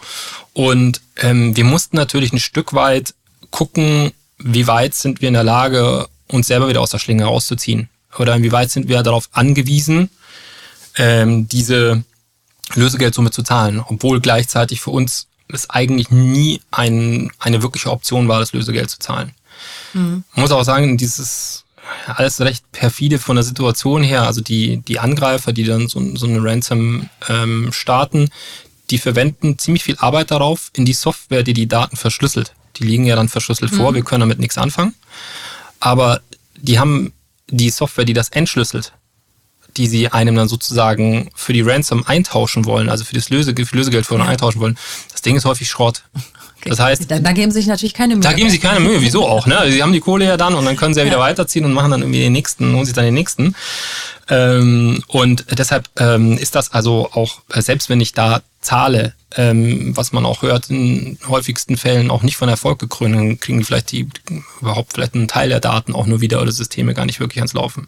Und 0.54 1.02
ähm, 1.18 1.56
wir 1.56 1.64
mussten 1.64 1.98
natürlich 1.98 2.34
ein 2.34 2.40
Stück 2.40 2.74
weit 2.74 3.16
gucken, 3.50 4.12
wie 4.38 4.68
weit 4.68 4.94
sind 4.94 5.22
wir 5.22 5.30
in 5.30 5.34
der 5.34 5.44
Lage, 5.44 6.08
uns 6.28 6.48
selber 6.48 6.68
wieder 6.68 6.82
aus 6.82 6.92
der 6.92 7.00
Schlinge 7.00 7.26
rauszuziehen. 7.26 7.90
Oder 8.18 8.36
inwieweit 8.36 8.72
sind 8.72 8.88
wir 8.88 9.04
darauf 9.04 9.30
angewiesen, 9.32 10.10
ähm, 10.98 11.48
diese 11.48 12.04
Lösegeldsumme 12.74 13.32
zu 13.32 13.44
zahlen, 13.44 13.84
obwohl 13.86 14.22
gleichzeitig 14.22 14.82
für 14.82 14.92
uns 14.92 15.28
es 15.48 15.70
eigentlich 15.70 16.10
nie 16.10 16.62
ein, 16.72 17.32
eine 17.38 17.62
wirkliche 17.62 17.92
Option 17.92 18.28
war, 18.28 18.40
das 18.40 18.54
Lösegeld 18.54 18.90
zu 18.90 19.00
zahlen. 19.00 19.32
Mhm. 19.94 20.24
Man 20.34 20.42
muss 20.42 20.52
auch 20.52 20.64
sagen, 20.64 20.98
dieses 20.98 21.66
alles 22.08 22.42
recht 22.42 22.72
perfide 22.72 23.20
von 23.20 23.36
der 23.36 23.44
Situation 23.44 24.02
her. 24.02 24.24
Also 24.24 24.42
die, 24.42 24.78
die 24.78 25.00
Angreifer, 25.00 25.54
die 25.54 25.64
dann 25.64 25.88
so, 25.88 26.16
so 26.16 26.26
eine 26.26 26.44
Ransom 26.44 27.10
ähm, 27.30 27.72
starten, 27.72 28.30
die 28.90 28.98
verwenden 28.98 29.58
ziemlich 29.58 29.84
viel 29.84 29.98
Arbeit 29.98 30.32
darauf 30.32 30.72
in 30.74 30.86
die 30.86 30.94
Software, 30.94 31.44
die 31.44 31.54
die 31.54 31.68
Daten 31.68 31.96
verschlüsselt. 31.96 32.54
Die 32.78 32.84
liegen 32.84 33.06
ja 33.06 33.16
dann 33.16 33.30
verschlüsselt 33.30 33.72
mhm. 33.72 33.78
vor, 33.78 33.96
wir 33.96 34.04
können 34.04 34.22
damit 34.22 34.40
nichts 34.40 34.58
anfangen. 34.58 34.96
Aber 35.80 36.22
die 36.58 36.80
haben 36.80 37.14
die 37.50 37.70
Software, 37.70 38.06
die 38.06 38.14
das 38.14 38.30
entschlüsselt, 38.30 38.94
die 39.78 39.88
sie 39.88 40.10
einem 40.10 40.36
dann 40.36 40.48
sozusagen 40.48 41.30
für 41.36 41.54
die 41.54 41.62
Ransom 41.62 42.06
eintauschen 42.06 42.66
wollen, 42.66 42.90
also 42.90 43.04
für 43.04 43.16
das 43.16 43.30
Löse, 43.30 43.54
für 43.56 43.76
Lösegeld 43.76 44.06
ja. 44.10 44.32
eintauschen 44.32 44.62
wollen, 44.62 44.78
das 45.12 45.22
Ding 45.22 45.36
ist 45.36 45.46
häufig 45.46 45.70
Schrott. 45.70 46.04
Das 46.66 46.80
heißt, 46.80 47.10
da, 47.10 47.20
da, 47.20 47.32
geben 47.32 47.52
sie 47.52 47.60
sich 47.60 47.68
natürlich 47.68 47.94
keine 47.94 48.16
Mühe. 48.16 48.24
Da 48.24 48.34
geben 48.34 48.50
sie 48.50 48.60
keine 48.60 48.80
Mühe, 48.80 49.02
wieso 49.02 49.28
auch, 49.28 49.46
ne? 49.46 49.72
Sie 49.72 49.82
haben 49.84 49.94
die 49.94 50.00
Kohle 50.00 50.26
ja 50.26 50.36
dann 50.38 50.56
und 50.56 50.66
dann 50.66 50.76
können 50.76 50.94
sie 50.94 51.00
ja, 51.00 51.06
ja. 51.06 51.12
wieder 51.12 51.22
weiterziehen 51.22 51.64
und 51.64 51.74
machen 51.74 51.92
dann 51.92 52.02
irgendwie 52.02 52.20
den 52.20 52.34
nächsten, 52.34 52.74
holen 52.76 52.86
sich 52.86 52.96
dann 52.96 53.06
den 53.06 53.14
nächsten. 53.14 53.56
Ähm, 54.30 55.04
und 55.08 55.46
deshalb 55.52 55.88
ähm, 55.98 56.38
ist 56.38 56.56
das 56.56 56.74
also 56.74 57.10
auch, 57.14 57.42
äh, 57.54 57.62
selbst 57.62 57.90
wenn 57.90 58.02
ich 58.02 58.14
da 58.14 58.42
zahle, 58.60 59.14
ähm, 59.36 59.96
was 59.96 60.12
man 60.12 60.26
auch 60.26 60.42
hört, 60.42 60.72
in 60.72 61.20
häufigsten 61.28 61.78
Fällen 61.78 62.10
auch 62.10 62.24
nicht 62.24 62.38
von 62.38 62.50
Erfolg 62.50 62.80
gekrönt, 62.80 63.16
dann 63.16 63.40
kriegen 63.40 63.64
vielleicht 63.64 63.92
die 63.92 64.08
überhaupt 64.62 64.94
vielleicht 64.94 65.14
einen 65.14 65.28
Teil 65.28 65.50
der 65.50 65.60
Daten 65.60 65.94
auch 65.94 66.08
nur 66.08 66.22
wieder 66.22 66.42
oder 66.42 66.52
Systeme 66.52 66.96
gar 66.96 67.06
nicht 67.06 67.20
wirklich 67.20 67.40
ans 67.40 67.54
Laufen. 67.54 67.88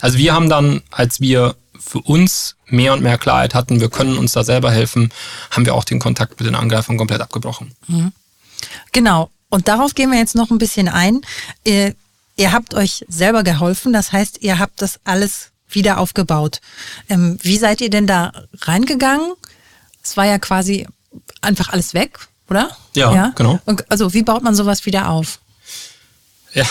Also 0.00 0.16
wir 0.16 0.32
haben 0.32 0.48
dann, 0.48 0.80
als 0.90 1.20
wir 1.20 1.56
für 1.78 2.00
uns 2.00 2.56
mehr 2.66 2.92
und 2.92 3.02
mehr 3.02 3.18
Klarheit 3.18 3.54
hatten, 3.54 3.80
wir 3.80 3.90
können 3.90 4.18
uns 4.18 4.32
da 4.32 4.44
selber 4.44 4.70
helfen, 4.70 5.12
haben 5.50 5.66
wir 5.66 5.74
auch 5.74 5.84
den 5.84 5.98
Kontakt 5.98 6.38
mit 6.38 6.46
den 6.46 6.54
Angreifern 6.54 6.96
komplett 6.96 7.20
abgebrochen. 7.20 7.74
Mhm. 7.88 8.12
Genau. 8.92 9.30
Und 9.48 9.68
darauf 9.68 9.94
gehen 9.94 10.10
wir 10.10 10.18
jetzt 10.18 10.34
noch 10.34 10.50
ein 10.50 10.58
bisschen 10.58 10.88
ein. 10.88 11.20
Ihr, 11.64 11.94
ihr 12.36 12.52
habt 12.52 12.74
euch 12.74 13.04
selber 13.08 13.42
geholfen, 13.42 13.92
das 13.92 14.12
heißt, 14.12 14.38
ihr 14.42 14.58
habt 14.58 14.82
das 14.82 15.00
alles 15.04 15.50
wieder 15.68 15.98
aufgebaut. 15.98 16.60
Ähm, 17.08 17.38
wie 17.42 17.58
seid 17.58 17.80
ihr 17.80 17.90
denn 17.90 18.06
da 18.06 18.32
reingegangen? 18.62 19.32
Es 20.02 20.16
war 20.16 20.26
ja 20.26 20.38
quasi 20.38 20.86
einfach 21.40 21.70
alles 21.70 21.94
weg, 21.94 22.18
oder? 22.48 22.76
Ja, 22.94 23.14
ja? 23.14 23.32
genau. 23.34 23.60
Und 23.64 23.90
also 23.90 24.14
wie 24.14 24.22
baut 24.22 24.42
man 24.42 24.54
sowas 24.54 24.86
wieder 24.86 25.10
auf? 25.10 25.40
Ja, 26.54 26.64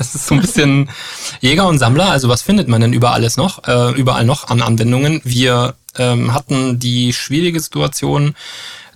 das 0.00 0.14
ist 0.14 0.26
so 0.26 0.34
ein 0.34 0.40
bisschen 0.40 0.88
Jäger 1.42 1.68
und 1.68 1.78
Sammler. 1.78 2.10
Also 2.10 2.30
was 2.30 2.40
findet 2.40 2.68
man 2.68 2.80
denn 2.80 2.94
überall 2.94 3.16
alles 3.16 3.36
noch, 3.36 3.68
äh, 3.68 3.92
überall 3.92 4.24
noch 4.24 4.48
an 4.48 4.62
Anwendungen? 4.62 5.20
Wir 5.24 5.74
ähm, 5.98 6.32
hatten 6.32 6.78
die 6.78 7.12
schwierige 7.12 7.60
Situation, 7.60 8.34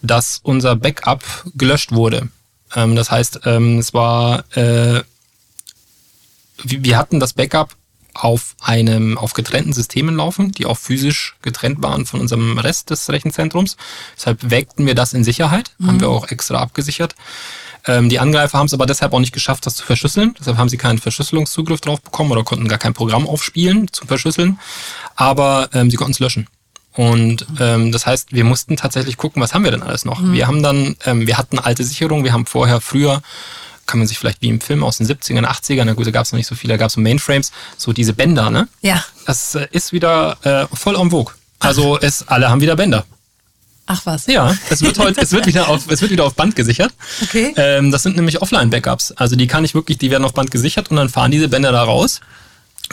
dass 0.00 0.40
unser 0.42 0.76
Backup 0.76 1.22
gelöscht 1.54 1.92
wurde. 1.92 2.28
Ähm, 2.74 2.96
das 2.96 3.10
heißt, 3.10 3.40
ähm, 3.44 3.80
es 3.80 3.92
war, 3.92 4.44
äh, 4.56 5.02
wir 6.62 6.96
hatten 6.96 7.20
das 7.20 7.34
Backup 7.34 7.76
auf 8.14 8.56
einem, 8.62 9.18
auf 9.18 9.34
getrennten 9.34 9.74
Systemen 9.74 10.16
laufen, 10.16 10.52
die 10.52 10.64
auch 10.64 10.78
physisch 10.78 11.36
getrennt 11.42 11.82
waren 11.82 12.06
von 12.06 12.20
unserem 12.20 12.58
Rest 12.58 12.88
des 12.88 13.10
Rechenzentrums. 13.10 13.76
Deshalb 14.16 14.50
wägten 14.50 14.86
wir 14.86 14.94
das 14.94 15.12
in 15.12 15.22
Sicherheit, 15.22 15.72
mhm. 15.76 15.86
haben 15.86 16.00
wir 16.00 16.08
auch 16.08 16.28
extra 16.28 16.60
abgesichert. 16.60 17.14
Ähm, 17.86 18.08
die 18.08 18.18
Angreifer 18.18 18.58
haben 18.58 18.66
es 18.66 18.74
aber 18.74 18.86
deshalb 18.86 19.12
auch 19.12 19.20
nicht 19.20 19.32
geschafft, 19.32 19.66
das 19.66 19.76
zu 19.76 19.84
verschlüsseln. 19.84 20.34
Deshalb 20.38 20.56
haben 20.56 20.68
sie 20.68 20.76
keinen 20.76 20.98
Verschlüsselungszugriff 20.98 21.80
drauf 21.80 22.00
bekommen 22.00 22.30
oder 22.32 22.44
konnten 22.44 22.68
gar 22.68 22.78
kein 22.78 22.94
Programm 22.94 23.28
aufspielen 23.28 23.92
zum 23.92 24.08
Verschlüsseln. 24.08 24.58
Aber 25.16 25.68
ähm, 25.74 25.90
sie 25.90 25.96
konnten 25.96 26.12
es 26.12 26.18
löschen. 26.18 26.46
Und 26.92 27.46
ähm, 27.58 27.90
das 27.90 28.06
heißt, 28.06 28.32
wir 28.32 28.44
mussten 28.44 28.76
tatsächlich 28.76 29.16
gucken, 29.16 29.42
was 29.42 29.52
haben 29.52 29.64
wir 29.64 29.72
denn 29.72 29.82
alles 29.82 30.04
noch. 30.04 30.20
Mhm. 30.20 30.32
Wir 30.32 30.46
haben 30.46 30.62
dann, 30.62 30.96
ähm, 31.04 31.26
wir 31.26 31.36
hatten 31.36 31.58
alte 31.58 31.84
Sicherungen, 31.84 32.24
wir 32.24 32.32
haben 32.32 32.46
vorher 32.46 32.80
früher 32.80 33.22
kann 33.86 33.98
man 33.98 34.08
sich 34.08 34.18
vielleicht 34.18 34.40
wie 34.42 34.48
im 34.48 34.60
Film 34.60 34.82
aus 34.82 34.98
den 34.98 35.06
70ern, 35.06 35.44
80ern, 35.44 35.84
na 35.84 35.92
gut, 35.92 36.06
da 36.06 36.10
gab 36.10 36.24
es 36.24 36.32
noch 36.32 36.38
nicht 36.38 36.46
so 36.46 36.54
viel, 36.54 36.68
da 36.68 36.76
gab 36.76 36.88
es 36.88 36.94
so 36.94 37.00
Mainframes, 37.02 37.52
so 37.76 37.92
diese 37.92 38.14
Bänder, 38.14 38.50
ne? 38.50 38.68
Ja. 38.80 39.04
Das 39.26 39.54
äh, 39.54 39.68
ist 39.72 39.92
wieder 39.92 40.38
äh, 40.42 40.74
voll 40.74 40.96
en 40.96 41.10
vogue. 41.10 41.34
Also 41.58 41.98
es, 41.98 42.26
alle 42.28 42.48
haben 42.48 42.60
wieder 42.60 42.76
Bänder. 42.76 43.04
Ach 43.86 44.00
was. 44.04 44.26
Ja, 44.26 44.56
es 44.70 44.82
wird 44.82 44.98
heute, 44.98 45.20
es 45.20 45.32
wird 45.32 45.46
wieder 45.46 45.68
auf, 45.68 45.90
es 45.90 46.00
wird 46.00 46.10
wieder 46.10 46.24
auf 46.24 46.34
Band 46.34 46.56
gesichert. 46.56 46.92
Okay. 47.22 47.52
Ähm, 47.56 47.90
das 47.90 48.02
sind 48.02 48.16
nämlich 48.16 48.40
Offline-Backups. 48.40 49.12
Also 49.12 49.36
die 49.36 49.46
kann 49.46 49.64
ich 49.64 49.74
wirklich, 49.74 49.98
die 49.98 50.10
werden 50.10 50.24
auf 50.24 50.32
Band 50.32 50.50
gesichert 50.50 50.90
und 50.90 50.96
dann 50.96 51.08
fahren 51.10 51.30
diese 51.30 51.48
Bänder 51.48 51.72
da 51.72 51.82
raus. 51.82 52.20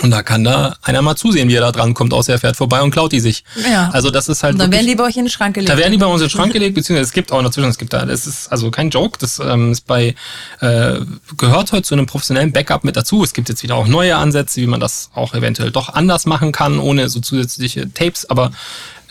Und 0.01 0.11
da 0.11 0.23
kann 0.23 0.43
da 0.43 0.77
einer 0.81 1.01
mal 1.01 1.17
zusehen, 1.17 1.49
wie 1.49 1.55
er 1.55 1.61
da 1.61 1.71
dran 1.71 1.93
kommt, 1.93 2.13
außer 2.13 2.31
er 2.31 2.39
fährt 2.39 2.55
vorbei 2.55 2.81
und 2.81 2.91
klaut 2.91 3.11
die 3.11 3.19
sich. 3.19 3.43
Ja. 3.69 3.89
Also 3.91 4.09
das 4.09 4.29
ist 4.29 4.41
halt. 4.41 4.53
Und 4.53 4.59
dann 4.59 4.71
wirklich, 4.71 4.79
werden 4.79 4.87
die 4.87 4.95
bei 4.95 5.03
euch 5.03 5.17
in 5.17 5.25
den 5.25 5.29
Schrank 5.29 5.53
gelegt. 5.53 5.69
Da 5.69 5.77
werden 5.77 5.91
die 5.91 5.97
bei 5.97 6.05
uns 6.05 6.21
in 6.21 6.27
den 6.27 6.31
Schrank 6.31 6.53
gelegt, 6.53 6.75
beziehungsweise 6.75 7.07
es 7.07 7.13
gibt 7.13 7.31
auch 7.31 7.43
dazwischen, 7.43 7.69
es 7.69 7.77
gibt 7.77 7.91
da, 7.91 8.05
das 8.05 8.25
ist 8.25 8.47
also 8.51 8.71
kein 8.71 8.89
Joke, 8.89 9.19
das 9.19 9.39
ähm, 9.39 9.73
ist 9.73 9.85
bei, 9.85 10.15
äh, 10.61 10.99
gehört 11.37 11.73
heute 11.73 11.83
zu 11.83 11.93
einem 11.93 12.05
professionellen 12.05 12.53
Backup 12.53 12.85
mit 12.85 12.95
dazu. 12.95 13.21
Es 13.21 13.33
gibt 13.33 13.49
jetzt 13.49 13.63
wieder 13.63 13.75
auch 13.75 13.87
neue 13.87 14.15
Ansätze, 14.15 14.61
wie 14.61 14.67
man 14.67 14.79
das 14.79 15.09
auch 15.13 15.33
eventuell 15.33 15.71
doch 15.71 15.89
anders 15.89 16.25
machen 16.25 16.53
kann, 16.53 16.79
ohne 16.79 17.09
so 17.09 17.19
zusätzliche 17.19 17.93
Tapes, 17.93 18.29
aber 18.29 18.51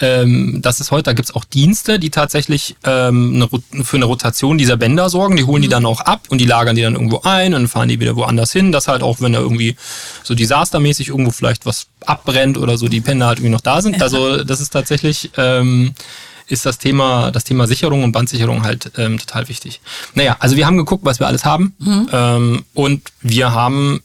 ähm, 0.00 0.60
das 0.62 0.80
ist 0.80 0.90
heute, 0.90 1.04
da 1.04 1.12
gibt's 1.12 1.34
auch 1.34 1.44
Dienste, 1.44 1.98
die 1.98 2.10
tatsächlich 2.10 2.76
ähm, 2.84 3.34
eine, 3.34 3.84
für 3.84 3.96
eine 3.96 4.06
Rotation 4.06 4.58
dieser 4.58 4.76
Bänder 4.76 5.10
sorgen. 5.10 5.36
Die 5.36 5.44
holen 5.44 5.60
mhm. 5.60 5.64
die 5.64 5.68
dann 5.68 5.86
auch 5.86 6.00
ab 6.00 6.22
und 6.30 6.38
die 6.38 6.46
lagern 6.46 6.74
die 6.74 6.82
dann 6.82 6.94
irgendwo 6.94 7.20
ein 7.22 7.54
und 7.54 7.68
fahren 7.68 7.88
die 7.88 8.00
wieder 8.00 8.16
woanders 8.16 8.52
hin. 8.52 8.72
Das 8.72 8.88
halt 8.88 9.02
auch, 9.02 9.20
wenn 9.20 9.32
da 9.32 9.40
irgendwie 9.40 9.76
so 10.22 10.34
desastermäßig 10.34 11.08
irgendwo 11.08 11.30
vielleicht 11.30 11.66
was 11.66 11.86
abbrennt 12.06 12.56
oder 12.58 12.78
so, 12.78 12.88
die 12.88 13.00
Bänder 13.00 13.26
halt 13.26 13.38
irgendwie 13.38 13.52
noch 13.52 13.60
da 13.60 13.82
sind. 13.82 13.96
Ja. 13.96 14.02
Also 14.02 14.42
das 14.44 14.60
ist 14.60 14.70
tatsächlich... 14.70 15.30
Ähm, 15.36 15.94
ist 16.48 16.66
das 16.66 16.78
Thema, 16.78 17.30
das 17.30 17.44
Thema 17.44 17.68
Sicherung 17.68 18.02
und 18.02 18.10
Bandsicherung 18.10 18.64
halt 18.64 18.90
ähm, 18.96 19.18
total 19.18 19.48
wichtig. 19.48 19.80
Naja, 20.14 20.36
also 20.40 20.56
wir 20.56 20.66
haben 20.66 20.76
geguckt, 20.76 21.04
was 21.04 21.20
wir 21.20 21.28
alles 21.28 21.44
haben. 21.44 21.76
Mhm. 21.78 22.08
Ähm, 22.12 22.64
und 22.74 23.12
wir 23.20 23.52
haben 23.52 24.02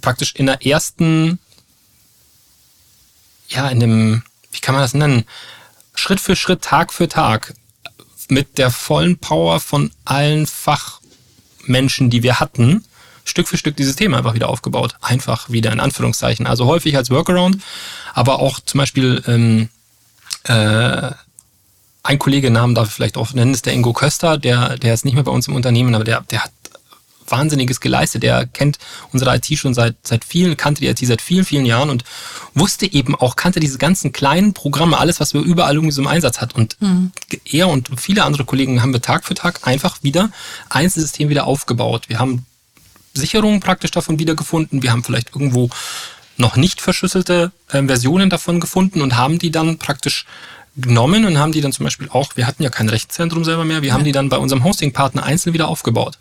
praktisch 0.00 0.34
in 0.34 0.46
der 0.46 0.66
ersten, 0.66 1.38
ja, 3.48 3.68
in 3.68 3.78
dem, 3.78 4.22
wie 4.54 4.60
kann 4.60 4.74
man 4.74 4.82
das 4.82 4.94
nennen? 4.94 5.24
Schritt 5.94 6.20
für 6.20 6.36
Schritt, 6.36 6.62
Tag 6.62 6.92
für 6.92 7.08
Tag 7.08 7.54
mit 8.28 8.58
der 8.58 8.70
vollen 8.70 9.18
Power 9.18 9.60
von 9.60 9.90
allen 10.04 10.46
Fachmenschen, 10.46 12.08
die 12.08 12.22
wir 12.22 12.40
hatten, 12.40 12.84
Stück 13.24 13.48
für 13.48 13.56
Stück 13.56 13.76
dieses 13.76 13.96
Thema 13.96 14.18
einfach 14.18 14.34
wieder 14.34 14.48
aufgebaut. 14.48 14.96
Einfach 15.00 15.50
wieder 15.50 15.72
in 15.72 15.80
Anführungszeichen. 15.80 16.46
Also 16.46 16.66
häufig 16.66 16.96
als 16.96 17.10
Workaround, 17.10 17.62
aber 18.12 18.38
auch 18.38 18.60
zum 18.60 18.78
Beispiel 18.78 19.22
ähm, 19.26 19.68
äh, 20.44 21.10
ein 22.02 22.18
Kollege 22.18 22.50
Namen 22.50 22.74
darf 22.74 22.88
ich 22.88 22.94
vielleicht 22.94 23.16
auch 23.16 23.32
nennen, 23.32 23.54
ist 23.54 23.64
der 23.64 23.72
Ingo 23.72 23.94
Köster, 23.94 24.36
der, 24.36 24.76
der 24.76 24.92
ist 24.92 25.06
nicht 25.06 25.14
mehr 25.14 25.24
bei 25.24 25.32
uns 25.32 25.48
im 25.48 25.54
Unternehmen, 25.54 25.94
aber 25.94 26.04
der, 26.04 26.20
der 26.20 26.44
hat 26.44 26.52
Wahnsinniges 27.28 27.80
geleistet. 27.80 28.22
Der 28.22 28.46
kennt 28.46 28.78
unsere 29.12 29.34
IT 29.36 29.46
schon 29.58 29.74
seit, 29.74 29.96
seit 30.02 30.24
vielen, 30.24 30.56
kannte 30.56 30.80
die 30.80 30.88
IT 30.88 30.98
seit 30.98 31.22
vielen, 31.22 31.44
vielen 31.44 31.66
Jahren 31.66 31.90
und 31.90 32.04
wusste 32.54 32.90
eben 32.90 33.14
auch, 33.14 33.36
kannte 33.36 33.60
diese 33.60 33.78
ganzen 33.78 34.12
kleinen 34.12 34.54
Programme, 34.54 34.98
alles, 34.98 35.20
was 35.20 35.34
wir 35.34 35.40
überall 35.40 35.74
irgendwie 35.74 35.92
so 35.92 36.02
im 36.02 36.08
Einsatz 36.08 36.40
hat. 36.40 36.54
Und 36.54 36.76
mhm. 36.80 37.12
er 37.44 37.68
und 37.68 37.88
viele 38.00 38.24
andere 38.24 38.44
Kollegen 38.44 38.82
haben 38.82 38.92
wir 38.92 39.02
Tag 39.02 39.24
für 39.24 39.34
Tag 39.34 39.66
einfach 39.66 40.02
wieder 40.02 40.30
Einzelsystem 40.68 41.28
wieder 41.28 41.46
aufgebaut. 41.46 42.08
Wir 42.08 42.18
haben 42.18 42.46
Sicherungen 43.14 43.60
praktisch 43.60 43.92
davon 43.92 44.18
wiedergefunden. 44.18 44.82
Wir 44.82 44.92
haben 44.92 45.04
vielleicht 45.04 45.34
irgendwo 45.34 45.70
noch 46.36 46.56
nicht 46.56 46.80
verschlüsselte 46.80 47.52
äh, 47.70 47.82
Versionen 47.84 48.28
davon 48.28 48.60
gefunden 48.60 49.02
und 49.02 49.16
haben 49.16 49.38
die 49.38 49.50
dann 49.50 49.78
praktisch 49.78 50.26
genommen 50.76 51.24
und 51.24 51.38
haben 51.38 51.52
die 51.52 51.60
dann 51.60 51.72
zum 51.72 51.84
Beispiel 51.84 52.08
auch, 52.08 52.36
wir 52.36 52.46
hatten 52.46 52.62
ja 52.62 52.70
kein 52.70 52.88
Rechtszentrum 52.88 53.44
selber 53.44 53.64
mehr, 53.64 53.82
wir 53.82 53.90
ja. 53.90 53.94
haben 53.94 54.04
die 54.04 54.10
dann 54.10 54.28
bei 54.28 54.38
unserem 54.38 54.64
Hosting-Partner 54.64 55.22
einzeln 55.22 55.54
wieder 55.54 55.68
aufgebaut 55.68 56.18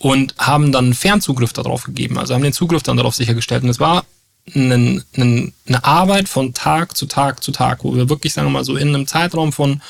und 0.00 0.34
haben 0.38 0.72
dann 0.72 0.94
Fernzugriff 0.94 1.52
darauf 1.52 1.84
gegeben, 1.84 2.18
also 2.18 2.34
haben 2.34 2.42
den 2.42 2.54
Zugriff 2.54 2.82
dann 2.82 2.96
darauf 2.96 3.14
sichergestellt. 3.14 3.62
Und 3.62 3.68
es 3.68 3.80
war 3.80 4.06
eine, 4.54 5.04
eine, 5.14 5.52
eine 5.68 5.84
Arbeit 5.84 6.28
von 6.28 6.54
Tag 6.54 6.96
zu 6.96 7.04
Tag 7.04 7.44
zu 7.44 7.52
Tag, 7.52 7.84
wo 7.84 7.94
wir 7.94 8.08
wirklich, 8.08 8.32
sagen 8.32 8.48
wir 8.48 8.52
mal, 8.52 8.64
so 8.64 8.76
in 8.76 8.88
einem 8.88 9.06
Zeitraum 9.06 9.52
von 9.52 9.82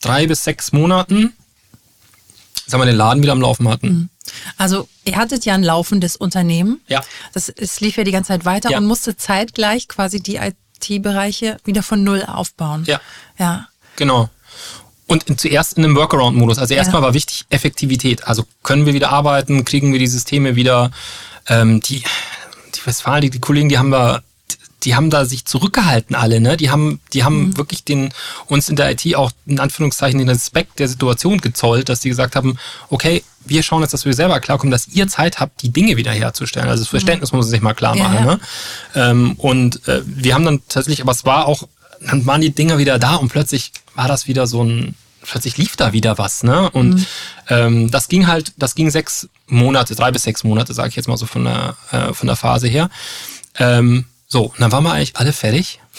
drei 0.00 0.26
bis 0.26 0.42
sechs 0.42 0.72
Monaten, 0.72 1.32
sagen 2.66 2.82
wir, 2.82 2.86
den 2.86 2.96
Laden 2.96 3.22
wieder 3.22 3.32
am 3.32 3.40
Laufen 3.40 3.68
hatten. 3.68 3.88
Mhm. 3.88 4.08
Also 4.56 4.88
ihr 5.04 5.16
hattet 5.16 5.44
ja 5.44 5.54
ein 5.54 5.62
laufendes 5.62 6.16
Unternehmen. 6.16 6.80
Ja. 6.88 7.04
Das, 7.32 7.48
es 7.48 7.80
lief 7.80 7.96
ja 7.96 8.02
die 8.02 8.10
ganze 8.10 8.28
Zeit 8.28 8.44
weiter 8.44 8.70
ja. 8.70 8.78
und 8.78 8.86
musste 8.86 9.16
zeitgleich 9.16 9.86
quasi 9.86 10.20
die 10.20 10.38
IT-Bereiche 10.38 11.58
wieder 11.64 11.84
von 11.84 12.02
Null 12.02 12.24
aufbauen. 12.24 12.82
Ja. 12.86 13.00
Ja. 13.38 13.68
Genau. 13.94 14.28
Und 15.08 15.40
zuerst 15.40 15.78
in 15.78 15.84
einem 15.84 15.94
Workaround-Modus. 15.94 16.58
Also 16.58 16.74
erstmal 16.74 17.00
ja. 17.02 17.06
war 17.06 17.14
wichtig 17.14 17.44
Effektivität. 17.48 18.26
Also 18.26 18.44
können 18.62 18.86
wir 18.86 18.94
wieder 18.94 19.10
arbeiten, 19.10 19.64
kriegen 19.64 19.92
wir 19.92 20.00
die 20.00 20.08
Systeme 20.08 20.56
wieder. 20.56 20.90
Ähm, 21.48 21.80
die, 21.80 22.02
die 22.74 22.86
Westfalen, 22.86 23.22
die, 23.22 23.30
die 23.30 23.38
Kollegen, 23.38 23.68
die 23.68 23.78
haben 23.78 23.90
wir 23.90 24.22
die 24.86 24.94
haben 24.94 25.10
da 25.10 25.24
sich 25.24 25.44
zurückgehalten 25.44 26.14
alle, 26.14 26.40
ne? 26.40 26.56
Die 26.56 26.70
haben, 26.70 27.00
die 27.12 27.24
haben 27.24 27.48
mhm. 27.48 27.56
wirklich 27.56 27.82
den, 27.82 28.10
uns 28.46 28.68
in 28.68 28.76
der 28.76 28.92
IT 28.92 29.16
auch 29.16 29.32
in 29.44 29.58
Anführungszeichen 29.58 30.18
den 30.18 30.28
Respekt 30.28 30.78
der 30.78 30.86
Situation 30.86 31.38
gezollt, 31.38 31.88
dass 31.88 32.00
die 32.00 32.08
gesagt 32.08 32.36
haben, 32.36 32.56
okay, 32.88 33.24
wir 33.44 33.62
schauen 33.64 33.82
jetzt, 33.82 33.94
dass 33.94 34.04
wir 34.04 34.14
selber 34.14 34.38
klarkommen, 34.38 34.70
dass 34.70 34.88
ihr 34.88 35.08
Zeit 35.08 35.40
habt, 35.40 35.62
die 35.62 35.70
Dinge 35.70 35.96
wiederherzustellen. 35.96 36.68
Also 36.68 36.84
das 36.84 36.88
mhm. 36.88 36.98
Verständnis 36.98 37.32
mhm. 37.32 37.38
muss 37.38 37.46
man 37.46 37.50
sich 37.50 37.62
mal 37.62 37.74
klar 37.74 37.96
machen. 37.96 38.14
Ja, 38.14 38.20
ja. 38.20 38.26
Ne? 38.26 38.40
Ähm, 38.94 39.32
und 39.38 39.86
äh, 39.88 40.02
wir 40.04 40.34
haben 40.34 40.44
dann 40.44 40.60
tatsächlich, 40.68 41.02
aber 41.02 41.12
es 41.12 41.24
war 41.24 41.46
auch, 41.46 41.66
dann 42.06 42.26
waren 42.26 42.40
die 42.40 42.50
Dinger 42.50 42.78
wieder 42.78 42.98
da 42.98 43.16
und 43.16 43.28
plötzlich 43.28 43.72
war 43.94 44.08
das 44.08 44.28
wieder 44.28 44.46
so 44.46 44.62
ein, 44.62 44.94
plötzlich 45.22 45.56
lief 45.56 45.76
da 45.76 45.92
wieder 45.92 46.18
was, 46.18 46.42
ne? 46.42 46.70
Und 46.70 46.94
mhm. 46.94 47.06
ähm, 47.48 47.90
das 47.90 48.08
ging 48.08 48.26
halt, 48.26 48.52
das 48.56 48.74
ging 48.74 48.90
sechs 48.90 49.28
Monate, 49.46 49.94
drei 49.94 50.10
bis 50.10 50.22
sechs 50.22 50.44
Monate, 50.44 50.74
sage 50.74 50.90
ich 50.90 50.96
jetzt 50.96 51.08
mal 51.08 51.16
so 51.16 51.26
von 51.26 51.44
der, 51.44 51.76
äh, 51.90 52.12
von 52.12 52.26
der 52.26 52.36
Phase 52.36 52.68
her. 52.68 52.90
Ähm, 53.58 54.06
so, 54.28 54.52
dann 54.58 54.72
waren 54.72 54.84
wir 54.84 54.92
eigentlich 54.92 55.16
alle 55.16 55.32
fertig. 55.32 55.80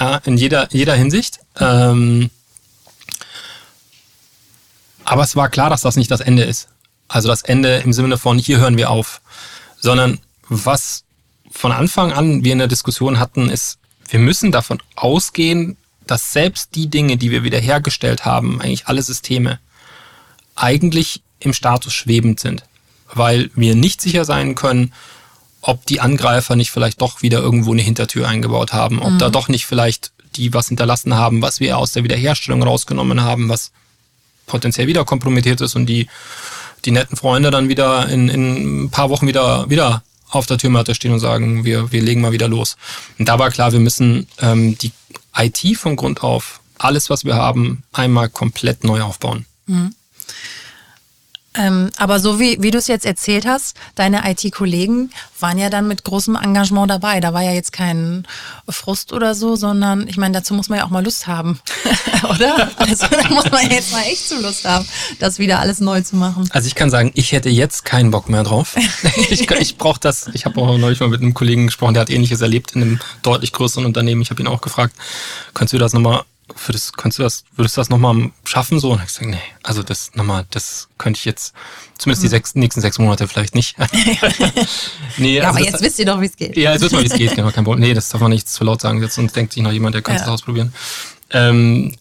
Ja. 0.00 0.20
in 0.24 0.38
jeder, 0.38 0.68
jeder 0.72 0.94
Hinsicht. 0.94 1.40
Ähm, 1.58 2.30
aber 5.04 5.22
es 5.22 5.36
war 5.36 5.50
klar, 5.50 5.68
dass 5.68 5.82
das 5.82 5.96
nicht 5.96 6.10
das 6.10 6.20
Ende 6.20 6.44
ist. 6.44 6.68
Also 7.08 7.28
das 7.28 7.42
Ende 7.42 7.78
im 7.78 7.92
Sinne 7.92 8.16
von, 8.16 8.38
hier 8.38 8.58
hören 8.58 8.78
wir 8.78 8.90
auf. 8.90 9.20
Sondern 9.78 10.18
was 10.48 11.04
von 11.50 11.72
Anfang 11.72 12.12
an 12.12 12.42
wir 12.44 12.52
in 12.52 12.58
der 12.58 12.68
Diskussion 12.68 13.18
hatten, 13.18 13.50
ist, 13.50 13.78
wir 14.08 14.18
müssen 14.18 14.52
davon 14.52 14.78
ausgehen, 14.94 15.76
dass 16.06 16.32
selbst 16.32 16.74
die 16.74 16.88
Dinge, 16.88 17.16
die 17.16 17.30
wir 17.30 17.44
wiederhergestellt 17.44 18.24
haben, 18.24 18.60
eigentlich 18.60 18.86
alle 18.86 19.02
Systeme, 19.02 19.58
eigentlich 20.54 21.22
im 21.40 21.52
Status 21.52 21.94
schwebend 21.94 22.40
sind. 22.40 22.64
Weil 23.14 23.50
wir 23.54 23.74
nicht 23.74 24.00
sicher 24.00 24.24
sein 24.24 24.54
können, 24.54 24.92
ob 25.60 25.86
die 25.86 26.00
Angreifer 26.00 26.56
nicht 26.56 26.70
vielleicht 26.70 27.00
doch 27.00 27.22
wieder 27.22 27.38
irgendwo 27.38 27.72
eine 27.72 27.82
Hintertür 27.82 28.28
eingebaut 28.28 28.72
haben, 28.72 29.00
ob 29.00 29.12
mhm. 29.12 29.18
da 29.18 29.30
doch 29.30 29.48
nicht 29.48 29.66
vielleicht 29.66 30.12
die 30.36 30.52
was 30.54 30.68
hinterlassen 30.68 31.14
haben, 31.14 31.42
was 31.42 31.60
wir 31.60 31.78
aus 31.78 31.92
der 31.92 32.04
Wiederherstellung 32.04 32.62
rausgenommen 32.62 33.22
haben, 33.22 33.48
was 33.48 33.70
potenziell 34.46 34.86
wieder 34.86 35.04
kompromittiert 35.04 35.60
ist 35.60 35.76
und 35.76 35.86
die, 35.86 36.08
die 36.84 36.90
netten 36.90 37.16
Freunde 37.16 37.50
dann 37.50 37.68
wieder 37.68 38.08
in, 38.08 38.28
in 38.28 38.84
ein 38.84 38.90
paar 38.90 39.10
Wochen 39.10 39.26
wieder, 39.26 39.70
wieder 39.70 40.02
auf 40.32 40.46
der 40.46 40.58
Türmatte 40.58 40.94
stehen 40.94 41.12
und 41.12 41.20
sagen, 41.20 41.64
wir, 41.64 41.92
wir 41.92 42.02
legen 42.02 42.20
mal 42.20 42.32
wieder 42.32 42.48
los. 42.48 42.76
Und 43.18 43.28
da 43.28 43.38
war 43.38 43.50
klar, 43.50 43.72
wir 43.72 43.80
müssen 43.80 44.26
ähm, 44.40 44.76
die 44.78 44.92
IT 45.36 45.76
von 45.76 45.96
Grund 45.96 46.22
auf, 46.22 46.60
alles, 46.78 47.10
was 47.10 47.24
wir 47.24 47.34
haben, 47.34 47.84
einmal 47.92 48.28
komplett 48.28 48.82
neu 48.84 49.02
aufbauen. 49.02 49.46
Mhm. 49.66 49.94
Ähm, 51.54 51.90
aber 51.98 52.18
so 52.18 52.40
wie, 52.40 52.62
wie 52.62 52.70
du 52.70 52.78
es 52.78 52.86
jetzt 52.86 53.04
erzählt 53.04 53.46
hast, 53.46 53.76
deine 53.94 54.22
IT-Kollegen 54.30 55.10
waren 55.38 55.58
ja 55.58 55.68
dann 55.68 55.86
mit 55.86 56.04
großem 56.04 56.36
Engagement 56.36 56.90
dabei. 56.90 57.20
Da 57.20 57.34
war 57.34 57.42
ja 57.42 57.52
jetzt 57.52 57.72
kein 57.72 58.26
Frust 58.68 59.12
oder 59.12 59.34
so, 59.34 59.54
sondern 59.56 60.08
ich 60.08 60.16
meine, 60.16 60.32
dazu 60.32 60.54
muss 60.54 60.68
man 60.68 60.78
ja 60.78 60.84
auch 60.86 60.90
mal 60.90 61.04
Lust 61.04 61.26
haben, 61.26 61.60
oder? 62.30 62.70
Also 62.78 63.06
da 63.06 63.28
muss 63.28 63.50
man 63.50 63.70
jetzt 63.70 63.92
mal 63.92 64.02
echt 64.02 64.28
zu 64.28 64.40
Lust 64.40 64.64
haben, 64.64 64.86
das 65.18 65.38
wieder 65.38 65.58
alles 65.58 65.80
neu 65.80 66.00
zu 66.00 66.16
machen. 66.16 66.48
Also 66.52 66.66
ich 66.66 66.74
kann 66.74 66.90
sagen, 66.90 67.10
ich 67.14 67.32
hätte 67.32 67.50
jetzt 67.50 67.84
keinen 67.84 68.10
Bock 68.10 68.28
mehr 68.30 68.44
drauf. 68.44 68.76
ich 69.28 69.50
ich 69.50 69.76
brauche 69.76 70.00
das. 70.00 70.30
Ich 70.32 70.46
habe 70.46 70.60
auch 70.60 70.78
neulich 70.78 71.00
mal 71.00 71.08
mit 71.08 71.20
einem 71.20 71.34
Kollegen 71.34 71.66
gesprochen, 71.66 71.94
der 71.94 72.02
hat 72.02 72.10
Ähnliches 72.10 72.40
erlebt 72.40 72.72
in 72.74 72.82
einem 72.82 73.00
deutlich 73.22 73.52
größeren 73.52 73.84
Unternehmen. 73.84 74.22
Ich 74.22 74.30
habe 74.30 74.40
ihn 74.40 74.48
auch 74.48 74.62
gefragt, 74.62 74.94
kannst 75.52 75.74
du 75.74 75.78
das 75.78 75.92
nochmal 75.92 76.22
würdest, 76.66 76.96
kannst 76.96 77.18
du 77.18 77.22
das, 77.22 77.44
würdest 77.56 77.76
du 77.76 77.80
das 77.80 77.90
nochmal 77.90 78.30
schaffen 78.44 78.78
so? 78.80 78.92
Und 78.92 79.00
ich 79.00 79.06
gesagt, 79.06 79.26
nee, 79.26 79.38
also 79.62 79.82
das 79.82 80.14
nochmal, 80.14 80.44
das 80.50 80.88
könnte 80.98 81.18
ich 81.18 81.24
jetzt, 81.24 81.54
zumindest 81.98 82.22
die 82.22 82.26
mhm. 82.26 82.30
sechs, 82.30 82.54
nächsten 82.54 82.80
sechs 82.80 82.98
Monate 82.98 83.28
vielleicht 83.28 83.54
nicht. 83.54 83.76
nee, 85.16 85.36
ja, 85.36 85.44
also 85.44 85.58
aber 85.58 85.66
jetzt 85.66 85.82
wisst 85.82 85.98
ihr 85.98 86.06
doch, 86.06 86.20
wie 86.20 86.26
es 86.26 86.36
geht. 86.36 86.56
Ja, 86.56 86.72
jetzt 86.72 86.82
wisst 86.82 86.92
man, 86.92 87.02
wie 87.02 87.06
es 87.06 87.14
geht, 87.14 87.34
genau, 87.34 87.50
kein 87.50 87.64
Problem. 87.64 87.86
Nee, 87.86 87.94
das 87.94 88.08
darf 88.08 88.20
man 88.20 88.30
nicht 88.30 88.48
zu 88.48 88.64
laut 88.64 88.80
sagen 88.80 89.02
jetzt 89.02 89.18
und 89.18 89.34
denkt 89.34 89.52
sich 89.52 89.62
noch 89.62 89.72
jemand, 89.72 89.94
der 89.94 90.02
könnte 90.02 90.20
es 90.20 90.26
ja. 90.26 90.32
ausprobieren. 90.32 90.72
Ähm, 91.30 91.94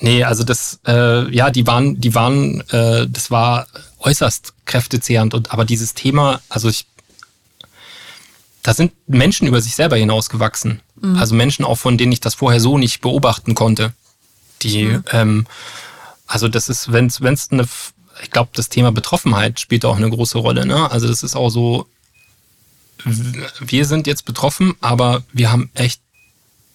nee, 0.00 0.24
also 0.24 0.44
das, 0.44 0.80
äh, 0.86 1.34
ja, 1.34 1.50
die 1.50 1.66
waren, 1.66 2.00
die 2.00 2.14
waren, 2.14 2.60
äh, 2.70 3.06
das 3.08 3.30
war 3.30 3.66
äußerst 4.00 4.54
kräftezehrend 4.64 5.34
und 5.34 5.52
aber 5.52 5.64
dieses 5.64 5.94
Thema, 5.94 6.40
also 6.48 6.68
ich 6.68 6.86
da 8.62 8.74
sind 8.74 8.92
Menschen 9.08 9.48
über 9.48 9.60
sich 9.60 9.74
selber 9.74 9.96
hinausgewachsen. 9.96 10.80
Mhm. 11.00 11.16
Also 11.16 11.34
Menschen 11.34 11.64
auch, 11.64 11.76
von 11.76 11.98
denen 11.98 12.12
ich 12.12 12.20
das 12.20 12.34
vorher 12.34 12.60
so 12.60 12.78
nicht 12.78 13.00
beobachten 13.00 13.54
konnte. 13.54 13.92
Die, 14.62 14.84
mhm. 14.84 15.04
ähm, 15.10 15.46
also 16.26 16.48
das 16.48 16.68
ist, 16.68 16.92
wenn 16.92 17.06
es 17.06 17.50
eine, 17.50 17.66
ich 18.22 18.30
glaube, 18.30 18.50
das 18.54 18.68
Thema 18.68 18.92
Betroffenheit 18.92 19.58
spielt 19.58 19.84
auch 19.84 19.96
eine 19.96 20.08
große 20.08 20.38
Rolle. 20.38 20.64
Ne? 20.64 20.90
Also 20.90 21.08
das 21.08 21.22
ist 21.22 21.34
auch 21.34 21.50
so, 21.50 21.86
wir 23.04 23.84
sind 23.84 24.06
jetzt 24.06 24.24
betroffen, 24.24 24.74
aber 24.80 25.24
wir 25.32 25.50
haben 25.50 25.70
echt, 25.74 26.00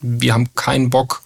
wir 0.01 0.33
haben 0.33 0.53
keinen 0.55 0.89
Bock, 0.89 1.23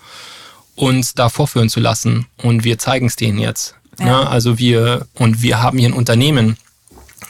uns 0.76 1.14
da 1.14 1.30
vorführen 1.30 1.70
zu 1.70 1.80
lassen. 1.80 2.28
Und 2.38 2.64
wir 2.64 2.78
zeigen 2.78 3.08
es 3.08 3.16
denen 3.16 3.40
jetzt. 3.40 3.76
Ja. 4.00 4.06
Ne? 4.06 4.30
Also 4.30 4.60
wir, 4.60 5.08
und 5.16 5.42
wir 5.42 5.62
haben 5.62 5.78
hier 5.78 5.90
ein 5.90 5.94
Unternehmen, 5.94 6.58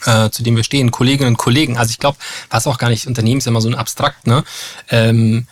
äh, 0.06 0.30
zu 0.30 0.42
dem 0.42 0.56
wir 0.56 0.64
stehen, 0.64 0.90
Kolleginnen 0.90 1.30
und 1.30 1.36
Kollegen. 1.36 1.78
Also 1.78 1.90
ich 1.90 1.98
glaube, 1.98 2.18
was 2.50 2.66
auch 2.66 2.78
gar 2.78 2.88
nicht, 2.88 3.06
Unternehmen 3.06 3.38
ist 3.38 3.46
immer 3.46 3.60
so 3.60 3.68
ein 3.68 3.74
abstrakt, 3.74 4.26
ne? 4.26 4.44
Ähm, 4.90 5.46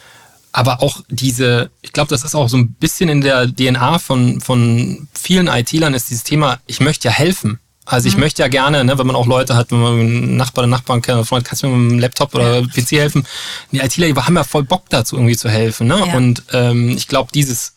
aber 0.53 0.83
auch 0.83 1.01
diese, 1.09 1.71
ich 1.81 1.93
glaube, 1.93 2.09
das 2.09 2.25
ist 2.25 2.35
auch 2.35 2.49
so 2.49 2.57
ein 2.57 2.73
bisschen 2.73 3.09
in 3.09 3.21
der 3.21 3.47
DNA 3.47 4.01
von, 4.01 4.41
von 4.41 5.09
vielen 5.15 5.47
IT-Lern 5.47 5.95
ist 5.95 6.11
dieses 6.11 6.25
Thema, 6.25 6.59
ich 6.67 6.81
möchte 6.81 7.09
ja 7.09 7.15
helfen. 7.15 7.61
Also 7.87 8.09
ich 8.09 8.15
mhm. 8.15 8.21
möchte 8.21 8.43
ja 8.43 8.49
gerne, 8.49 8.85
ne, 8.85 8.99
wenn 8.99 9.07
man 9.07 9.17
auch 9.17 9.27
Leute 9.27 9.57
hat, 9.57 9.71
wenn 9.71 9.81
man 9.81 9.99
einen 9.99 10.37
Nachbar, 10.37 10.65
einen 10.65 10.71
Nachbarn 10.71 11.03
kennt, 11.03 11.27
Freund, 11.27 11.45
kannst 11.45 11.63
du 11.63 11.69
mir 11.69 11.77
mit 11.77 11.91
einem 11.93 11.99
Laptop 12.01 12.35
oder 12.35 12.63
PC 12.63 12.93
helfen? 12.93 13.27
Die 13.73 13.79
ITler 13.79 14.15
haben 14.25 14.37
ja 14.37 14.45
voll 14.45 14.65
Bock 14.65 14.85
dazu, 14.91 15.17
irgendwie 15.17 15.37
zu 15.37 15.49
helfen. 15.49 15.87
Ne? 15.87 16.03
Ja. 16.07 16.17
Und 16.17 16.43
ähm, 16.53 16.91
ich 16.91 17.09
glaube, 17.09 17.31
dieses, 17.33 17.75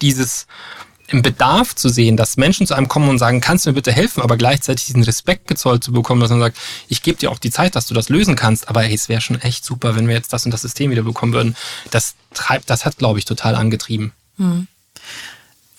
dieses 0.00 0.46
im 1.08 1.22
Bedarf 1.22 1.74
zu 1.74 1.88
sehen, 1.88 2.16
dass 2.16 2.36
Menschen 2.36 2.66
zu 2.66 2.74
einem 2.74 2.88
kommen 2.88 3.08
und 3.08 3.18
sagen, 3.18 3.40
kannst 3.40 3.64
du 3.64 3.70
mir 3.70 3.74
bitte 3.74 3.92
helfen, 3.92 4.22
aber 4.22 4.36
gleichzeitig 4.36 4.86
diesen 4.86 5.02
Respekt 5.02 5.46
gezollt 5.46 5.82
zu 5.82 5.92
bekommen, 5.92 6.20
dass 6.20 6.30
man 6.30 6.40
sagt, 6.40 6.58
ich 6.88 7.02
gebe 7.02 7.18
dir 7.18 7.30
auch 7.30 7.38
die 7.38 7.50
Zeit, 7.50 7.76
dass 7.76 7.86
du 7.86 7.94
das 7.94 8.10
lösen 8.10 8.36
kannst, 8.36 8.68
aber 8.68 8.82
hey, 8.82 8.94
es 8.94 9.08
wäre 9.08 9.22
schon 9.22 9.40
echt 9.40 9.64
super, 9.64 9.96
wenn 9.96 10.06
wir 10.06 10.14
jetzt 10.14 10.32
das 10.32 10.44
und 10.44 10.52
das 10.52 10.62
System 10.62 10.90
wieder 10.90 11.02
bekommen 11.02 11.32
würden. 11.32 11.56
Das 11.90 12.14
treibt, 12.34 12.68
das 12.68 12.84
hat, 12.84 12.98
glaube 12.98 13.18
ich, 13.18 13.24
total 13.24 13.54
angetrieben. 13.54 14.12
Hm. 14.36 14.68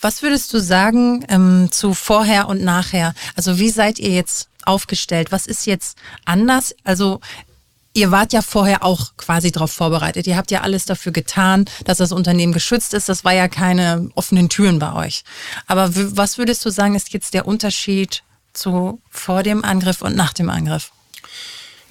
Was 0.02 0.24
würdest 0.24 0.52
du 0.54 0.60
sagen 0.60 1.26
ähm, 1.30 1.70
zu 1.72 1.94
vorher 1.94 2.48
und 2.48 2.64
nachher? 2.64 3.14
Also 3.36 3.60
wie 3.60 3.70
seid 3.70 4.00
ihr 4.00 4.12
jetzt 4.12 4.48
aufgestellt? 4.66 5.32
Was 5.32 5.46
ist 5.46 5.68
jetzt 5.68 5.98
anders? 6.26 6.74
Also 6.84 7.20
Ihr 8.00 8.12
wart 8.12 8.32
ja 8.32 8.42
vorher 8.42 8.86
auch 8.86 9.18
quasi 9.18 9.52
darauf 9.52 9.74
vorbereitet. 9.74 10.26
Ihr 10.26 10.38
habt 10.38 10.52
ja 10.52 10.62
alles 10.62 10.86
dafür 10.86 11.12
getan, 11.12 11.66
dass 11.84 11.98
das 11.98 12.14
Unternehmen 12.14 12.54
geschützt 12.54 12.94
ist. 12.94 13.10
Das 13.10 13.26
war 13.26 13.34
ja 13.34 13.50
keine 13.50 14.10
offenen 14.16 14.48
Türen 14.48 14.80
bei 14.80 14.94
euch. 14.94 15.26
Aber 15.68 15.90
was 15.94 16.38
würdest 16.38 16.64
du 16.64 16.70
sagen, 16.70 16.96
ist 16.96 17.12
jetzt 17.12 17.34
der 17.34 17.46
Unterschied 17.46 18.24
zu 18.54 19.02
vor 19.10 19.44
dem 19.44 19.66
Angriff 19.66 20.02
und 20.02 20.16
nach 20.16 20.32
dem 20.32 20.50
Angriff? 20.50 20.94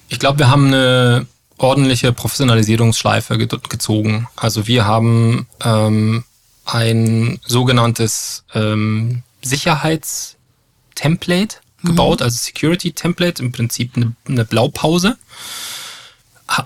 Ich 0.07 0.17
glaube, 0.17 0.39
wir 0.39 0.49
haben 0.49 0.69
eine 0.69 1.27
ordentliche 1.59 2.11
Professionalisierungsschleife 2.11 3.37
ge 3.37 3.47
gezogen. 3.69 4.27
Also 4.35 4.65
wir 4.65 4.85
haben 4.85 5.45
ähm, 5.63 6.23
ein 6.65 7.39
sogenanntes 7.45 8.45
ähm, 8.55 9.21
Sicherheitstemplate 9.43 11.57
mhm. 11.83 11.87
gebaut, 11.87 12.23
also 12.23 12.35
Security 12.35 12.93
Template, 12.93 13.43
im 13.43 13.51
Prinzip 13.51 13.95
eine, 13.95 14.15
eine 14.27 14.43
Blaupause 14.43 15.15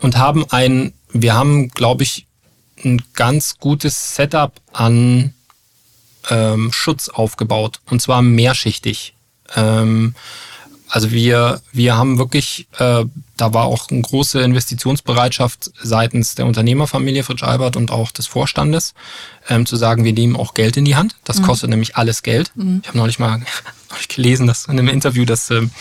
und 0.02 0.18
haben 0.18 0.46
ein, 0.50 0.94
wir 1.12 1.34
haben, 1.34 1.70
glaube 1.70 2.04
ich, 2.04 2.28
ein 2.84 3.02
ganz 3.14 3.58
gutes 3.60 4.16
Setup 4.16 4.54
an 4.72 5.34
ähm, 6.30 6.72
Schutz 6.72 7.10
aufgebaut 7.10 7.80
und 7.90 8.02
zwar 8.02 8.22
mehrschichtig. 8.22 9.16
Ähm, 9.56 10.16
also 10.90 11.12
wir, 11.12 11.60
wir 11.72 11.98
haben 11.98 12.20
wirklich, 12.20 12.68
äh, 12.78 13.06
da 13.36 13.54
war 13.54 13.66
auch 13.66 13.90
eine 13.90 14.02
große 14.02 14.40
Investitionsbereitschaft 14.42 15.72
seitens 15.82 16.36
der 16.36 16.46
Unternehmerfamilie 16.46 17.24
Fritsch 17.24 17.42
Albert 17.42 17.76
und 17.76 17.90
auch 17.90 18.12
des 18.12 18.28
Vorstandes, 18.28 18.94
ähm, 19.50 19.66
zu 19.66 19.76
sagen, 19.76 20.04
wir 20.04 20.14
nehmen 20.14 20.36
auch 20.36 20.54
Geld 20.54 20.78
in 20.78 20.86
die 20.86 20.96
Hand. 20.96 21.16
Das 21.24 21.40
mhm. 21.40 21.46
kostet 21.46 21.72
nämlich 21.72 21.96
alles 21.96 22.22
Geld. 22.22 22.52
Mhm. 22.54 22.82
Ich 22.84 22.90
habe 22.90 23.00
neulich 23.00 23.18
mal 23.18 23.42
neulich 23.90 24.08
gelesen, 24.08 24.46
dass 24.46 24.66
in 24.66 24.78
einem 24.78 24.88
Interview, 24.88 25.26
dass 25.26 25.50
ähm, 25.50 25.72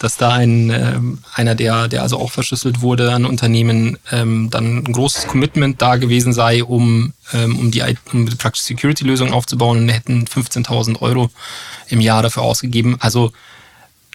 dass 0.00 0.16
da 0.16 0.30
ein 0.30 0.70
äh, 0.70 0.98
einer, 1.34 1.54
der, 1.54 1.86
der 1.86 2.02
also 2.02 2.18
auch 2.18 2.32
verschlüsselt 2.32 2.80
wurde 2.80 3.12
an 3.12 3.26
Unternehmen, 3.26 3.98
ähm, 4.10 4.48
dann 4.50 4.78
ein 4.78 4.92
großes 4.92 5.26
Commitment 5.26 5.82
da 5.82 5.96
gewesen 5.96 6.32
sei, 6.32 6.64
um, 6.64 7.12
ähm, 7.34 7.58
um 7.58 7.70
die 7.70 7.82
um 8.12 8.26
die 8.26 8.34
Practice 8.34 8.64
Security 8.64 9.04
Lösung 9.04 9.32
aufzubauen 9.34 9.78
und 9.78 9.88
hätten 9.90 10.24
15.000 10.24 11.02
Euro 11.02 11.30
im 11.88 12.00
Jahr 12.00 12.22
dafür 12.22 12.44
ausgegeben. 12.44 12.96
Also 12.98 13.32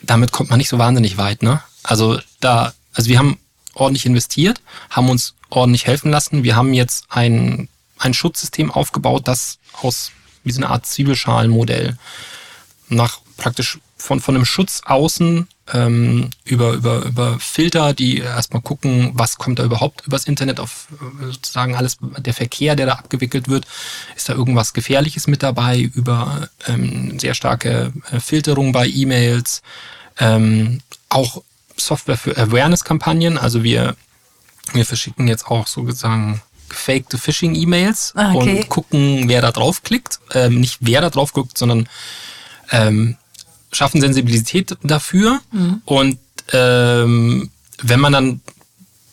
damit 0.02 0.32
kommt 0.32 0.50
man 0.50 0.58
nicht 0.58 0.70
so 0.70 0.80
wahnsinnig 0.80 1.18
weit, 1.18 1.44
ne? 1.44 1.62
Also 1.84 2.20
da, 2.40 2.74
also 2.96 3.08
wir 3.08 3.20
haben 3.20 3.38
ordentlich 3.76 4.08
investiert, 4.08 4.62
haben 4.90 5.08
uns 5.08 5.36
ordentlich 5.52 5.86
helfen 5.86 6.10
lassen. 6.10 6.44
Wir 6.44 6.56
haben 6.56 6.74
jetzt 6.74 7.06
ein, 7.10 7.70
ein 8.00 8.16
Schutzsystem 8.16 8.72
aufgebaut, 8.72 9.28
das 9.28 9.60
aus 9.84 10.12
wie 10.44 10.52
so 10.52 10.62
eine 10.62 10.72
Art 10.72 10.88
Zwiebelschalenmodell. 10.88 11.96
Nach 12.90 13.20
praktisch 13.38 13.78
von, 14.06 14.20
von 14.20 14.36
einem 14.36 14.46
Schutz 14.46 14.82
außen 14.86 15.48
ähm, 15.74 16.30
über, 16.44 16.74
über, 16.74 17.04
über 17.04 17.40
Filter, 17.40 17.94
die 17.94 18.20
erstmal 18.20 18.62
gucken, 18.62 19.12
was 19.14 19.38
kommt 19.38 19.60
da 19.60 19.64
überhaupt 19.64 20.06
übers 20.06 20.26
Internet 20.26 20.60
auf 20.60 20.88
sozusagen 21.22 21.76
alles, 21.76 21.98
der 22.20 22.34
Verkehr, 22.34 22.76
der 22.76 22.86
da 22.86 22.94
abgewickelt 22.94 23.50
wird, 23.50 23.66
ist 24.16 24.30
da 24.30 24.34
irgendwas 24.34 24.74
Gefährliches 24.74 25.28
mit 25.28 25.42
dabei, 25.42 25.80
über 25.80 26.50
ähm, 26.68 27.20
sehr 27.20 27.34
starke 27.34 27.92
äh, 28.12 28.20
Filterung 28.20 28.72
bei 28.72 28.88
E-Mails, 28.88 29.64
ähm, 30.20 30.82
auch 31.10 31.42
Software 31.78 32.18
für 32.18 32.38
Awareness-Kampagnen, 32.38 33.38
also 33.38 33.64
wir, 33.64 33.96
wir 34.74 34.86
verschicken 34.86 35.28
jetzt 35.28 35.48
auch 35.48 35.68
sozusagen 35.68 36.42
gefakte 36.70 37.18
Phishing-E-Mails 37.18 38.14
ah, 38.16 38.34
okay. 38.34 38.60
und 38.60 38.70
gucken, 38.70 39.28
wer 39.28 39.42
da 39.42 39.52
draufklickt. 39.52 40.20
Ähm, 40.34 40.60
nicht 40.60 40.78
wer 40.82 41.02
da 41.02 41.10
draufklickt, 41.10 41.58
sondern 41.58 41.88
ähm, 42.72 43.18
schaffen 43.76 44.02
Sensibilität 44.02 44.76
dafür. 44.84 45.40
Mhm. 45.52 45.82
Und 45.86 46.20
ähm, 46.54 47.50
wenn 47.82 48.00
man 48.00 48.14
dann 48.14 48.42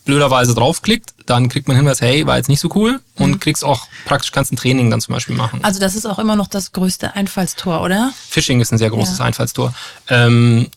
blöderweise 0.05 0.55
draufklickt, 0.55 1.15
dann 1.27 1.49
kriegt 1.49 1.69
man 1.69 1.77
Hinweis, 1.77 2.01
hey, 2.01 2.27
war 2.27 2.37
jetzt 2.37 2.49
nicht 2.49 2.61
so 2.61 2.71
cool 2.75 3.01
und 3.17 3.31
mhm. 3.31 3.41
kriegst 3.41 3.65
auch 3.65 3.87
praktisch 4.05 4.33
kannst 4.33 4.53
ein 4.53 4.57
Training 4.57 4.91
dann 4.91 5.01
zum 5.01 5.15
Beispiel 5.15 5.37
machen. 5.37 5.61
Also 5.63 5.79
das 5.81 5.95
ist 5.95 6.07
auch 6.07 6.19
immer 6.19 6.37
noch 6.37 6.49
das 6.49 6.73
größte 6.73 7.15
Einfallstor, 7.15 7.83
oder? 7.83 8.13
Phishing 8.29 8.61
ist 8.61 8.73
ein 8.73 8.79
sehr 8.79 8.91
großes 8.91 9.19
ja. 9.19 9.25
Einfallstor. 9.25 9.73
Ähm, 10.09 10.69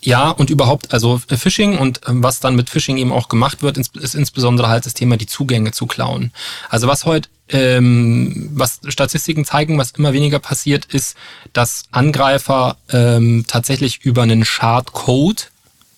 ja, 0.00 0.30
und 0.30 0.50
überhaupt, 0.50 0.92
also 0.92 1.20
Phishing 1.28 1.76
und 1.76 2.00
ähm, 2.06 2.22
was 2.22 2.40
dann 2.40 2.54
mit 2.54 2.70
Phishing 2.70 2.98
eben 2.98 3.12
auch 3.12 3.28
gemacht 3.28 3.62
wird, 3.62 3.78
ist 3.78 4.14
insbesondere 4.14 4.68
halt 4.68 4.86
das 4.86 4.94
Thema, 4.94 5.16
die 5.16 5.26
Zugänge 5.26 5.72
zu 5.72 5.86
klauen. 5.86 6.32
Also 6.68 6.86
was 6.86 7.04
heute, 7.04 7.28
ähm, 7.48 8.50
was 8.52 8.80
Statistiken 8.86 9.44
zeigen, 9.44 9.76
was 9.76 9.92
immer 9.92 10.12
weniger 10.12 10.38
passiert, 10.38 10.84
ist, 10.86 11.16
dass 11.52 11.84
Angreifer 11.90 12.76
ähm, 12.90 13.44
tatsächlich 13.48 14.04
über 14.04 14.22
einen 14.22 14.44
Shardcode, 14.44 15.50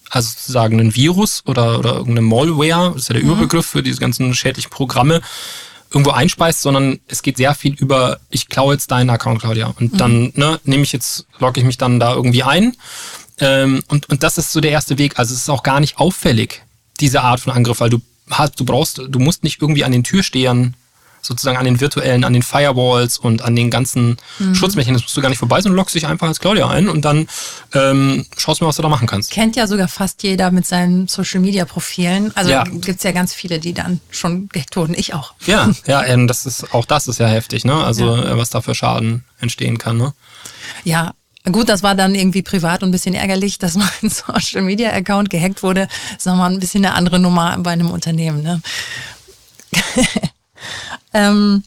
also 0.09 0.31
sozusagen 0.31 0.81
einen 0.81 0.95
Virus 0.95 1.43
oder, 1.45 1.79
oder 1.79 1.93
irgendeine 1.97 2.23
Malware, 2.23 2.93
das 2.95 3.03
ist 3.03 3.09
ja 3.09 3.15
der 3.15 3.25
mhm. 3.25 3.33
Überbegriff 3.33 3.67
für 3.67 3.83
diese 3.83 4.01
ganzen 4.01 4.33
schädlichen 4.33 4.71
Programme, 4.71 5.21
irgendwo 5.91 6.13
einspeist, 6.13 6.63
sondern 6.63 7.01
es 7.09 7.21
geht 7.21 7.37
sehr 7.37 7.55
viel 7.55 7.75
über, 7.75 8.19
ich 8.31 8.49
klaue 8.49 8.75
jetzt 8.75 8.93
deinen 8.93 9.11
Account, 9.11 9.41
Claudia. 9.41 9.75
Und 9.79 9.93
mhm. 9.93 9.97
dann 9.99 10.33
ne, 10.37 10.61
nehme 10.65 10.85
ich 10.85 10.93
jetzt, 10.93 11.27
logge 11.39 11.61
ich 11.61 11.67
mich 11.67 11.79
dann 11.79 12.01
da 12.01 12.15
irgendwie 12.15 12.45
ein 12.45 12.77
ähm, 13.41 13.83
und, 13.89 14.09
und 14.09 14.23
das 14.23 14.39
ist 14.39 14.53
so 14.53 14.61
der 14.61 14.71
erste 14.71 14.99
Weg. 14.99 15.19
Also 15.19 15.35
es 15.35 15.43
ist 15.43 15.51
auch 15.51 15.63
gar 15.63 15.81
nicht 15.81 15.99
auffällig, 15.99 16.63
diese 17.01 17.23
Art 17.23 17.41
von 17.41 17.53
Angriff, 17.53 17.81
weil 17.81 17.91
du 17.91 18.01
hast, 18.31 18.61
du 18.61 18.65
brauchst, 18.65 18.99
du 19.09 19.19
musst 19.19 19.43
nicht 19.45 19.61
irgendwie 19.61 19.85
an 19.85 19.93
den 19.93 20.05
Türstehern 20.05 20.75
sozusagen 21.23 21.59
an 21.59 21.65
den 21.65 21.81
virtuellen, 21.81 22.25
an 22.25 22.33
den 22.33 22.43
Firewalls 22.43 23.19
und 23.19 23.43
an 23.43 23.55
den 23.55 23.71
ganzen 23.71 24.17
mhm. 24.39 24.55
Schutzmechanismen 24.55 25.05
musst 25.05 25.17
du 25.17 25.21
gar 25.21 25.29
nicht 25.29 25.39
vorbei, 25.39 25.61
sondern 25.61 25.77
loggst 25.77 25.95
dich 25.95 26.07
einfach 26.07 26.27
als 26.29 26.41
Claudia 26.41 26.69
ein 26.69 26.89
und 26.89 27.05
dann 27.05 27.29
ähm, 27.75 28.25
schaust 28.37 28.61
du 28.61 28.65
mal, 28.65 28.71
was 28.71 28.77
du 28.77 28.83
da 28.83 28.89
machen 28.89 29.07
kannst. 29.07 29.31
Kennt 29.31 29.57
ja 29.57 29.67
sogar 29.67 29.89
fast 29.89 30.23
jeder 30.23 30.51
mit 30.51 30.67
seinen 30.67 31.09
Social 31.09 31.41
Media 31.41 31.65
Profilen. 31.65 32.35
Also 32.37 32.51
ja. 32.51 32.65
gibt's 32.65 33.05
ja 33.05 33.13
ganz 33.13 33.35
viele, 33.35 33.59
die 33.59 33.75
dann 33.75 34.01
schon 34.11 34.49
gehackt 34.49 34.77
wurden. 34.77 34.95
Ich 34.97 35.15
auch. 35.15 35.35
Ja, 35.47 35.71
ja, 35.87 36.05
ähm, 36.05 36.27
das 36.27 36.47
ist 36.47 36.73
auch 36.75 36.85
das 36.85 37.09
ist 37.09 37.19
ja 37.19 37.27
heftig, 37.27 37.65
ne? 37.65 37.75
Also 37.75 38.17
ja. 38.17 38.33
Äh, 38.33 38.39
was 38.39 38.51
da 38.51 38.61
für 38.61 38.75
Schaden 38.75 39.25
entstehen 39.41 39.79
kann, 39.79 39.99
ne? 39.99 40.15
Ja, 40.85 41.13
Gut, 41.45 41.71
das 41.71 41.83
war 41.83 41.95
dann 41.95 42.15
irgendwie 42.15 42.43
privat 42.43 42.83
und 42.83 42.91
ein 42.91 42.93
bisschen 42.93 43.15
ärgerlich, 43.15 43.59
dass 43.59 43.75
mein 43.77 44.11
Social 44.11 44.63
Media 44.63 44.91
Account 44.93 45.31
gehackt 45.31 45.63
wurde. 45.63 45.89
Das 46.09 46.19
ist 46.19 46.27
nochmal 46.27 46.51
ein 46.51 46.61
bisschen 46.61 46.85
eine 46.85 46.95
andere 46.95 47.19
Nummer 47.19 47.57
bei 47.59 47.71
einem 47.71 47.91
Unternehmen. 47.91 48.43
Ne? 48.43 48.61
ähm, 51.15 51.63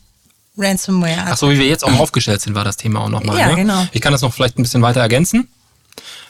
Ransomware. 0.58 1.24
Ach 1.26 1.38
so, 1.38 1.50
wie 1.50 1.58
wir 1.58 1.68
jetzt 1.68 1.84
auch 1.84 2.00
aufgestellt 2.00 2.42
sind, 2.42 2.54
war 2.54 2.64
das 2.64 2.78
Thema 2.78 3.02
auch 3.02 3.10
nochmal. 3.10 3.40
Ja, 3.40 3.48
ne? 3.48 3.56
genau. 3.56 3.88
Ich 3.92 4.02
kann 4.02 4.12
das 4.12 4.22
noch 4.22 4.34
vielleicht 4.34 4.60
ein 4.60 4.64
bisschen 4.64 4.84
weiter 4.84 5.02
ergänzen. 5.02 5.48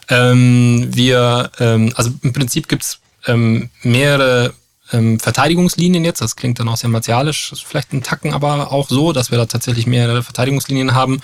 Ähm, 0.09 0.89
wir, 0.91 1.51
ähm, 1.59 1.93
also 1.95 2.11
im 2.21 2.33
Prinzip 2.33 2.69
gibt's 2.69 2.99
ähm, 3.27 3.69
mehrere 3.81 4.53
ähm, 4.91 5.19
Verteidigungslinien 5.19 6.03
jetzt. 6.03 6.21
Das 6.21 6.35
klingt 6.35 6.59
dann 6.59 6.67
auch 6.67 6.77
sehr 6.77 6.89
martialisch, 6.89 7.51
ist 7.51 7.63
vielleicht 7.63 7.93
ein 7.93 8.03
Tacken 8.03 8.33
aber 8.33 8.71
auch 8.71 8.89
so, 8.89 9.13
dass 9.13 9.31
wir 9.31 9.37
da 9.37 9.45
tatsächlich 9.45 9.87
mehrere 9.87 10.23
Verteidigungslinien 10.23 10.93
haben. 10.93 11.21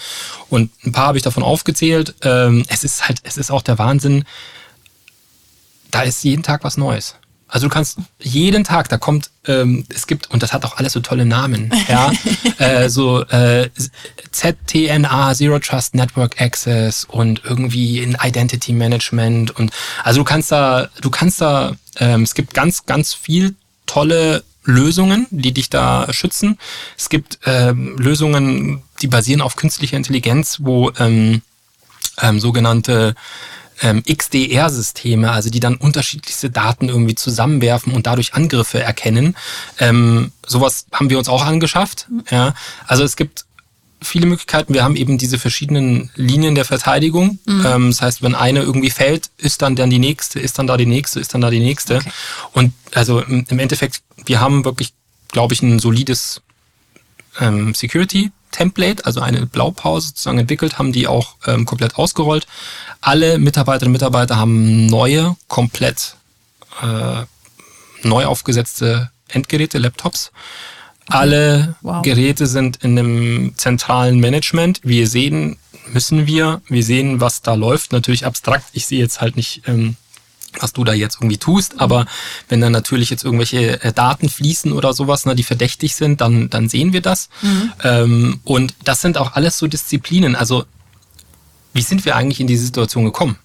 Und 0.50 0.72
ein 0.86 0.92
paar 0.92 1.08
habe 1.08 1.18
ich 1.18 1.24
davon 1.24 1.44
aufgezählt. 1.44 2.16
Ähm, 2.22 2.66
es 2.70 2.84
ist 2.84 3.08
halt, 3.08 3.20
es 3.24 3.38
ist 3.38 3.52
auch 3.52 3.62
der 3.62 3.78
Wahnsinn. 3.78 4.26
Da 5.92 6.04
ist 6.04 6.24
jeden 6.24 6.44
Tag 6.44 6.64
was 6.64 6.78
Neues. 6.78 7.16
Also 7.50 7.68
du 7.68 7.74
kannst 7.74 7.98
jeden 8.20 8.64
Tag, 8.64 8.90
da 8.90 8.98
kommt, 8.98 9.32
ähm, 9.48 9.84
es 9.90 10.06
gibt, 10.06 10.30
und 10.30 10.44
das 10.44 10.54
hat 10.54 10.64
auch 10.66 10.78
alles 10.78 10.94
so 10.94 11.00
tolle 11.00 11.26
Namen, 11.26 11.74
ja, 11.88 12.12
äh, 12.60 12.90
so 12.90 13.24
äh, 13.24 13.70
ZTNA, 14.32 15.34
Zero 15.34 15.58
Trust 15.58 15.96
Network 15.96 16.40
Access 16.40 17.06
und 17.06 17.42
irgendwie 17.44 18.00
in 18.00 18.16
Identity 18.22 18.72
Management 18.72 19.50
und 19.58 19.72
also 20.04 20.20
du 20.20 20.24
kannst 20.24 20.52
da, 20.52 20.90
du 21.02 21.10
kannst 21.10 21.42
da, 21.42 21.76
ähm, 22.00 22.24
es 22.24 22.34
gibt 22.34 22.54
ganz, 22.54 22.86
ganz 22.86 23.14
viel 23.14 23.56
tolle 23.86 24.44
Lösungen, 24.64 25.28
die 25.32 25.52
dich 25.52 25.70
da 25.70 26.12
schützen. 26.12 26.60
Es 26.98 27.10
gibt 27.10 27.40
ähm, 27.46 27.98
Lösungen, 27.98 28.84
die 29.02 29.08
basieren 29.08 29.42
auf 29.42 29.56
künstlicher 29.56 29.98
Intelligenz, 29.98 30.58
wo 30.62 30.92
ähm, 31.00 31.42
ähm, 32.22 32.40
sogenannte 32.40 33.16
ähm, 33.82 34.04
XDR-Systeme, 34.04 35.32
also 35.32 35.50
die 35.50 35.60
dann 35.60 35.76
unterschiedlichste 35.76 36.50
Daten 36.50 36.90
irgendwie 36.90 37.16
zusammenwerfen 37.16 37.94
und 37.94 38.08
dadurch 38.08 38.34
Angriffe 38.34 38.82
erkennen. 38.82 39.36
Ähm, 39.80 40.32
sowas 40.46 40.86
haben 40.92 41.10
wir 41.10 41.18
uns 41.18 41.30
auch 41.30 41.46
angeschafft. 41.46 42.08
Ja. 42.30 42.54
Also 42.88 43.04
es 43.04 43.16
gibt 43.16 43.46
viele 44.02 44.26
Möglichkeiten. 44.26 44.74
Wir 44.74 44.84
haben 44.84 44.96
eben 44.96 45.18
diese 45.18 45.40
verschiedenen 45.40 46.10
Linien 46.16 46.56
der 46.56 46.66
Verteidigung. 46.66 47.40
Mhm. 47.46 47.66
Ähm, 47.66 47.90
das 47.92 48.02
heißt, 48.02 48.22
wenn 48.22 48.36
eine 48.36 48.62
irgendwie 48.62 48.90
fällt, 48.90 49.30
ist 49.38 49.62
dann 49.62 49.76
dann 49.76 49.90
die 49.90 50.00
nächste, 50.00 50.40
ist 50.40 50.58
dann 50.60 50.68
da 50.68 50.78
die 50.78 50.86
nächste, 50.86 51.20
ist 51.20 51.34
dann 51.34 51.42
da 51.42 51.50
die 51.50 51.60
nächste. 51.60 51.98
Okay. 51.98 52.12
Und 52.54 52.74
also 52.94 53.22
im, 53.22 53.46
im 53.50 53.60
Endeffekt, 53.60 54.02
wir 54.26 54.40
haben 54.40 54.66
wirklich, 54.66 54.94
glaube 55.32 55.54
ich, 55.54 55.62
ein 55.62 55.80
solides 55.80 56.42
ähm, 57.40 57.74
Security 57.74 58.32
Template, 58.52 59.06
also 59.06 59.22
eine 59.22 59.46
Blaupause 59.46 60.08
sozusagen 60.08 60.40
entwickelt, 60.40 60.80
haben 60.80 60.92
die 60.92 61.08
auch 61.08 61.36
ähm, 61.46 61.66
komplett 61.66 61.98
ausgerollt. 61.98 62.48
Alle 63.02 63.38
Mitarbeiterinnen 63.38 63.90
und 63.90 64.02
Mitarbeiter 64.02 64.38
haben 64.38 64.88
neue, 64.88 65.36
komplett 65.48 66.16
äh, 66.82 67.26
neu 68.04 68.26
aufgesetzte 68.26 69.12
Endgeräte, 69.28 69.78
Laptops. 69.78 70.32
Alle 71.10 71.76
wow. 71.82 72.02
Geräte 72.02 72.48
sind 72.48 72.78
in 72.84 72.98
einem 72.98 73.54
zentralen 73.58 74.20
Management. 74.20 74.82
Wir 74.84 75.08
sehen, 75.08 75.58
müssen 75.92 76.28
wir, 76.28 76.62
wir 76.68 76.84
sehen, 76.84 77.22
was 77.22 77.42
da 77.42 77.54
läuft. 77.54 77.92
Natürlich 77.92 78.26
abstrakt. 78.26 78.66
Ich 78.74 78.86
sehe 78.86 79.00
jetzt 79.00 79.22
halt 79.22 79.36
nicht 79.36 79.64
ähm, 79.68 79.96
was 80.58 80.74
du 80.74 80.84
da 80.84 80.94
jetzt 80.94 81.18
irgendwie 81.18 81.38
tust. 81.38 81.80
Aber 81.80 82.06
wenn 82.48 82.62
dann 82.62 82.72
natürlich 82.72 83.10
jetzt 83.10 83.24
irgendwelche 83.24 83.82
äh, 83.84 83.94
Daten 83.94 84.30
fließen 84.30 84.72
oder 84.72 84.94
sowas, 84.94 85.26
ne, 85.26 85.36
die 85.36 85.44
verdächtig 85.44 85.96
sind, 85.96 86.22
dann, 86.22 86.50
dann 86.50 86.70
sehen 86.70 86.94
wir 86.94 87.02
das. 87.02 87.30
Mhm. 87.42 87.72
Ähm, 87.84 88.40
und 88.44 88.74
das 88.84 89.02
sind 89.02 89.18
auch 89.18 89.34
alles 89.34 89.58
so 89.58 89.68
Disziplinen. 89.68 90.36
Also 90.36 90.66
wie 91.74 91.82
sind 91.82 92.06
wir 92.06 92.16
eigentlich 92.16 92.40
in 92.40 92.48
diese 92.48 92.66
Situation 92.66 93.06
gekommen? 93.06 93.38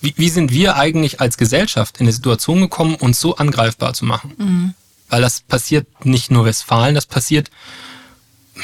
Wie, 0.00 0.14
wie 0.16 0.30
sind 0.30 0.52
wir 0.52 0.76
eigentlich 0.76 1.20
als 1.20 1.36
Gesellschaft 1.36 1.98
in 1.98 2.06
eine 2.06 2.12
Situation 2.12 2.60
gekommen, 2.60 2.94
uns 2.94 3.20
so 3.20 3.36
angreifbar 3.36 3.92
zu 3.92 4.04
machen? 4.04 4.32
Mhm. 4.38 4.74
Weil 5.10 5.20
das 5.20 5.42
passiert 5.42 6.06
nicht 6.06 6.30
nur 6.30 6.44
Westfalen, 6.44 6.94
das 6.94 7.06
passiert 7.06 7.50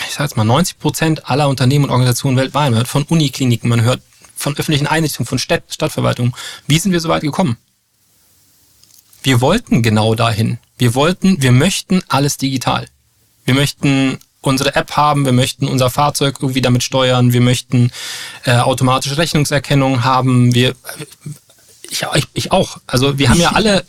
ich 0.08 0.14
sag 0.14 0.24
jetzt 0.24 0.36
mal, 0.36 0.44
90 0.44 0.78
Prozent 0.78 1.30
aller 1.30 1.48
Unternehmen 1.48 1.86
und 1.86 1.90
Organisationen 1.90 2.36
weltweit. 2.36 2.70
Man 2.70 2.78
hört 2.78 2.88
von 2.88 3.04
Unikliniken, 3.04 3.68
man 3.70 3.82
hört 3.82 4.02
von 4.36 4.56
öffentlichen 4.56 4.86
Einrichtungen, 4.86 5.26
von 5.26 5.38
Stadt, 5.38 5.64
Stadtverwaltung. 5.68 6.36
Wie 6.66 6.78
sind 6.78 6.92
wir 6.92 7.00
so 7.00 7.08
weit 7.08 7.22
gekommen? 7.22 7.56
Wir 9.22 9.40
wollten 9.40 9.82
genau 9.82 10.14
dahin. 10.14 10.58
Wir 10.78 10.94
wollten, 10.94 11.42
wir 11.42 11.52
möchten 11.52 12.02
alles 12.08 12.36
digital. 12.36 12.86
Wir 13.44 13.54
möchten 13.54 14.18
unsere 14.40 14.76
App 14.76 14.92
haben, 14.96 15.24
wir 15.24 15.32
möchten 15.32 15.66
unser 15.66 15.90
Fahrzeug 15.90 16.36
irgendwie 16.40 16.60
damit 16.60 16.82
steuern, 16.82 17.32
wir 17.32 17.40
möchten 17.40 17.90
äh, 18.44 18.58
automatische 18.58 19.18
Rechnungserkennung 19.18 20.04
haben, 20.04 20.54
wir 20.54 20.76
ich, 21.90 22.04
ich, 22.14 22.26
ich 22.34 22.52
auch. 22.52 22.78
Also 22.86 23.18
wir 23.18 23.28
haben 23.28 23.40
ja 23.40 23.52
alle 23.52 23.84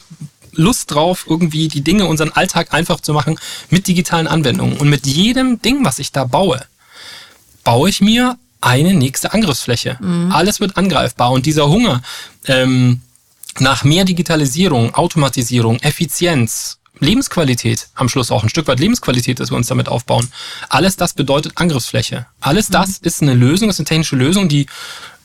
Lust 0.58 0.91
drauf, 0.91 1.26
irgendwie 1.30 1.68
die 1.68 1.82
Dinge, 1.82 2.05
unseren 2.05 2.32
Alltag 2.32 2.74
einfach 2.74 2.99
zu 2.99 3.14
machen 3.14 3.39
mit 3.70 3.88
digitalen 3.88 4.28
Anwendungen. 4.28 4.78
Und 4.78 4.89
mit 4.89 5.08
jedem 5.08 5.62
Ding, 5.62 5.86
was 5.86 5.99
ich 5.99 6.12
da 6.12 6.26
baue, 6.26 6.66
baue 7.64 7.89
ich 7.89 8.01
mir 8.01 8.38
eine 8.62 8.93
nächste 8.93 9.34
Angriffsfläche. 9.34 9.97
Mhm. 9.99 10.32
Alles 10.32 10.60
wird 10.60 10.78
angreifbar 10.78 11.32
und 11.32 11.45
dieser 11.45 11.70
Hunger 11.70 12.01
ähm, 12.45 13.01
nach 13.60 13.84
mehr 13.84 14.05
Digitalisierung, 14.05 14.93
Automatisierung, 14.95 15.80
Effizienz, 15.80 16.78
Lebensqualität, 16.99 17.88
am 17.93 18.10
Schluss 18.10 18.32
auch 18.32 18.43
ein 18.43 18.49
Stück 18.49 18.68
weit 18.68 18.80
Lebensqualität, 18.80 19.39
dass 19.39 19.51
wir 19.51 19.58
uns 19.58 19.68
damit 19.68 19.88
aufbauen. 19.89 20.28
Alles 20.70 20.95
das 20.95 21.14
bedeutet 21.14 21.53
Angriffsfläche. 21.55 22.26
Alles 22.39 22.68
das 22.68 23.01
mhm. 23.01 23.08
ist 23.08 23.22
eine 23.22 23.34
Lösung, 23.34 23.70
ist 23.70 23.80
eine 23.80 23.86
technische 23.86 24.16
Lösung, 24.16 24.49
die 24.49 24.66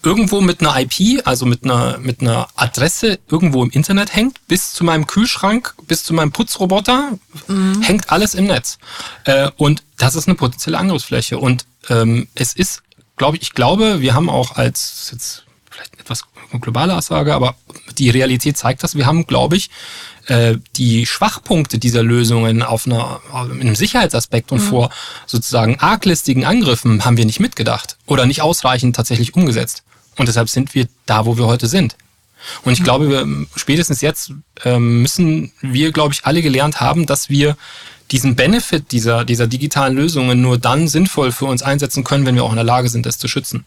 irgendwo 0.05 0.41
mit 0.41 0.61
einer 0.61 0.79
IP, 0.81 1.27
also 1.27 1.47
mit 1.47 1.65
einer, 1.65 1.99
mit 1.99 2.21
einer 2.21 2.49
Adresse 2.57 3.19
irgendwo 3.31 3.63
im 3.63 3.71
Internet 3.71 4.15
hängt, 4.15 4.47
bis 4.49 4.73
zu 4.73 4.85
meinem 4.85 5.07
Kühlschrank, 5.07 5.75
bis 5.87 6.05
zu 6.05 6.15
meinem 6.15 6.33
Putzroboter, 6.33 7.19
mhm. 7.49 7.81
hängt 7.83 8.11
alles 8.11 8.35
im 8.35 8.47
Netz. 8.47 8.79
Äh, 9.25 9.51
und 9.57 9.83
das 9.99 10.15
ist 10.15 10.29
eine 10.29 10.35
potenzielle 10.35 10.79
Angriffsfläche. 10.79 11.39
Und 11.39 11.67
ähm, 11.89 12.29
es 12.35 12.53
ist, 12.53 12.83
glaube 13.17 13.37
ich, 13.37 13.43
ich 13.43 13.53
glaube, 13.53 14.01
wir 14.01 14.15
haben 14.15 14.29
auch 14.29 14.57
als 14.57 15.11
jetzt 15.13 15.45
vielleicht 15.71 15.99
etwas 15.99 16.25
globale 16.61 16.95
Aussage, 16.97 17.35
aber 17.35 17.55
die 17.97 18.11
Realität 18.11 18.57
zeigt 18.57 18.83
das. 18.83 18.95
Wir 18.95 19.07
haben, 19.07 19.27
glaube 19.27 19.57
ich, 19.57 19.71
äh, 20.27 20.57
die 20.77 21.07
Schwachpunkte 21.07 21.79
dieser 21.79 22.03
Lösungen 22.03 22.63
auf 22.63 22.87
einer, 22.87 23.21
in 23.47 23.63
einem 23.63 23.75
Sicherheitsaspekt 23.75 24.53
und 24.53 24.61
mhm. 24.61 24.69
vor 24.69 24.91
sozusagen 25.27 25.79
arglistigen 25.81 26.45
Angriffen 26.45 27.05
haben 27.05 27.17
wir 27.17 27.25
nicht 27.25 27.41
mitgedacht 27.41 27.97
oder 28.07 28.27
nicht 28.27 28.43
ausreichend 28.43 28.97
tatsächlich 28.97 29.35
umgesetzt. 29.35 29.83
Und 30.17 30.29
deshalb 30.29 30.49
sind 30.49 30.75
wir 30.75 30.89
da, 31.07 31.27
wo 31.27 31.37
wir 31.39 31.47
heute 31.47 31.67
sind. 31.67 31.97
Und 32.65 32.73
ich 32.73 32.81
mhm. 32.81 32.85
glaube, 32.85 33.09
wir, 33.09 33.47
spätestens 33.57 34.01
jetzt 34.01 34.33
ähm, 34.65 35.03
müssen 35.03 35.53
wir, 35.61 35.93
glaube 35.93 36.15
ich, 36.15 36.25
alle 36.25 36.43
gelernt 36.43 36.81
haben, 36.81 37.07
dass 37.07 37.31
wir 37.31 37.57
diesen 38.11 38.37
Benefit 38.37 38.93
dieser, 38.93 39.25
dieser 39.25 39.47
digitalen 39.47 39.97
Lösungen 39.97 40.43
nur 40.43 40.59
dann 40.59 40.89
sinnvoll 40.89 41.33
für 41.33 41.47
uns 41.47 41.63
einsetzen 41.63 42.05
können, 42.05 42.27
wenn 42.27 42.35
wir 42.35 42.45
auch 42.45 42.51
in 42.51 42.57
der 42.57 42.65
Lage 42.65 42.89
sind, 42.89 43.07
das 43.07 43.19
zu 43.19 43.29
schützen. 43.29 43.65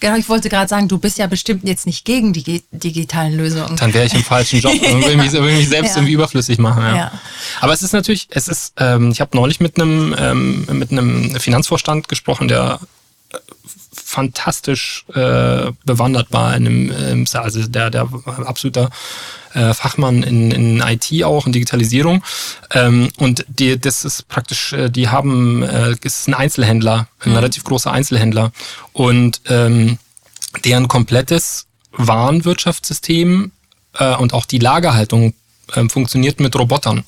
Genau, 0.00 0.16
ich 0.16 0.28
wollte 0.28 0.48
gerade 0.48 0.68
sagen, 0.68 0.86
du 0.86 0.98
bist 0.98 1.18
ja 1.18 1.26
bestimmt 1.26 1.64
jetzt 1.64 1.84
nicht 1.84 2.04
gegen 2.04 2.32
die 2.32 2.62
digitalen 2.70 3.36
Lösungen. 3.36 3.74
Dann 3.76 3.92
wäre 3.92 4.06
ich 4.06 4.14
im 4.14 4.22
falschen 4.22 4.60
Job 4.60 4.72
und 4.72 5.02
würde 5.04 5.16
mich, 5.16 5.32
würde 5.32 5.56
mich 5.56 5.68
selbst 5.68 5.90
ja. 5.94 5.96
irgendwie 5.96 6.12
überflüssig 6.12 6.58
machen. 6.58 6.84
Ja. 6.84 6.96
ja. 6.96 7.12
Aber 7.60 7.72
es 7.72 7.82
ist 7.82 7.92
natürlich, 7.92 8.28
es 8.30 8.46
ist, 8.46 8.74
ähm, 8.76 9.10
ich 9.10 9.20
habe 9.20 9.36
neulich 9.36 9.58
mit 9.58 9.80
einem 9.80 10.14
ähm, 10.16 10.66
mit 10.70 10.92
einem 10.92 11.34
Finanzvorstand 11.40 12.08
gesprochen, 12.08 12.46
der 12.46 12.78
fantastisch 14.08 15.04
äh, 15.14 15.70
bewandert 15.84 16.28
war 16.32 16.56
in 16.56 16.66
einem, 16.66 16.92
ähm, 16.98 17.26
also 17.34 17.68
der, 17.68 17.90
der 17.90 18.08
absoluter 18.46 18.88
äh, 19.52 19.74
Fachmann 19.74 20.22
in, 20.22 20.50
in 20.50 20.80
IT 20.80 21.24
auch, 21.24 21.46
in 21.46 21.52
Digitalisierung. 21.52 22.24
Ähm, 22.70 23.10
und 23.18 23.44
die, 23.48 23.78
das 23.78 24.06
ist 24.06 24.26
praktisch, 24.28 24.72
äh, 24.72 24.88
die 24.88 25.08
haben, 25.08 25.62
äh, 25.62 25.94
ist 26.00 26.26
ein 26.26 26.32
Einzelhändler, 26.32 27.08
ein 27.20 27.30
mhm. 27.30 27.36
relativ 27.36 27.64
großer 27.64 27.92
Einzelhändler. 27.92 28.50
Und 28.94 29.42
ähm, 29.48 29.98
deren 30.64 30.88
komplettes 30.88 31.66
Warenwirtschaftssystem 31.92 33.52
äh, 33.98 34.16
und 34.16 34.32
auch 34.32 34.46
die 34.46 34.58
Lagerhaltung 34.58 35.34
äh, 35.74 35.86
funktioniert 35.90 36.40
mit 36.40 36.56
Robotern. 36.56 37.04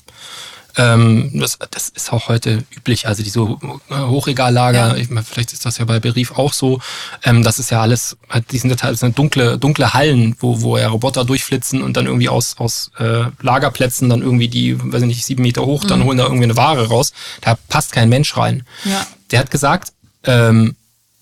Ähm, 0.77 1.31
das, 1.33 1.57
das 1.71 1.89
ist 1.89 2.13
auch 2.13 2.29
heute 2.29 2.63
üblich, 2.75 3.07
also 3.07 3.23
diese 3.23 3.41
Hochregallager, 3.89 4.95
ja. 4.95 4.95
ich, 4.95 5.07
vielleicht 5.07 5.53
ist 5.53 5.65
das 5.65 5.77
ja 5.77 5.85
bei 5.85 5.99
Berief 5.99 6.31
auch 6.31 6.53
so, 6.53 6.79
ähm, 7.23 7.43
das 7.43 7.59
ist 7.59 7.71
ja 7.71 7.81
alles, 7.81 8.17
die 8.51 8.57
sind 8.57 8.69
ja 8.69 8.75
teilweise 8.75 9.09
dunkle, 9.11 9.57
dunkle 9.57 9.93
Hallen, 9.93 10.35
wo, 10.39 10.61
wo 10.61 10.77
ja 10.77 10.87
Roboter 10.87 11.25
durchflitzen 11.25 11.81
und 11.81 11.97
dann 11.97 12.05
irgendwie 12.05 12.29
aus, 12.29 12.55
aus 12.57 12.91
äh, 12.99 13.25
Lagerplätzen 13.41 14.09
dann 14.09 14.21
irgendwie 14.21 14.47
die, 14.47 14.77
weiß 14.79 15.01
ich 15.01 15.07
nicht, 15.07 15.25
sieben 15.25 15.43
Meter 15.43 15.65
hoch, 15.65 15.83
dann 15.83 15.99
mhm. 15.99 16.03
holen 16.05 16.17
da 16.17 16.23
irgendwie 16.25 16.45
eine 16.45 16.57
Ware 16.57 16.87
raus. 16.87 17.13
Da 17.41 17.57
passt 17.67 17.91
kein 17.91 18.09
Mensch 18.09 18.37
rein. 18.37 18.65
Ja. 18.85 19.05
Der 19.31 19.39
hat 19.39 19.51
gesagt, 19.51 19.93
ähm, 20.23 20.75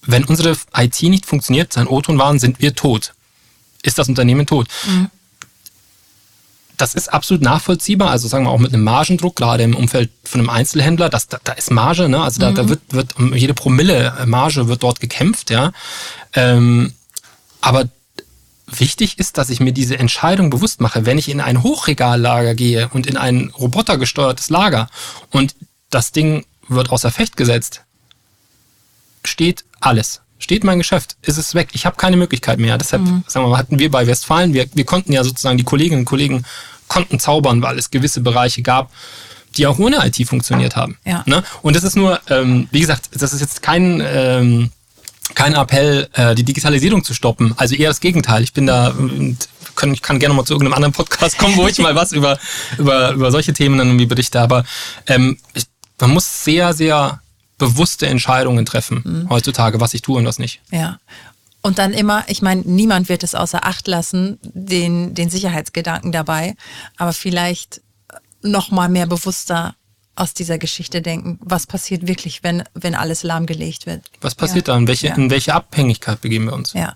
wenn 0.05 0.23
unsere 0.25 0.55
IT 0.75 1.01
nicht 1.03 1.25
funktioniert, 1.25 1.73
sein 1.73 1.87
O-Ton 1.87 2.17
waren, 2.17 2.39
sind 2.39 2.61
wir 2.61 2.75
tot. 2.75 3.13
Ist 3.81 3.97
das 3.97 4.09
Unternehmen 4.09 4.45
tot? 4.45 4.67
Mhm 4.87 5.09
das 6.79 6.93
ist 6.95 7.11
absolut 7.11 7.43
nachvollziehbar. 7.43 8.09
Also 8.09 8.27
sagen 8.29 8.45
wir 8.45 8.51
auch 8.51 8.59
mit 8.59 8.73
einem 8.73 8.83
Margendruck, 8.83 9.35
gerade 9.35 9.63
im 9.63 9.75
Umfeld 9.75 10.09
von 10.23 10.39
einem 10.39 10.49
Einzelhändler, 10.49 11.09
das, 11.09 11.27
da, 11.27 11.37
da 11.43 11.51
ist 11.51 11.71
Marge, 11.71 12.07
ne? 12.07 12.23
Also 12.23 12.39
da, 12.39 12.51
mhm. 12.51 12.55
da 12.55 12.69
wird, 12.69 12.81
wird 12.91 13.17
um 13.17 13.35
jede 13.35 13.53
Promille 13.53 14.13
Marge 14.25 14.67
wird 14.69 14.81
dort 14.81 15.01
gekämpft, 15.01 15.49
ja. 15.49 15.73
Ähm, 16.33 16.93
aber 17.59 17.89
wichtig 18.65 19.19
ist, 19.19 19.37
dass 19.37 19.49
ich 19.49 19.59
mir 19.59 19.73
diese 19.73 19.99
Entscheidung 19.99 20.49
bewusst 20.49 20.79
mache, 20.79 21.05
wenn 21.05 21.17
ich 21.17 21.27
in 21.27 21.41
ein 21.41 21.63
Hochregallager 21.63 22.55
gehe 22.55 22.87
und 22.93 23.07
in 23.07 23.17
ein 23.17 23.49
robotergesteuertes 23.49 24.49
Lager 24.49 24.89
und 25.31 25.55
das 25.89 26.13
Ding 26.13 26.45
wird 26.69 26.91
außer 26.91 27.11
Fecht 27.11 27.35
gesetzt, 27.35 27.81
steht 29.25 29.65
alles 29.81 30.21
steht 30.39 30.63
mein 30.63 30.79
Geschäft, 30.79 31.17
ist 31.21 31.37
es 31.37 31.53
weg. 31.53 31.69
Ich 31.73 31.85
habe 31.85 31.97
keine 31.97 32.17
Möglichkeit 32.17 32.59
mehr. 32.59 32.77
Deshalb 32.77 33.03
mhm. 33.03 33.23
sagen 33.27 33.45
wir 33.45 33.49
mal, 33.49 33.57
hatten 33.57 33.77
wir 33.77 33.91
bei 33.91 34.07
Westfalen, 34.07 34.53
wir, 34.53 34.65
wir 34.73 34.85
konnten 34.85 35.11
ja 35.13 35.23
sozusagen, 35.23 35.57
die 35.57 35.63
Kolleginnen 35.63 36.01
und 36.01 36.05
Kollegen 36.05 36.43
konnten 36.87 37.19
zaubern, 37.19 37.61
weil 37.61 37.77
es 37.77 37.91
gewisse 37.91 38.21
Bereiche 38.21 38.61
gab, 38.61 38.89
die 39.57 39.67
auch 39.67 39.77
ohne 39.79 40.05
IT 40.05 40.27
funktioniert 40.27 40.75
haben. 40.75 40.97
Ja. 41.05 41.23
Ne? 41.25 41.43
Und 41.61 41.75
das 41.75 41.83
ist 41.83 41.95
nur, 41.95 42.19
ähm, 42.29 42.67
wie 42.71 42.79
gesagt, 42.79 43.09
das 43.13 43.33
ist 43.33 43.41
jetzt 43.41 43.61
kein, 43.61 44.01
ähm, 44.05 44.71
kein 45.35 45.53
Appell, 45.53 46.09
äh, 46.13 46.35
die 46.35 46.43
Digitalisierung 46.43 47.03
zu 47.03 47.13
stoppen. 47.13 47.53
Also 47.57 47.75
eher 47.75 47.89
das 47.89 47.99
Gegenteil. 47.99 48.43
Ich 48.43 48.53
bin 48.53 48.65
da, 48.65 48.89
und 48.89 49.37
können, 49.75 49.93
ich 49.93 50.01
kann 50.01 50.19
gerne 50.19 50.33
mal 50.33 50.45
zu 50.45 50.53
irgendeinem 50.53 50.75
anderen 50.75 50.93
Podcast 50.93 51.37
kommen, 51.37 51.55
wo 51.57 51.67
ich 51.67 51.77
mal 51.79 51.95
was 51.95 52.11
über, 52.11 52.39
über, 52.77 53.11
über 53.11 53.31
solche 53.31 53.53
Themen 53.53 53.77
dann 53.77 53.87
irgendwie 53.87 54.05
berichte. 54.05 54.39
Aber 54.41 54.65
ähm, 55.07 55.37
ich, 55.53 55.65
man 55.99 56.11
muss 56.11 56.43
sehr, 56.43 56.73
sehr 56.73 57.21
bewusste 57.59 58.07
Entscheidungen 58.07 58.65
treffen 58.65 59.03
mhm. 59.05 59.29
heutzutage, 59.29 59.79
was 59.79 59.93
ich 59.93 60.01
tue 60.01 60.17
und 60.17 60.25
was 60.25 60.39
nicht. 60.39 60.61
Ja. 60.71 60.99
Und 61.61 61.77
dann 61.77 61.93
immer, 61.93 62.23
ich 62.27 62.41
meine, 62.41 62.61
niemand 62.61 63.09
wird 63.09 63.21
es 63.21 63.35
außer 63.35 63.65
Acht 63.65 63.87
lassen, 63.87 64.39
den, 64.41 65.13
den 65.13 65.29
Sicherheitsgedanken 65.29 66.11
dabei, 66.11 66.55
aber 66.97 67.13
vielleicht 67.13 67.81
noch 68.41 68.71
mal 68.71 68.89
mehr 68.89 69.05
bewusster 69.05 69.75
aus 70.15 70.33
dieser 70.33 70.57
Geschichte 70.57 71.01
denken, 71.01 71.37
was 71.41 71.67
passiert 71.67 72.07
wirklich, 72.07 72.43
wenn, 72.43 72.63
wenn 72.73 72.95
alles 72.95 73.23
lahmgelegt 73.23 73.85
wird. 73.85 74.03
Was 74.21 74.35
passiert 74.35 74.67
ja. 74.67 74.73
dann? 74.73 74.87
Welche, 74.87 75.07
ja. 75.07 75.15
In 75.15 75.29
welche 75.29 75.53
Abhängigkeit 75.53 76.21
begeben 76.21 76.45
wir 76.45 76.53
uns? 76.53 76.73
Ja. 76.73 76.95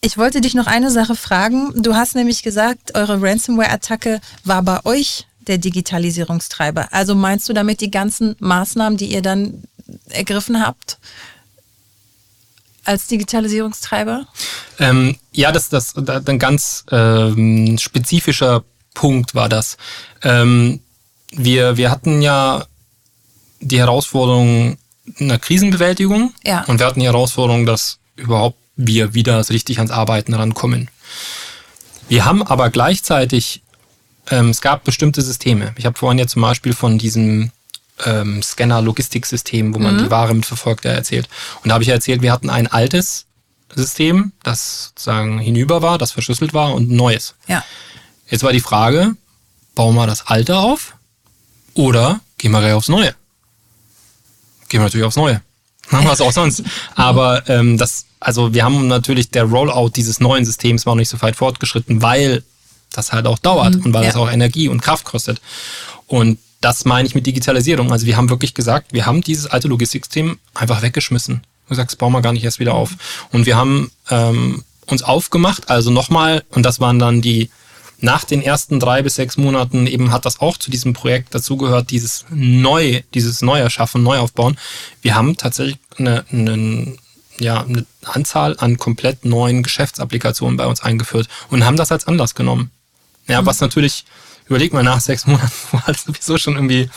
Ich 0.00 0.16
wollte 0.16 0.40
dich 0.40 0.54
noch 0.54 0.66
eine 0.66 0.90
Sache 0.90 1.16
fragen. 1.16 1.82
Du 1.82 1.94
hast 1.94 2.14
nämlich 2.14 2.42
gesagt, 2.42 2.94
eure 2.94 3.20
Ransomware-Attacke 3.20 4.20
war 4.44 4.62
bei 4.62 4.84
euch 4.84 5.26
der 5.48 5.58
Digitalisierungstreiber. 5.58 6.92
Also 6.92 7.14
meinst 7.14 7.48
du 7.48 7.52
damit 7.52 7.80
die 7.80 7.90
ganzen 7.90 8.36
Maßnahmen, 8.38 8.96
die 8.96 9.12
ihr 9.12 9.22
dann 9.22 9.64
ergriffen 10.10 10.64
habt? 10.64 10.98
als 12.88 13.06
Digitalisierungstreiber? 13.06 14.26
Ähm, 14.78 15.16
ja, 15.32 15.52
das, 15.52 15.68
das, 15.68 15.92
das 15.94 16.26
ein 16.26 16.38
ganz 16.38 16.84
ähm, 16.90 17.76
spezifischer 17.78 18.64
Punkt 18.94 19.34
war 19.34 19.50
das. 19.50 19.76
Ähm, 20.22 20.80
wir, 21.30 21.76
wir 21.76 21.90
hatten 21.90 22.22
ja 22.22 22.64
die 23.60 23.78
Herausforderung 23.78 24.78
einer 25.20 25.38
Krisenbewältigung 25.38 26.32
ja. 26.44 26.64
und 26.64 26.80
wir 26.80 26.86
hatten 26.86 27.00
die 27.00 27.06
Herausforderung, 27.06 27.66
dass 27.66 27.98
überhaupt 28.16 28.58
wir 28.76 29.14
wieder 29.14 29.46
richtig 29.50 29.78
ans 29.78 29.90
Arbeiten 29.90 30.32
rankommen. 30.32 30.88
Wir 32.08 32.24
haben 32.24 32.42
aber 32.42 32.70
gleichzeitig 32.70 33.62
ähm, 34.30 34.50
es 34.50 34.60
gab 34.60 34.84
bestimmte 34.84 35.22
Systeme. 35.22 35.72
Ich 35.76 35.86
habe 35.86 35.98
vorhin 35.98 36.18
ja 36.18 36.26
zum 36.26 36.42
Beispiel 36.42 36.72
von 36.72 36.98
diesem 36.98 37.50
ähm, 38.04 38.42
Scanner-Logistiksystem, 38.42 39.74
wo 39.74 39.78
man 39.78 39.94
mhm. 39.94 40.04
die 40.04 40.10
Ware 40.10 40.34
mitverfolgt, 40.34 40.84
ja 40.84 40.92
erzählt. 40.92 41.28
Und 41.62 41.68
da 41.68 41.74
habe 41.74 41.82
ich 41.82 41.88
ja 41.88 41.94
erzählt, 41.94 42.22
wir 42.22 42.32
hatten 42.32 42.50
ein 42.50 42.66
altes 42.66 43.26
System, 43.74 44.32
das 44.42 44.86
sozusagen 44.88 45.38
hinüber 45.38 45.82
war, 45.82 45.98
das 45.98 46.12
verschlüsselt 46.12 46.54
war 46.54 46.74
und 46.74 46.90
ein 46.90 46.96
neues. 46.96 47.34
Ja. 47.46 47.64
Jetzt 48.28 48.42
war 48.42 48.52
die 48.52 48.60
Frage, 48.60 49.16
bauen 49.74 49.94
wir 49.94 50.06
das 50.06 50.26
alte 50.26 50.56
auf 50.56 50.94
oder 51.74 52.20
gehen 52.38 52.52
wir 52.52 52.76
aufs 52.76 52.88
Neue? 52.88 53.14
Gehen 54.68 54.80
wir 54.80 54.84
natürlich 54.84 55.06
aufs 55.06 55.16
Neue. 55.16 55.42
Machen 55.90 56.06
wir 56.06 56.12
es 56.12 56.20
auch 56.20 56.32
sonst. 56.32 56.62
Aber 56.94 57.48
ähm, 57.48 57.78
das, 57.78 58.06
also 58.20 58.52
wir 58.52 58.64
haben 58.64 58.88
natürlich 58.88 59.30
der 59.30 59.44
Rollout 59.44 59.90
dieses 59.90 60.20
neuen 60.20 60.44
Systems 60.44 60.84
war 60.84 60.94
noch 60.94 61.00
nicht 61.00 61.08
so 61.08 61.20
weit 61.22 61.36
fortgeschritten, 61.36 62.02
weil 62.02 62.42
das 62.98 63.12
halt 63.12 63.26
auch 63.26 63.38
dauert 63.38 63.76
mhm, 63.76 63.86
und 63.86 63.94
weil 63.94 64.02
ja. 64.02 64.08
das 64.08 64.16
auch 64.16 64.30
Energie 64.30 64.68
und 64.68 64.82
Kraft 64.82 65.04
kostet. 65.04 65.40
Und 66.06 66.38
das 66.60 66.84
meine 66.84 67.06
ich 67.06 67.14
mit 67.14 67.26
Digitalisierung. 67.26 67.92
Also 67.92 68.06
wir 68.06 68.16
haben 68.16 68.30
wirklich 68.30 68.54
gesagt, 68.54 68.92
wir 68.92 69.06
haben 69.06 69.22
dieses 69.22 69.46
alte 69.46 69.68
Logistiksystem 69.68 70.38
einfach 70.54 70.82
weggeschmissen. 70.82 71.42
Du 71.68 71.74
sagst, 71.74 71.98
bauen 71.98 72.12
wir 72.12 72.22
gar 72.22 72.32
nicht 72.32 72.44
erst 72.44 72.58
wieder 72.58 72.74
auf. 72.74 72.90
Und 73.30 73.46
wir 73.46 73.56
haben 73.56 73.90
ähm, 74.10 74.64
uns 74.86 75.02
aufgemacht, 75.02 75.70
also 75.70 75.90
nochmal, 75.90 76.42
und 76.50 76.64
das 76.64 76.80
waren 76.80 76.98
dann 76.98 77.20
die, 77.20 77.50
nach 78.00 78.24
den 78.24 78.42
ersten 78.42 78.80
drei 78.80 79.02
bis 79.02 79.16
sechs 79.16 79.36
Monaten 79.36 79.86
eben 79.86 80.12
hat 80.12 80.24
das 80.24 80.40
auch 80.40 80.56
zu 80.56 80.70
diesem 80.70 80.92
Projekt 80.92 81.34
dazugehört, 81.34 81.90
dieses 81.90 82.24
neu, 82.30 83.02
dieses 83.12 83.42
Neuerschaffen, 83.42 84.02
Neuaufbauen. 84.02 84.56
Wir 85.02 85.14
haben 85.14 85.36
tatsächlich 85.36 85.78
eine, 85.98 86.24
eine, 86.30 86.96
ja, 87.38 87.62
eine 87.62 87.84
Anzahl 88.04 88.56
an 88.58 88.78
komplett 88.78 89.24
neuen 89.24 89.62
Geschäftsapplikationen 89.62 90.56
bei 90.56 90.66
uns 90.66 90.80
eingeführt 90.80 91.28
und 91.50 91.64
haben 91.64 91.76
das 91.76 91.92
als 91.92 92.06
Anlass 92.06 92.34
genommen. 92.34 92.70
Ja, 93.28 93.42
mhm. 93.42 93.46
was 93.46 93.60
natürlich, 93.60 94.04
überleg 94.46 94.72
mal 94.72 94.82
nach 94.82 95.00
sechs 95.00 95.26
Monaten, 95.26 95.52
wo 95.70 95.80
halt 95.82 95.98
sowieso 95.98 96.38
schon 96.38 96.54
irgendwie, 96.54 96.90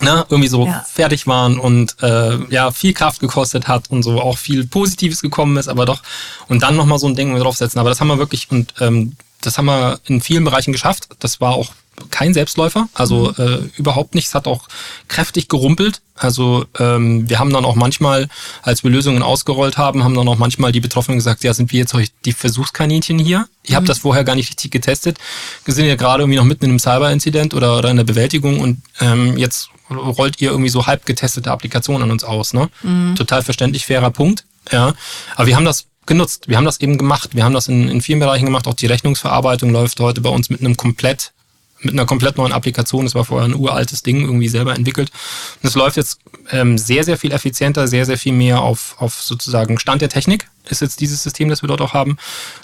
ne, 0.00 0.24
irgendwie 0.28 0.48
so 0.48 0.66
ja. 0.66 0.84
fertig 0.90 1.26
waren 1.26 1.58
und 1.58 1.96
äh, 2.02 2.38
ja, 2.50 2.70
viel 2.70 2.92
Kraft 2.92 3.20
gekostet 3.20 3.68
hat 3.68 3.90
und 3.90 4.02
so 4.02 4.20
auch 4.20 4.38
viel 4.38 4.66
Positives 4.66 5.20
gekommen 5.22 5.56
ist, 5.56 5.68
aber 5.68 5.86
doch, 5.86 6.02
und 6.48 6.62
dann 6.62 6.76
nochmal 6.76 6.98
so 6.98 7.08
ein 7.08 7.16
Ding 7.16 7.36
draufsetzen. 7.36 7.80
Aber 7.80 7.88
das 7.88 8.00
haben 8.00 8.08
wir 8.08 8.18
wirklich, 8.18 8.50
und 8.50 8.74
ähm, 8.80 9.16
das 9.40 9.58
haben 9.58 9.66
wir 9.66 10.00
in 10.04 10.20
vielen 10.20 10.44
Bereichen 10.44 10.72
geschafft. 10.72 11.08
Das 11.18 11.40
war 11.40 11.52
auch 11.52 11.72
kein 12.10 12.34
Selbstläufer, 12.34 12.88
also 12.94 13.34
mhm. 13.36 13.44
äh, 13.44 13.58
überhaupt 13.78 14.14
nicht. 14.14 14.26
Es 14.26 14.34
hat 14.34 14.46
auch 14.46 14.68
kräftig 15.08 15.48
gerumpelt. 15.48 16.00
Also 16.14 16.66
ähm, 16.78 17.28
wir 17.28 17.38
haben 17.38 17.52
dann 17.52 17.64
auch 17.64 17.74
manchmal, 17.74 18.28
als 18.62 18.84
wir 18.84 18.90
Lösungen 18.90 19.22
ausgerollt 19.22 19.78
haben, 19.78 20.04
haben 20.04 20.14
dann 20.14 20.28
auch 20.28 20.38
manchmal 20.38 20.72
die 20.72 20.80
Betroffenen 20.80 21.18
gesagt, 21.18 21.42
ja, 21.42 21.52
sind 21.54 21.72
wir 21.72 21.80
jetzt 21.80 21.94
euch 21.94 22.10
die 22.24 22.32
Versuchskaninchen 22.32 23.18
hier? 23.18 23.48
Ihr 23.64 23.72
mhm. 23.72 23.76
habt 23.76 23.88
das 23.88 23.98
vorher 23.98 24.24
gar 24.24 24.36
nicht 24.36 24.50
richtig 24.50 24.70
getestet. 24.70 25.18
Wir 25.64 25.74
sind 25.74 25.86
ja 25.86 25.96
gerade 25.96 26.22
irgendwie 26.22 26.38
noch 26.38 26.44
mitten 26.44 26.64
in 26.64 26.70
einem 26.70 26.78
Cyber-Inzident 26.78 27.54
oder, 27.54 27.78
oder 27.78 27.90
in 27.90 27.96
der 27.96 28.04
Bewältigung 28.04 28.60
und 28.60 28.82
ähm, 29.00 29.36
jetzt 29.36 29.70
rollt 29.90 30.40
ihr 30.40 30.50
irgendwie 30.50 30.70
so 30.70 30.86
halb 30.86 31.04
getestete 31.06 31.50
Applikationen 31.50 32.02
an 32.02 32.10
uns 32.10 32.24
aus. 32.24 32.54
Ne? 32.54 32.68
Mhm. 32.82 33.16
Total 33.16 33.42
verständlich, 33.42 33.86
fairer 33.86 34.10
Punkt. 34.10 34.44
Ja, 34.70 34.94
aber 35.34 35.46
wir 35.46 35.56
haben 35.56 35.64
das 35.64 35.86
genutzt. 36.06 36.48
Wir 36.48 36.56
haben 36.56 36.64
das 36.64 36.80
eben 36.80 36.98
gemacht. 36.98 37.30
Wir 37.34 37.44
haben 37.44 37.54
das 37.54 37.68
in, 37.68 37.88
in 37.88 38.00
vielen 38.00 38.20
Bereichen 38.20 38.44
gemacht. 38.44 38.66
Auch 38.66 38.74
die 38.74 38.86
Rechnungsverarbeitung 38.86 39.70
läuft 39.70 40.00
heute 40.00 40.20
bei 40.20 40.30
uns 40.30 40.50
mit 40.50 40.60
einem 40.60 40.76
komplett 40.76 41.32
mit 41.82 41.94
einer 41.94 42.06
komplett 42.06 42.36
neuen 42.36 42.52
Applikation. 42.52 43.04
Das 43.04 43.14
war 43.14 43.24
vorher 43.24 43.48
ein 43.48 43.54
uraltes 43.54 44.02
Ding, 44.02 44.22
irgendwie 44.22 44.48
selber 44.48 44.74
entwickelt. 44.74 45.10
Und 45.62 45.68
es 45.68 45.74
läuft 45.74 45.96
jetzt 45.96 46.20
ähm, 46.50 46.78
sehr, 46.78 47.04
sehr 47.04 47.18
viel 47.18 47.32
effizienter, 47.32 47.88
sehr, 47.88 48.06
sehr 48.06 48.18
viel 48.18 48.32
mehr 48.32 48.62
auf, 48.62 48.96
auf 48.98 49.22
sozusagen 49.22 49.78
Stand 49.78 50.02
der 50.02 50.08
Technik, 50.08 50.48
ist 50.68 50.80
jetzt 50.80 51.00
dieses 51.00 51.22
System, 51.22 51.48
das 51.48 51.62
wir 51.62 51.68
dort 51.68 51.80
auch 51.80 51.92
haben. 51.92 52.12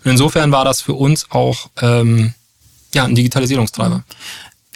Und 0.04 0.10
insofern 0.10 0.52
war 0.52 0.64
das 0.64 0.80
für 0.80 0.94
uns 0.94 1.30
auch 1.30 1.68
ähm, 1.80 2.34
ja, 2.94 3.04
ein 3.04 3.14
Digitalisierungstreiber. 3.14 4.04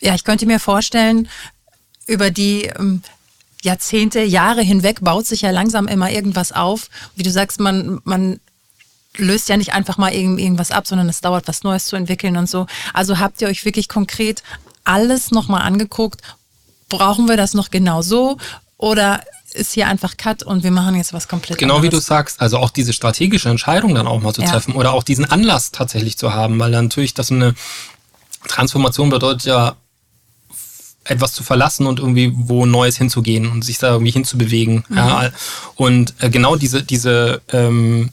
Ja, 0.00 0.14
ich 0.14 0.24
könnte 0.24 0.46
mir 0.46 0.58
vorstellen, 0.58 1.28
über 2.06 2.30
die 2.30 2.64
ähm, 2.64 3.02
Jahrzehnte, 3.62 4.22
Jahre 4.22 4.62
hinweg 4.62 4.98
baut 5.00 5.26
sich 5.26 5.42
ja 5.42 5.50
langsam 5.50 5.86
immer 5.86 6.10
irgendwas 6.10 6.52
auf. 6.52 6.90
Wie 7.14 7.22
du 7.22 7.30
sagst, 7.30 7.60
man, 7.60 8.00
man 8.04 8.40
löst 9.16 9.48
ja 9.48 9.56
nicht 9.56 9.74
einfach 9.74 9.98
mal 9.98 10.12
irgendwas 10.12 10.70
ab, 10.70 10.86
sondern 10.86 11.08
es 11.08 11.20
dauert, 11.20 11.48
was 11.48 11.62
Neues 11.62 11.84
zu 11.84 11.96
entwickeln 11.96 12.36
und 12.36 12.48
so. 12.48 12.66
Also 12.94 13.18
habt 13.18 13.40
ihr 13.42 13.48
euch 13.48 13.64
wirklich 13.64 13.88
konkret 13.88 14.42
alles 14.84 15.30
nochmal 15.30 15.62
angeguckt? 15.62 16.20
Brauchen 16.88 17.28
wir 17.28 17.36
das 17.36 17.54
noch 17.54 17.70
genau 17.70 18.02
so? 18.02 18.38
Oder 18.78 19.22
ist 19.54 19.72
hier 19.72 19.86
einfach 19.86 20.16
Cut 20.16 20.42
und 20.42 20.64
wir 20.64 20.70
machen 20.70 20.96
jetzt 20.96 21.12
was 21.12 21.28
komplett 21.28 21.58
Genau 21.58 21.76
anderes. 21.76 21.92
wie 21.92 21.96
du 21.96 22.00
sagst, 22.00 22.40
also 22.40 22.58
auch 22.58 22.70
diese 22.70 22.92
strategische 22.92 23.50
Entscheidung 23.50 23.94
dann 23.94 24.06
auch 24.06 24.20
mal 24.20 24.32
zu 24.32 24.42
ja. 24.42 24.50
treffen 24.50 24.74
oder 24.74 24.92
auch 24.92 25.02
diesen 25.02 25.26
Anlass 25.26 25.72
tatsächlich 25.72 26.16
zu 26.16 26.32
haben, 26.32 26.58
weil 26.58 26.70
natürlich 26.70 27.12
das 27.12 27.30
eine 27.30 27.54
Transformation 28.48 29.10
bedeutet 29.10 29.44
ja 29.44 29.76
etwas 31.04 31.32
zu 31.32 31.42
verlassen 31.42 31.86
und 31.86 31.98
irgendwie 31.98 32.32
wo 32.34 32.64
Neues 32.64 32.96
hinzugehen 32.96 33.50
und 33.50 33.62
sich 33.62 33.78
da 33.78 33.90
irgendwie 33.90 34.12
hinzubewegen. 34.12 34.84
Mhm. 34.88 34.96
Ja, 34.96 35.30
und 35.74 36.14
äh, 36.20 36.30
genau 36.30 36.56
diese, 36.56 36.82
diese, 36.82 37.42
ähm, 37.52 38.10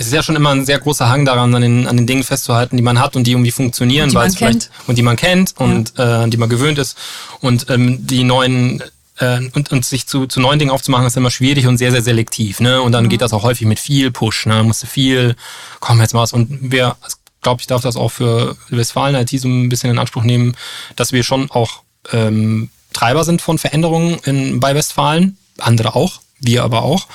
es 0.00 0.06
ist 0.06 0.14
ja 0.14 0.22
schon 0.22 0.34
immer 0.34 0.50
ein 0.50 0.64
sehr 0.64 0.78
großer 0.78 1.10
Hang 1.10 1.26
daran, 1.26 1.54
an 1.54 1.60
den, 1.60 1.86
an 1.86 1.98
den 1.98 2.06
Dingen 2.06 2.22
festzuhalten, 2.24 2.78
die 2.78 2.82
man 2.82 2.98
hat 2.98 3.16
und 3.16 3.26
die 3.26 3.32
irgendwie 3.32 3.50
funktionieren, 3.50 4.12
weil 4.14 4.28
es 4.28 4.36
vielleicht 4.36 4.70
und 4.86 4.96
die 4.96 5.02
man 5.02 5.16
kennt 5.16 5.54
und 5.58 5.92
ja. 5.98 6.24
äh, 6.24 6.28
die 6.30 6.38
man 6.38 6.48
gewöhnt 6.48 6.78
ist 6.78 6.96
und 7.40 7.68
ähm, 7.68 8.06
die 8.06 8.24
neuen 8.24 8.82
äh, 9.18 9.40
und, 9.52 9.70
und 9.70 9.84
sich 9.84 10.06
zu, 10.06 10.26
zu 10.26 10.40
neuen 10.40 10.58
Dingen 10.58 10.70
aufzumachen, 10.70 11.06
ist 11.06 11.18
immer 11.18 11.30
schwierig 11.30 11.66
und 11.66 11.76
sehr, 11.76 11.90
sehr 11.90 12.00
selektiv. 12.00 12.60
Ne? 12.60 12.80
Und 12.80 12.92
dann 12.92 13.04
mhm. 13.04 13.08
geht 13.10 13.20
das 13.20 13.34
auch 13.34 13.42
häufig 13.42 13.66
mit 13.66 13.78
viel 13.78 14.10
Push. 14.10 14.46
Ne? 14.46 14.62
Musste 14.62 14.86
viel, 14.86 15.36
komm 15.80 16.00
jetzt 16.00 16.14
mal 16.14 16.22
was. 16.22 16.32
Und 16.32 16.72
wir, 16.72 16.96
glaube 17.42 17.60
ich, 17.60 17.66
darf 17.66 17.82
das 17.82 17.96
auch 17.96 18.08
für 18.08 18.56
Westfalen 18.70 19.14
IT 19.14 19.38
so 19.38 19.48
ein 19.48 19.68
bisschen 19.68 19.90
in 19.90 19.98
Anspruch 19.98 20.24
nehmen, 20.24 20.56
dass 20.96 21.12
wir 21.12 21.22
schon 21.24 21.50
auch 21.50 21.82
ähm, 22.10 22.70
Treiber 22.94 23.24
sind 23.24 23.42
von 23.42 23.58
Veränderungen 23.58 24.18
in, 24.24 24.60
bei 24.60 24.74
Westfalen, 24.74 25.36
andere 25.58 25.94
auch, 25.94 26.22
wir 26.40 26.64
aber 26.64 26.84
auch. 26.84 27.06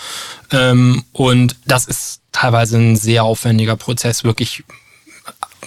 Ähm, 0.52 1.04
und 1.14 1.56
das 1.66 1.86
ist 1.86 2.22
teilweise 2.36 2.78
ein 2.78 2.96
sehr 2.96 3.24
aufwendiger 3.24 3.76
Prozess, 3.76 4.24
wirklich 4.24 4.64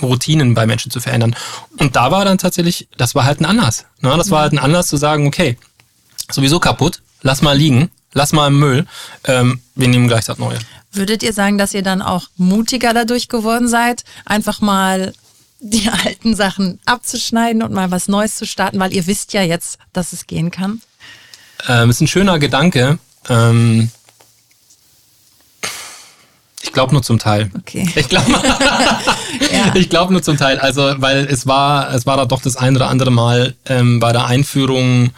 Routinen 0.03 0.55
bei 0.55 0.67
Menschen 0.67 0.91
zu 0.91 1.01
verändern. 1.01 1.35
Und 1.79 1.97
da 1.97 2.11
war 2.11 2.25
dann 2.25 2.39
tatsächlich, 2.39 2.89
das 2.97 3.15
war 3.15 3.25
halt 3.25 3.41
ein 3.41 3.47
Anlass. 3.47 3.87
Ne? 4.01 4.15
Das 4.17 4.31
war 4.31 4.43
halt 4.43 4.53
ein 4.53 4.59
Anlass 4.59 4.89
zu 4.89 4.97
sagen, 4.97 5.27
okay, 5.27 5.57
sowieso 6.31 6.61
kaputt, 6.61 7.03
lass 7.23 7.43
mal 7.43 7.57
liegen, 7.57 7.91
lass 8.13 8.33
mal 8.33 8.49
im 8.49 8.59
Müll, 8.59 8.87
ähm, 9.25 9.61
wir 9.75 9.89
nehmen 9.89 10.09
gleich 10.09 10.27
das 10.27 10.39
Neue. 10.39 10.59
Würdet 10.93 11.23
ihr 11.23 11.33
sagen, 11.33 11.59
dass 11.59 11.75
ihr 11.75 11.83
dann 11.83 12.03
auch 12.03 12.29
mutiger 12.37 12.95
dadurch 12.95 13.29
geworden 13.29 13.69
seid, 13.69 14.05
einfach 14.25 14.61
mal 14.61 15.15
die 15.61 15.89
alten 16.05 16.37
Sachen 16.37 16.81
abzuschneiden 16.85 17.63
und 17.63 17.73
mal 17.73 17.91
was 17.91 18.09
Neues 18.09 18.37
zu 18.37 18.47
starten, 18.47 18.79
weil 18.79 18.93
ihr 18.93 19.07
wisst 19.07 19.33
ja 19.33 19.43
jetzt, 19.43 19.79
dass 19.93 20.13
es 20.13 20.27
gehen 20.27 20.51
kann? 20.51 20.81
Ähm, 21.67 21.91
ist 21.91 22.01
ein 22.01 22.07
schöner 22.07 22.39
Gedanke. 22.39 22.99
Ähm, 23.29 23.91
ich 26.63 26.73
glaube 26.73 26.93
nur 26.93 27.03
zum 27.03 27.19
Teil. 27.19 27.51
Okay. 27.57 27.89
Ich 27.95 28.09
glaube 28.09 28.31
ja. 29.53 29.75
Ich 29.75 29.89
glaub 29.89 30.11
nur 30.11 30.23
zum 30.23 30.37
Teil. 30.37 30.59
Also, 30.59 30.95
weil 30.99 31.27
es 31.27 31.47
war, 31.47 31.95
es 31.95 32.07
war 32.07 32.17
da 32.17 32.25
doch 32.25 32.43
das 32.43 32.57
ein 32.57 32.75
oder 32.75 32.89
andere 32.89 33.11
Mal 33.11 33.55
ähm, 33.67 34.01
bei 34.01 34.13
der 34.13 34.27
Einführung 34.27 35.11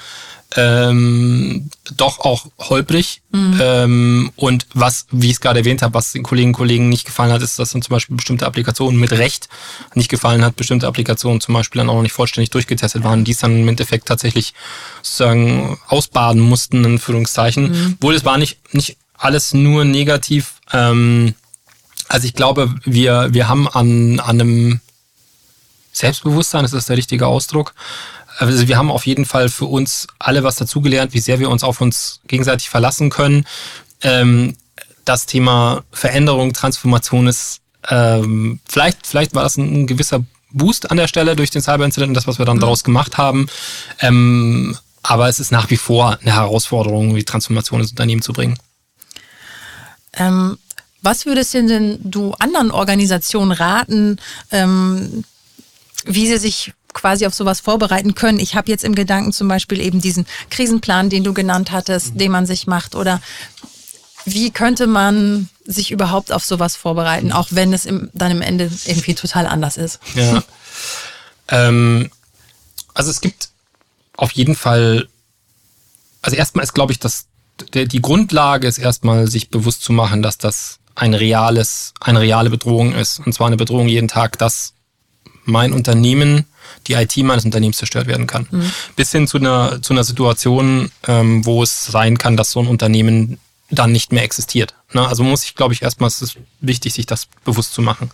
ähm, 0.56 1.70
doch 1.96 2.18
auch 2.20 2.46
holprig. 2.58 3.22
Mhm. 3.30 3.58
Ähm, 3.60 4.32
und 4.36 4.66
was, 4.74 5.06
wie 5.10 5.26
ich 5.26 5.34
es 5.34 5.40
gerade 5.40 5.60
erwähnt 5.60 5.82
habe, 5.82 5.94
was 5.94 6.12
den 6.12 6.22
Kolleginnen 6.22 6.54
und 6.54 6.58
Kollegen 6.58 6.88
nicht 6.88 7.06
gefallen 7.06 7.32
hat, 7.32 7.42
ist, 7.42 7.58
dass 7.58 7.70
dann 7.70 7.82
zum 7.82 7.94
Beispiel 7.94 8.16
bestimmte 8.16 8.46
Applikationen 8.46 8.98
mit 8.98 9.12
Recht 9.12 9.48
nicht 9.94 10.10
gefallen 10.10 10.44
hat, 10.44 10.56
bestimmte 10.56 10.88
Applikationen 10.88 11.40
zum 11.40 11.54
Beispiel 11.54 11.80
dann 11.80 11.88
auch 11.88 11.94
noch 11.94 12.02
nicht 12.02 12.12
vollständig 12.12 12.50
durchgetestet 12.50 13.04
waren, 13.04 13.24
die 13.24 13.32
es 13.32 13.38
dann 13.38 13.60
im 13.60 13.68
Endeffekt 13.68 14.06
tatsächlich 14.06 14.54
sozusagen 15.02 15.78
ausbaden 15.86 16.40
mussten, 16.40 16.84
in 16.84 16.98
Führungszeichen. 16.98 17.70
Mhm. 17.70 17.96
Wohl, 18.00 18.14
es 18.14 18.24
war 18.24 18.36
nicht, 18.36 18.58
nicht 18.74 18.96
alles 19.20 19.54
nur 19.54 19.84
negativ. 19.84 20.54
Ähm, 20.72 21.34
also 22.08 22.26
ich 22.26 22.34
glaube, 22.34 22.74
wir, 22.84 23.28
wir 23.32 23.48
haben 23.48 23.68
an, 23.68 24.18
an 24.18 24.40
einem 24.40 24.80
Selbstbewusstsein, 25.92 26.64
ist 26.64 26.74
das 26.74 26.86
der 26.86 26.96
richtige 26.96 27.26
Ausdruck, 27.26 27.74
also 28.40 28.66
wir 28.68 28.78
haben 28.78 28.90
auf 28.90 29.06
jeden 29.06 29.26
Fall 29.26 29.50
für 29.50 29.66
uns 29.66 30.06
alle 30.18 30.42
was 30.42 30.56
dazugelernt, 30.56 31.12
wie 31.12 31.20
sehr 31.20 31.40
wir 31.40 31.50
uns 31.50 31.62
auf 31.62 31.82
uns 31.82 32.20
gegenseitig 32.26 32.70
verlassen 32.70 33.10
können. 33.10 33.44
Ähm, 34.00 34.56
das 35.04 35.26
Thema 35.26 35.82
Veränderung, 35.92 36.54
Transformation 36.54 37.26
ist 37.26 37.60
ähm, 37.90 38.60
vielleicht, 38.66 39.06
vielleicht 39.06 39.34
war 39.34 39.42
das 39.42 39.58
ein, 39.58 39.82
ein, 39.82 39.86
gewisser 39.86 40.24
Boost 40.52 40.90
an 40.90 40.96
der 40.96 41.06
Stelle 41.06 41.36
durch 41.36 41.50
den 41.50 41.60
Cyber-Incident 41.60 42.08
und 42.08 42.14
das, 42.14 42.26
was 42.26 42.38
wir 42.38 42.46
dann 42.46 42.56
mhm. 42.56 42.62
daraus 42.62 42.82
gemacht 42.82 43.18
haben. 43.18 43.46
Ähm, 44.00 44.76
aber 45.02 45.28
es 45.28 45.38
ist 45.38 45.52
nach 45.52 45.68
wie 45.68 45.76
vor 45.76 46.18
eine 46.22 46.32
Herausforderung, 46.32 47.14
die 47.14 47.24
Transformation 47.24 47.80
ins 47.80 47.90
Unternehmen 47.90 48.22
zu 48.22 48.32
bringen. 48.32 48.58
Ähm, 50.14 50.58
was 51.02 51.26
würdest 51.26 51.54
denn 51.54 51.98
du 52.02 52.32
anderen 52.38 52.70
Organisationen 52.70 53.52
raten, 53.52 54.18
ähm, 54.50 55.24
wie 56.04 56.26
sie 56.26 56.38
sich 56.38 56.72
quasi 56.92 57.26
auf 57.26 57.34
sowas 57.34 57.60
vorbereiten 57.60 58.14
können. 58.14 58.38
Ich 58.38 58.54
habe 58.54 58.70
jetzt 58.70 58.84
im 58.84 58.94
Gedanken 58.94 59.32
zum 59.32 59.48
Beispiel 59.48 59.80
eben 59.80 60.00
diesen 60.00 60.26
Krisenplan, 60.50 61.10
den 61.10 61.24
du 61.24 61.32
genannt 61.32 61.70
hattest, 61.70 62.14
mhm. 62.14 62.18
den 62.18 62.32
man 62.32 62.46
sich 62.46 62.66
macht. 62.66 62.94
Oder 62.94 63.20
wie 64.24 64.50
könnte 64.50 64.86
man 64.86 65.48
sich 65.64 65.90
überhaupt 65.90 66.32
auf 66.32 66.44
sowas 66.44 66.76
vorbereiten, 66.76 67.32
auch 67.32 67.48
wenn 67.50 67.72
es 67.72 67.86
im, 67.86 68.10
dann 68.12 68.32
im 68.32 68.42
Ende 68.42 68.70
irgendwie 68.84 69.14
total 69.14 69.46
anders 69.46 69.76
ist? 69.76 70.00
Ja. 70.14 70.42
ähm, 71.48 72.10
also 72.94 73.10
es 73.10 73.20
gibt 73.20 73.50
auf 74.16 74.32
jeden 74.32 74.54
Fall, 74.54 75.08
also 76.22 76.36
erstmal 76.36 76.64
ist, 76.64 76.74
glaube 76.74 76.92
ich, 76.92 76.98
dass 76.98 77.26
der, 77.74 77.86
die 77.86 78.02
Grundlage 78.02 78.66
ist 78.66 78.78
erstmal, 78.78 79.28
sich 79.28 79.50
bewusst 79.50 79.82
zu 79.82 79.92
machen, 79.92 80.22
dass 80.22 80.38
das 80.38 80.78
ein 80.94 81.14
reales, 81.14 81.94
eine 82.00 82.20
reale 82.20 82.50
Bedrohung 82.50 82.92
ist. 82.92 83.20
Und 83.24 83.32
zwar 83.32 83.46
eine 83.46 83.56
Bedrohung 83.56 83.88
jeden 83.88 84.08
Tag, 84.08 84.38
dass 84.38 84.74
mein 85.44 85.72
Unternehmen 85.72 86.46
die 86.86 86.94
IT 86.94 87.16
meines 87.18 87.44
Unternehmens 87.44 87.78
zerstört 87.78 88.06
werden 88.06 88.26
kann. 88.26 88.46
Mhm. 88.50 88.72
Bis 88.96 89.12
hin 89.12 89.26
zu 89.26 89.38
einer, 89.38 89.82
zu 89.82 89.92
einer 89.92 90.04
Situation, 90.04 90.90
ähm, 91.06 91.44
wo 91.44 91.62
es 91.62 91.86
sein 91.86 92.18
kann, 92.18 92.36
dass 92.36 92.52
so 92.52 92.60
ein 92.60 92.66
Unternehmen 92.66 93.38
dann 93.70 93.92
nicht 93.92 94.12
mehr 94.12 94.24
existiert. 94.24 94.74
Ne? 94.92 95.06
Also 95.06 95.22
muss 95.22 95.44
ich, 95.44 95.54
glaube 95.54 95.74
ich, 95.74 95.82
erstmal, 95.82 96.08
es 96.08 96.22
ist 96.22 96.36
wichtig, 96.60 96.94
sich 96.94 97.06
das 97.06 97.26
bewusst 97.44 97.72
zu 97.72 97.82
machen. 97.82 98.10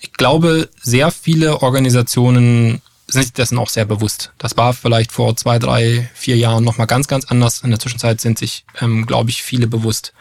Ich 0.00 0.12
glaube, 0.12 0.68
sehr 0.80 1.10
viele 1.10 1.62
Organisationen 1.62 2.82
sind 3.12 3.22
sich 3.22 3.32
dessen 3.32 3.58
auch 3.58 3.68
sehr 3.68 3.84
bewusst. 3.84 4.32
Das 4.38 4.56
war 4.56 4.72
vielleicht 4.72 5.12
vor 5.12 5.36
zwei, 5.36 5.58
drei, 5.58 6.10
vier 6.14 6.36
Jahren 6.36 6.64
nochmal 6.64 6.86
ganz, 6.86 7.08
ganz 7.08 7.24
anders. 7.26 7.60
In 7.62 7.70
der 7.70 7.78
Zwischenzeit 7.78 8.20
sind 8.20 8.38
sich, 8.38 8.64
ähm, 8.80 9.06
glaube 9.06 9.30
ich, 9.30 9.42
viele 9.42 9.66
bewusst. 9.66 10.12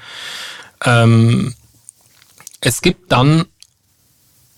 Ähm, 0.84 1.54
es 2.62 2.82
gibt 2.82 3.12
dann 3.12 3.46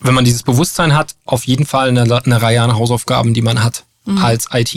wenn 0.04 0.14
man 0.14 0.26
dieses 0.26 0.44
Bewusstsein 0.44 0.94
hat, 0.94 1.16
auf 1.26 1.46
jeden 1.46 1.66
Fall 1.66 1.90
eine, 1.90 2.24
eine 2.24 2.42
Reihe 2.42 2.62
an 2.62 2.76
Hausaufgaben, 2.76 3.34
die 3.34 3.42
man 3.42 3.64
hat 3.64 3.86
mhm. 4.06 4.18
als 4.18 4.50
IT, 4.52 4.76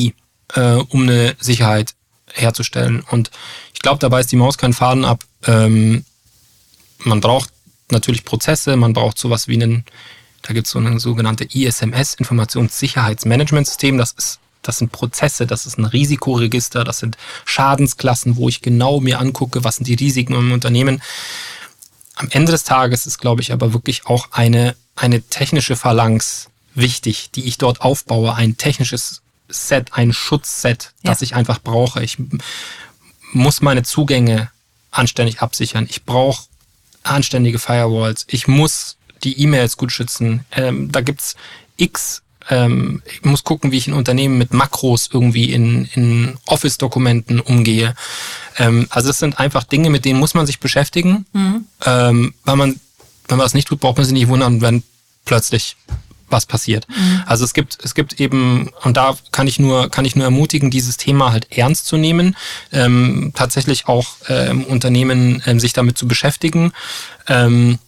äh, 0.55 0.75
um 0.89 1.03
eine 1.03 1.35
Sicherheit 1.41 1.95
herzustellen. 2.33 3.05
Und 3.11 3.31
ich 3.75 3.81
glaube, 3.81 3.99
dabei 3.99 4.21
ist 4.21 4.33
die 4.33 4.37
Maus 4.37 4.57
kein 4.57 4.73
Faden 4.73 5.05
ab. 5.05 5.25
Ähm, 5.45 6.05
man 6.99 7.21
braucht 7.21 7.51
natürlich 7.91 8.25
Prozesse, 8.25 8.77
man 8.77 8.93
braucht 8.93 9.19
sowas 9.19 9.49
wie 9.49 9.55
einen, 9.55 9.85
da 10.47 10.55
gibt 10.55 10.67
es 10.67 10.73
so 10.73 10.79
ein 10.79 10.99
sogenannte 10.99 11.45
ISMS, 11.45 12.15
Informationssicherheitsmanagementsystem. 12.15 13.99
Das 13.99 14.13
ist 14.13 14.41
das 14.63 14.79
sind 14.79 14.91
Prozesse, 14.91 15.47
das 15.47 15.65
ist 15.65 15.79
ein 15.79 15.85
Risikoregister, 15.85 16.83
das 16.83 16.99
sind 16.99 17.17
Schadensklassen, 17.45 18.37
wo 18.37 18.49
ich 18.49 18.63
genau 18.63 18.99
mir 18.99 19.21
angucke, 19.21 19.63
was 19.63 19.77
sind 19.77 19.87
die 19.87 19.95
Risiken 19.95 20.35
im 20.35 20.51
Unternehmen. 20.51 21.01
Am 22.17 22.29
Ende 22.33 22.51
des 22.51 22.65
Tages 22.65 23.07
ist, 23.07 23.19
glaube 23.19 23.43
ich, 23.43 23.53
aber 23.53 23.73
wirklich 23.73 24.07
auch 24.07 24.33
eine 24.33 24.75
eine 24.97 25.23
technische 25.23 25.77
Phalanx 25.77 26.49
wichtig, 26.75 27.31
die 27.31 27.45
ich 27.45 27.59
dort 27.59 27.83
aufbaue, 27.83 28.35
ein 28.35 28.57
technisches 28.57 29.23
Set, 29.49 29.93
ein 29.93 30.13
Schutzset, 30.13 30.93
ja. 31.03 31.11
das 31.11 31.23
ich 31.23 31.35
einfach 31.35 31.61
brauche. 31.63 32.03
Ich 32.03 32.17
muss 33.33 33.61
meine 33.61 33.83
Zugänge 33.83 34.51
anständig 34.91 35.41
absichern. 35.41 35.87
Ich 35.89 36.05
brauche 36.05 36.47
anständige 37.03 37.59
Firewalls. 37.59 38.25
Ich 38.29 38.49
muss 38.49 38.97
die 39.27 39.41
E-Mails 39.43 39.77
gut 39.77 39.93
schützen. 39.93 40.45
Ähm, 40.53 40.91
da 40.91 41.01
gibt's 41.03 41.37
x 41.77 42.23
ähm, 42.49 43.03
ich 43.07 43.25
muss 43.25 43.45
gucken, 43.45 43.73
wie 43.73 43.79
ich 43.79 43.89
in 43.89 43.95
Unternehmen 43.95 44.39
mit 44.39 44.53
Makros 44.53 45.11
irgendwie 45.13 45.53
in, 45.53 45.87
in 45.95 46.39
Office-Dokumenten 46.47 47.41
umgehe. 47.41 47.95
Ähm, 48.57 48.87
also 48.91 49.11
es 49.11 49.19
sind 49.19 49.39
einfach 49.39 49.65
Dinge, 49.65 49.91
mit 49.91 50.05
denen 50.05 50.21
muss 50.21 50.35
man 50.35 50.47
sich 50.47 50.61
beschäftigen. 50.61 51.27
Mhm. 51.33 51.65
Ähm, 51.85 52.35
weil 52.45 52.57
man, 52.57 52.81
wenn 53.29 53.39
man 53.39 53.45
das 53.45 53.55
nicht 53.55 53.69
tut, 53.69 53.81
braucht 53.81 53.97
man 53.97 54.07
sich 54.07 54.15
nicht 54.15 54.29
wundern, 54.29 54.61
wenn 54.61 54.83
plötzlich 55.25 55.77
was 56.29 56.47
passiert. 56.47 56.89
Mhm. 56.89 57.23
Also 57.27 57.45
es 57.45 57.55
gibt, 57.55 57.79
es 57.85 57.95
gibt 57.95 58.21
eben, 58.21 58.71
und 58.83 58.97
da 58.97 59.17
kann 59.33 59.47
ich 59.47 59.59
nur, 59.59 59.91
kann 59.91 60.05
ich 60.05 60.17
nur 60.17 60.25
ermutigen, 60.25 60.71
dieses 60.71 60.97
Thema 60.97 61.33
halt 61.33 61.57
ernst 61.57 61.87
zu 61.87 61.97
nehmen, 61.97 62.37
ähm, 62.73 63.33
tatsächlich 63.35 63.87
auch 63.87 64.07
ähm, 64.29 64.65
Unternehmen 64.65 65.43
ähm, 65.47 65.61
sich 65.61 65.73
damit 65.73 65.99
zu 65.99 66.09
beschäftigen 66.09 66.73
ähm, 67.29 67.79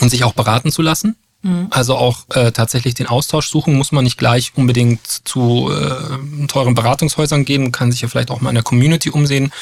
und 0.00 0.08
sich 0.08 0.24
auch 0.24 0.32
beraten 0.32 0.70
zu 0.70 0.82
lassen. 0.82 1.16
Mhm. 1.42 1.66
Also 1.70 1.96
auch 1.96 2.24
äh, 2.34 2.52
tatsächlich 2.52 2.94
den 2.94 3.06
Austausch 3.06 3.48
suchen, 3.48 3.74
muss 3.74 3.92
man 3.92 4.04
nicht 4.04 4.16
gleich 4.16 4.52
unbedingt 4.56 5.06
zu 5.06 5.70
äh, 5.70 6.46
teuren 6.46 6.74
Beratungshäusern 6.74 7.44
gehen, 7.44 7.70
kann 7.70 7.92
sich 7.92 8.00
ja 8.00 8.08
vielleicht 8.08 8.30
auch 8.30 8.40
mal 8.40 8.48
in 8.48 8.54
der 8.54 8.64
Community 8.64 9.10
umsehen. 9.10 9.52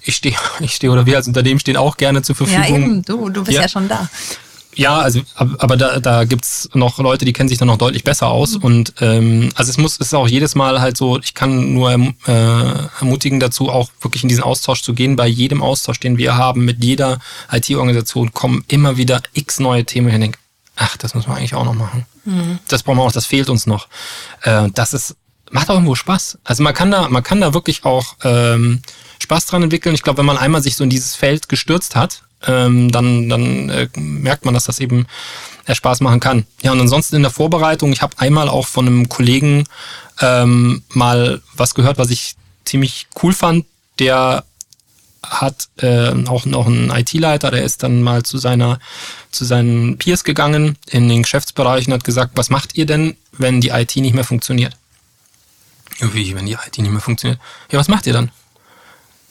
Ich 0.00 0.16
stehe, 0.16 0.36
ich 0.60 0.74
stehe 0.74 0.90
oder 0.90 1.04
wir 1.04 1.16
als 1.16 1.28
Unternehmen 1.28 1.60
stehen 1.60 1.76
auch 1.76 1.98
gerne 1.98 2.22
zur 2.22 2.36
Verfügung. 2.36 2.62
Ja, 2.64 2.74
eben, 2.74 3.02
du, 3.02 3.28
du 3.28 3.44
bist 3.44 3.54
ja, 3.54 3.62
ja 3.62 3.68
schon 3.68 3.88
da. 3.88 4.08
Ja, 4.76 4.98
also 4.98 5.22
aber 5.34 5.76
da, 5.78 6.00
da 6.00 6.24
gibt's 6.24 6.68
noch 6.74 6.98
Leute, 6.98 7.24
die 7.24 7.32
kennen 7.32 7.48
sich 7.48 7.56
dann 7.56 7.68
noch 7.68 7.78
deutlich 7.78 8.04
besser 8.04 8.28
aus. 8.28 8.58
Mhm. 8.58 8.62
Und 8.62 8.94
ähm, 9.00 9.48
also 9.54 9.70
es 9.70 9.78
muss, 9.78 9.94
es 9.94 10.08
ist 10.08 10.14
auch 10.14 10.28
jedes 10.28 10.54
Mal 10.54 10.80
halt 10.80 10.98
so, 10.98 11.18
ich 11.18 11.34
kann 11.34 11.72
nur 11.72 11.90
erm, 11.90 12.14
äh, 12.26 12.32
ermutigen 13.00 13.40
dazu, 13.40 13.70
auch 13.70 13.90
wirklich 14.02 14.22
in 14.22 14.28
diesen 14.28 14.44
Austausch 14.44 14.82
zu 14.82 14.92
gehen. 14.92 15.16
Bei 15.16 15.26
jedem 15.26 15.62
Austausch, 15.62 15.98
den 15.98 16.18
wir 16.18 16.36
haben, 16.36 16.66
mit 16.66 16.84
jeder 16.84 17.18
IT-Organisation 17.50 18.32
kommen 18.32 18.64
immer 18.68 18.98
wieder 18.98 19.22
x 19.32 19.60
neue 19.60 19.84
Themen. 19.84 20.20
Denke, 20.20 20.38
ach, 20.76 20.96
das 20.98 21.14
muss 21.14 21.26
man 21.26 21.38
eigentlich 21.38 21.54
auch 21.54 21.64
noch 21.64 21.74
machen. 21.74 22.04
Mhm. 22.26 22.58
Das 22.68 22.82
brauchen 22.82 22.98
wir 22.98 23.02
auch, 23.02 23.12
das 23.12 23.26
fehlt 23.26 23.48
uns 23.48 23.66
noch. 23.66 23.88
Äh, 24.42 24.68
das 24.74 24.92
ist, 24.92 25.16
macht 25.50 25.70
auch 25.70 25.74
irgendwo 25.74 25.94
Spaß. 25.94 26.38
Also 26.44 26.62
man 26.62 26.74
kann 26.74 26.90
da, 26.90 27.08
man 27.08 27.22
kann 27.22 27.40
da 27.40 27.54
wirklich 27.54 27.86
auch 27.86 28.16
ähm, 28.24 28.82
Spaß 29.22 29.46
dran 29.46 29.62
entwickeln. 29.62 29.94
Ich 29.94 30.02
glaube, 30.02 30.18
wenn 30.18 30.26
man 30.26 30.36
einmal 30.36 30.62
sich 30.62 30.76
so 30.76 30.84
in 30.84 30.90
dieses 30.90 31.14
Feld 31.14 31.48
gestürzt 31.48 31.96
hat, 31.96 32.22
ähm, 32.46 32.90
dann, 32.90 33.28
dann 33.28 33.70
äh, 33.70 33.88
merkt 33.96 34.44
man, 34.44 34.54
dass 34.54 34.64
das 34.64 34.78
eben 34.78 35.06
äh, 35.66 35.74
Spaß 35.74 36.00
machen 36.00 36.20
kann. 36.20 36.46
Ja, 36.62 36.72
und 36.72 36.80
ansonsten 36.80 37.16
in 37.16 37.22
der 37.22 37.30
Vorbereitung, 37.30 37.92
ich 37.92 38.02
habe 38.02 38.18
einmal 38.18 38.48
auch 38.48 38.66
von 38.66 38.86
einem 38.86 39.08
Kollegen 39.08 39.64
ähm, 40.20 40.82
mal 40.90 41.42
was 41.54 41.74
gehört, 41.74 41.98
was 41.98 42.10
ich 42.10 42.36
ziemlich 42.64 43.06
cool 43.22 43.32
fand. 43.32 43.66
Der 43.98 44.44
hat 45.22 45.68
äh, 45.78 46.12
auch 46.26 46.44
noch 46.44 46.66
einen 46.66 46.90
IT-Leiter, 46.90 47.50
der 47.50 47.64
ist 47.64 47.82
dann 47.82 48.02
mal 48.02 48.22
zu 48.22 48.38
seiner 48.38 48.78
zu 49.30 49.44
seinen 49.44 49.98
Peers 49.98 50.24
gegangen 50.24 50.78
in 50.88 51.08
den 51.08 51.22
Geschäftsbereich 51.22 51.86
und 51.86 51.92
hat 51.92 52.04
gesagt, 52.04 52.32
was 52.36 52.48
macht 52.48 52.76
ihr 52.76 52.86
denn, 52.86 53.16
wenn 53.32 53.60
die 53.60 53.68
IT 53.68 53.96
nicht 53.96 54.14
mehr 54.14 54.24
funktioniert? 54.24 54.76
Wie, 55.98 56.34
wenn 56.34 56.46
die 56.46 56.54
IT 56.54 56.78
nicht 56.78 56.90
mehr 56.90 57.00
funktioniert? 57.00 57.40
Ja, 57.70 57.78
was 57.78 57.88
macht 57.88 58.06
ihr 58.06 58.12
dann? 58.12 58.30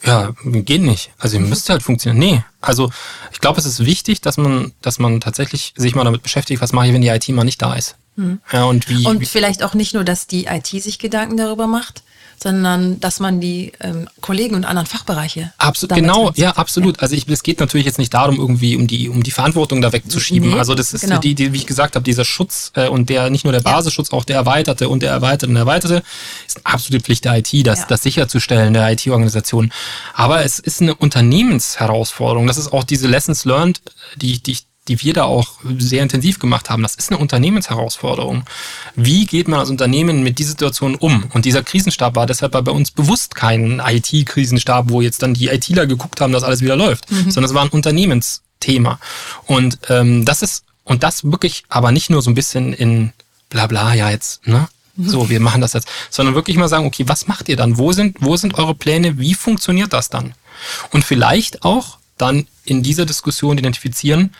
Ja, 0.05 0.33
geht 0.43 0.81
nicht. 0.81 1.11
Also 1.17 1.37
ihr 1.37 1.41
mhm. 1.41 1.49
müsst 1.49 1.69
halt 1.69 1.83
funktionieren. 1.83 2.19
Nee. 2.19 2.43
Also 2.61 2.91
ich 3.31 3.39
glaube, 3.39 3.59
es 3.59 3.65
ist 3.65 3.85
wichtig, 3.85 4.21
dass 4.21 4.37
man, 4.37 4.73
dass 4.81 4.99
man 4.99 5.21
tatsächlich 5.21 5.73
sich 5.75 5.95
mal 5.95 6.03
damit 6.03 6.23
beschäftigt, 6.23 6.61
was 6.61 6.73
mache 6.73 6.87
ich, 6.87 6.93
wenn 6.93 7.01
die 7.01 7.07
IT 7.07 7.27
mal 7.29 7.43
nicht 7.43 7.61
da 7.61 7.73
ist. 7.73 7.95
Mhm. 8.15 8.39
Ja, 8.51 8.65
und 8.65 8.89
wie. 8.89 9.05
Und 9.05 9.27
vielleicht 9.27 9.63
auch 9.63 9.73
nicht 9.73 9.93
nur, 9.93 10.03
dass 10.03 10.27
die 10.27 10.45
IT 10.45 10.67
sich 10.67 10.99
Gedanken 10.99 11.37
darüber 11.37 11.67
macht, 11.67 12.03
sondern 12.41 12.99
dass 12.99 13.19
man 13.19 13.39
die 13.39 13.71
ähm, 13.79 14.07
Kollegen 14.21 14.55
und 14.55 14.65
anderen 14.65 14.87
Fachbereiche. 14.87 15.53
Absolut, 15.57 15.95
genau, 15.95 16.31
ja, 16.35 16.51
absolut. 16.51 16.97
Ja. 16.97 17.03
Also 17.03 17.15
ich, 17.15 17.27
es 17.27 17.43
geht 17.43 17.59
natürlich 17.59 17.85
jetzt 17.85 17.97
nicht 17.97 18.13
darum, 18.13 18.37
irgendwie 18.37 18.75
um 18.75 18.87
die, 18.87 19.09
um 19.09 19.23
die 19.23 19.31
Verantwortung 19.31 19.81
da 19.81 19.91
wegzuschieben. 19.91 20.51
Nee, 20.51 20.59
also 20.59 20.75
das 20.75 20.93
ist 20.93 21.01
genau. 21.01 21.19
die, 21.19 21.35
die, 21.35 21.53
wie 21.53 21.57
ich 21.57 21.67
gesagt 21.67 21.95
habe, 21.95 22.03
dieser 22.03 22.25
Schutz 22.25 22.71
äh, 22.75 22.87
und 22.87 23.09
der 23.09 23.29
nicht 23.29 23.43
nur 23.43 23.53
der 23.53 23.61
Basisschutz, 23.61 24.11
auch 24.11 24.25
der 24.25 24.37
erweiterte 24.37 24.89
und 24.89 25.01
der 25.01 25.11
erweiterte 25.11 25.47
und 25.47 25.55
erweiterte, 25.55 26.03
ist 26.47 26.57
eine 26.57 26.73
absolute 26.73 27.03
Pflicht 27.03 27.25
der 27.25 27.37
IT, 27.37 27.65
das, 27.65 27.87
das 27.87 28.03
sicherzustellen, 28.03 28.73
der 28.73 28.91
IT-Organisation. 28.91 29.71
Aber 30.13 30.43
es 30.43 30.59
ist 30.59 30.81
eine 30.81 30.95
Unternehmensherausforderung. 30.95 32.47
Das 32.47 32.57
ist 32.57 32.71
auch 32.71 32.83
diese 32.83 33.07
Lessons 33.07 33.45
learned, 33.45 33.81
die, 34.15 34.41
die 34.41 34.51
ich 34.51 34.67
die 34.87 35.01
wir 35.01 35.13
da 35.13 35.23
auch 35.23 35.59
sehr 35.77 36.03
intensiv 36.03 36.37
gemacht 36.39 36.69
haben. 36.69 36.83
Das 36.83 36.95
ist 36.95 37.11
eine 37.11 37.19
Unternehmensherausforderung. 37.19 38.43
Wie 38.95 39.25
geht 39.25 39.47
man 39.47 39.59
als 39.59 39.69
Unternehmen 39.69 40.23
mit 40.23 40.37
dieser 40.37 40.51
Situation 40.51 40.95
um? 40.95 41.25
Und 41.33 41.45
dieser 41.45 41.63
Krisenstab 41.63 42.15
war 42.15 42.27
deshalb 42.27 42.51
bei 42.51 42.71
uns 42.71 42.91
bewusst 42.91 43.33
kein 43.33 43.81
IT-Krisenstab, 43.83 44.89
wo 44.89 45.01
jetzt 45.01 45.23
dann 45.23 45.33
die 45.33 45.47
ITler 45.47 45.87
geguckt 45.87 46.21
haben, 46.21 46.33
dass 46.33 46.43
alles 46.43 46.61
wieder 46.61 46.75
läuft, 46.75 47.11
mhm. 47.11 47.31
sondern 47.31 47.49
es 47.49 47.55
war 47.55 47.63
ein 47.63 47.69
Unternehmensthema. 47.69 48.99
Und 49.47 49.79
ähm, 49.89 50.23
das 50.23 50.43
ist, 50.43 50.65
und 50.83 51.01
das 51.01 51.23
wirklich 51.23 51.63
aber 51.67 51.91
nicht 51.91 52.11
nur 52.11 52.21
so 52.21 52.29
ein 52.29 52.35
bisschen 52.35 52.73
in 52.73 53.11
bla 53.49 53.65
bla, 53.67 53.93
ja 53.95 54.11
jetzt, 54.11 54.45
ne? 54.47 54.67
Mhm. 54.97 55.09
So, 55.09 55.29
wir 55.29 55.39
machen 55.39 55.61
das 55.61 55.73
jetzt, 55.73 55.87
sondern 56.09 56.35
wirklich 56.35 56.57
mal 56.57 56.69
sagen, 56.69 56.85
okay, 56.85 57.05
was 57.07 57.27
macht 57.27 57.49
ihr 57.49 57.57
dann? 57.57 57.77
Wo 57.77 57.91
sind, 57.91 58.17
wo 58.19 58.37
sind 58.37 58.53
eure 58.53 58.75
Pläne? 58.75 59.17
Wie 59.17 59.33
funktioniert 59.33 59.93
das 59.93 60.09
dann? 60.09 60.35
Und 60.91 61.03
vielleicht 61.03 61.63
auch 61.63 61.97
dann 62.17 62.47
in 62.63 62.81
dieser 62.81 63.05
Diskussion 63.05 63.57
identifizieren, 63.57 64.33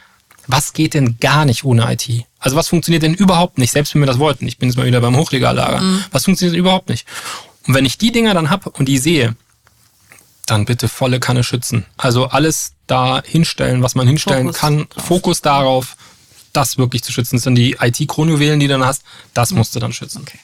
was 0.47 0.73
geht 0.73 0.93
denn 0.93 1.17
gar 1.19 1.45
nicht 1.45 1.63
ohne 1.63 1.91
IT? 1.91 2.25
Also 2.39 2.55
was 2.55 2.67
funktioniert 2.67 3.03
denn 3.03 3.13
überhaupt 3.13 3.57
nicht, 3.57 3.71
selbst 3.71 3.93
wenn 3.93 4.01
wir 4.01 4.07
das 4.07 4.19
wollten? 4.19 4.47
Ich 4.47 4.57
bin 4.57 4.69
jetzt 4.69 4.77
mal 4.77 4.85
wieder 4.85 5.01
beim 5.01 5.15
Hochregallager. 5.15 5.81
Mhm. 5.81 6.03
Was 6.11 6.25
funktioniert 6.25 6.53
denn 6.53 6.59
überhaupt 6.59 6.89
nicht? 6.89 7.07
Und 7.67 7.73
wenn 7.73 7.85
ich 7.85 7.97
die 7.97 8.11
Dinger 8.11 8.33
dann 8.33 8.49
hab 8.49 8.67
und 8.79 8.87
die 8.87 8.97
sehe, 8.97 9.35
dann 10.45 10.65
bitte 10.65 10.87
volle 10.87 11.19
Kanne 11.19 11.43
schützen. 11.43 11.85
Also 11.97 12.27
alles 12.27 12.73
da 12.87 13.21
hinstellen, 13.25 13.81
was 13.81 13.95
man 13.95 14.07
hinstellen 14.07 14.47
Fokus 14.47 14.59
kann. 14.59 14.87
Drauf. 14.89 15.05
Fokus 15.05 15.41
darauf, 15.41 15.95
das 16.53 16.77
wirklich 16.77 17.03
zu 17.03 17.11
schützen. 17.11 17.37
Das 17.37 17.43
sind 17.43 17.55
die 17.55 17.77
IT-Kronjuwelen, 17.79 18.59
die 18.59 18.67
du 18.67 18.73
dann 18.73 18.85
hast. 18.85 19.03
Das 19.33 19.51
mhm. 19.51 19.57
musst 19.57 19.75
du 19.75 19.79
dann 19.79 19.93
schützen. 19.93 20.21
Okay. 20.21 20.39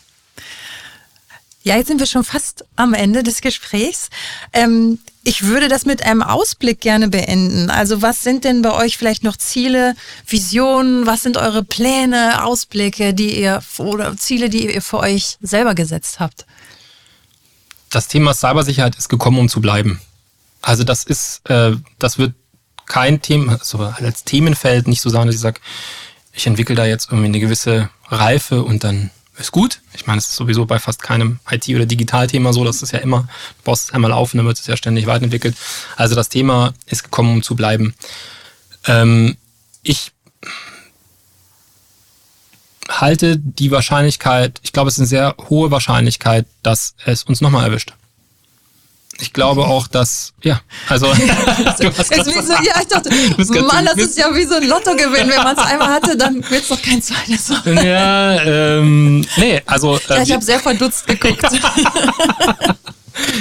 Ja, 1.64 1.78
jetzt 1.78 1.88
sind 1.88 2.00
wir 2.00 2.08
schon 2.08 2.24
fast 2.24 2.66
am 2.76 2.96
Ende 2.96 3.22
des 3.22 3.42
Gesprächs. 3.42 4.10
Ähm, 4.52 4.98
ich 5.24 5.44
würde 5.44 5.68
das 5.68 5.86
mit 5.86 6.04
einem 6.04 6.24
Ausblick 6.24 6.82
gerne 6.82 7.08
beenden. 7.08 7.70
Also 7.70 8.02
was 8.02 8.24
sind 8.24 8.44
denn 8.44 8.62
bei 8.62 8.72
euch 8.72 8.98
vielleicht 8.98 9.24
noch 9.24 9.38
Ziele, 9.38 9.96
Visionen? 10.26 11.06
Was 11.06 11.22
sind 11.22 11.38
eure 11.38 11.64
Pläne, 11.64 12.44
Ausblicke, 12.44 13.14
die 13.14 13.40
ihr 13.40 13.62
oder 13.78 14.18
Ziele, 14.18 14.50
die 14.50 14.74
ihr 14.74 14.82
für 14.82 15.00
euch 15.00 15.38
selber 15.42 15.76
gesetzt 15.76 16.20
habt? 16.20 16.46
Das 17.92 18.08
Thema 18.08 18.34
Cybersicherheit 18.34 18.96
ist 18.96 19.10
gekommen, 19.10 19.38
um 19.38 19.50
zu 19.50 19.62
bleiben. 19.62 20.02
Also 20.62 20.84
das 20.84 21.04
ist, 21.04 21.48
äh, 21.50 21.74
das 22.00 22.18
wird 22.18 22.34
kein 22.88 23.22
Thema, 23.22 23.54
also 23.54 23.80
als 23.80 24.24
Themenfeld 24.24 24.88
nicht 24.88 25.02
so 25.02 25.10
sagen, 25.10 25.28
dass 25.28 25.36
ich 25.36 25.42
sage, 25.42 25.62
ich 26.34 26.48
entwickle 26.48 26.76
da 26.76 26.86
jetzt 26.86 27.10
irgendwie 27.10 27.28
eine 27.28 27.40
gewisse 27.40 27.90
Reife 28.08 28.64
und 28.64 28.84
dann 28.84 29.12
ist 29.42 29.52
gut. 29.52 29.82
Ich 29.94 30.08
meine, 30.08 30.20
es 30.20 30.28
ist 30.28 30.36
sowieso 30.36 30.66
bei 30.66 30.80
fast 30.80 31.04
keinem 31.04 31.40
IT- 31.50 31.76
oder 31.76 31.86
Digitalthema 31.86 32.54
so, 32.54 32.64
das 32.64 32.82
ist 32.82 32.92
ja 32.92 33.00
immer, 33.00 33.28
du 33.58 33.64
baust 33.64 33.86
es 33.86 33.94
einmal 33.94 34.12
auf 34.12 34.34
und 34.34 34.38
dann 34.38 34.48
wird 34.48 34.60
es 34.60 34.68
ja 34.68 34.78
ständig 34.78 35.06
weiterentwickelt. 35.08 35.56
Also 35.96 36.16
das 36.16 36.30
Thema 36.30 36.74
ist 36.86 37.04
gekommen, 37.04 37.32
um 37.32 37.44
zu 37.44 37.56
bleiben. 37.56 37.94
Ähm, 38.86 39.38
ich 39.84 40.12
halte 42.90 43.38
die 43.38 43.72
Wahrscheinlichkeit, 43.72 44.60
ich 44.64 44.74
glaube, 44.74 44.90
es 44.90 44.96
ist 44.96 45.00
eine 45.00 45.08
sehr 45.08 45.36
hohe 45.50 45.72
Wahrscheinlichkeit, 45.72 46.46
dass 46.64 46.96
es 47.06 47.24
uns 47.24 47.42
nochmal 47.42 47.66
erwischt. 47.66 47.94
Ich 49.22 49.34
glaube 49.34 49.66
auch, 49.66 49.88
dass, 49.88 50.34
ja, 50.42 50.62
also. 50.90 51.06
du 51.14 51.14
hast 51.98 52.12
ist 52.12 52.26
wie 52.26 52.42
so, 52.42 52.54
ja, 52.54 52.82
ich 52.82 52.88
dachte, 52.88 53.10
Mann, 53.62 53.86
das 53.86 53.98
ist 53.98 54.18
ja 54.18 54.34
wie 54.34 54.46
so 54.46 54.56
ein 54.56 54.68
Lottogewinn. 54.68 55.30
Wenn 55.30 55.44
man 55.44 55.56
es 55.56 55.64
einmal 55.64 55.90
hatte, 55.90 56.18
dann 56.18 56.38
wird 56.50 56.64
es 56.64 56.68
doch 56.70 56.82
kein 56.82 57.02
zweites. 57.02 57.54
Ja, 57.66 58.42
ähm, 58.42 59.26
nee, 59.38 59.62
also. 59.66 60.00
Ja, 60.10 60.24
ich 60.24 60.32
habe 60.32 60.44
sehr 60.44 60.60
verdutzt 60.60 61.06
geguckt. 61.06 61.44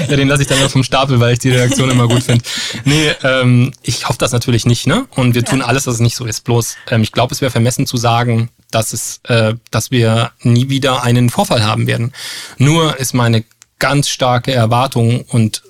ja, 0.09 0.16
den 0.16 0.28
lasse 0.28 0.43
ich 0.43 0.49
dann 0.49 0.59
immer 0.59 0.68
vom 0.68 0.85
Stapel, 0.85 1.18
weil 1.18 1.33
ich 1.33 1.39
die 1.39 1.51
Reaktion 1.51 1.91
immer 1.91 2.09
gut 2.09 2.22
finde. 2.24 2.45
Nee, 2.85 3.12
ähm, 3.22 3.72
ich 3.83 4.09
hoffe 4.09 4.18
das 4.18 4.33
natürlich 4.33 4.66
nicht, 4.66 4.87
ne? 4.87 5.07
Und 5.16 5.35
wir 5.35 5.45
tun 5.45 5.61
ja. 5.61 5.64
alles, 5.64 5.85
dass 5.85 5.95
es 5.95 6.01
nicht 6.01 6.16
so 6.16 6.26
ist. 6.26 6.45
Bloß, 6.45 6.76
ähm, 6.91 7.03
ich 7.03 7.12
glaube, 7.12 7.35
es 7.35 7.41
wäre 7.41 7.51
vermessen 7.51 7.87
zu 7.87 7.97
sagen, 7.97 8.51
dass 8.70 8.93
es, 8.93 9.20
äh, 9.24 9.55
dass 9.70 9.91
wir 9.91 10.33
nie 10.43 10.68
wieder 10.68 11.03
einen 11.03 11.31
Vorfall 11.31 11.64
haben 11.64 11.87
werden. 11.87 12.12
Nur 12.59 12.99
ist 12.99 13.14
meine 13.14 13.45
ganz 13.78 14.09
starke 14.09 14.53
Erwartung 14.53 15.22
und 15.22 15.62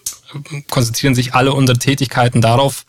konzentrieren 0.68 1.14
sich 1.14 1.34
alle 1.34 1.52
unsere 1.52 1.78
Tätigkeiten 1.78 2.40
darauf, 2.40 2.84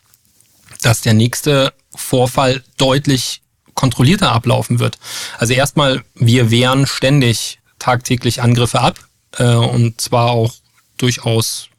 dass 0.82 1.02
der 1.02 1.14
nächste 1.14 1.74
Vorfall 1.96 2.64
deutlich 2.78 3.42
kontrollierter 3.74 4.32
ablaufen 4.32 4.80
wird. 4.80 4.98
Also 5.38 5.54
erstmal, 5.54 6.04
wir 6.16 6.52
wehren 6.52 6.86
ständig 6.86 7.60
tagtäglich 7.80 8.42
Angriffe 8.42 8.80
ab 8.80 9.00
äh, 9.38 9.54
und 9.56 10.00
zwar 10.02 10.32
auch 10.32 10.54
durchaus 10.98 11.70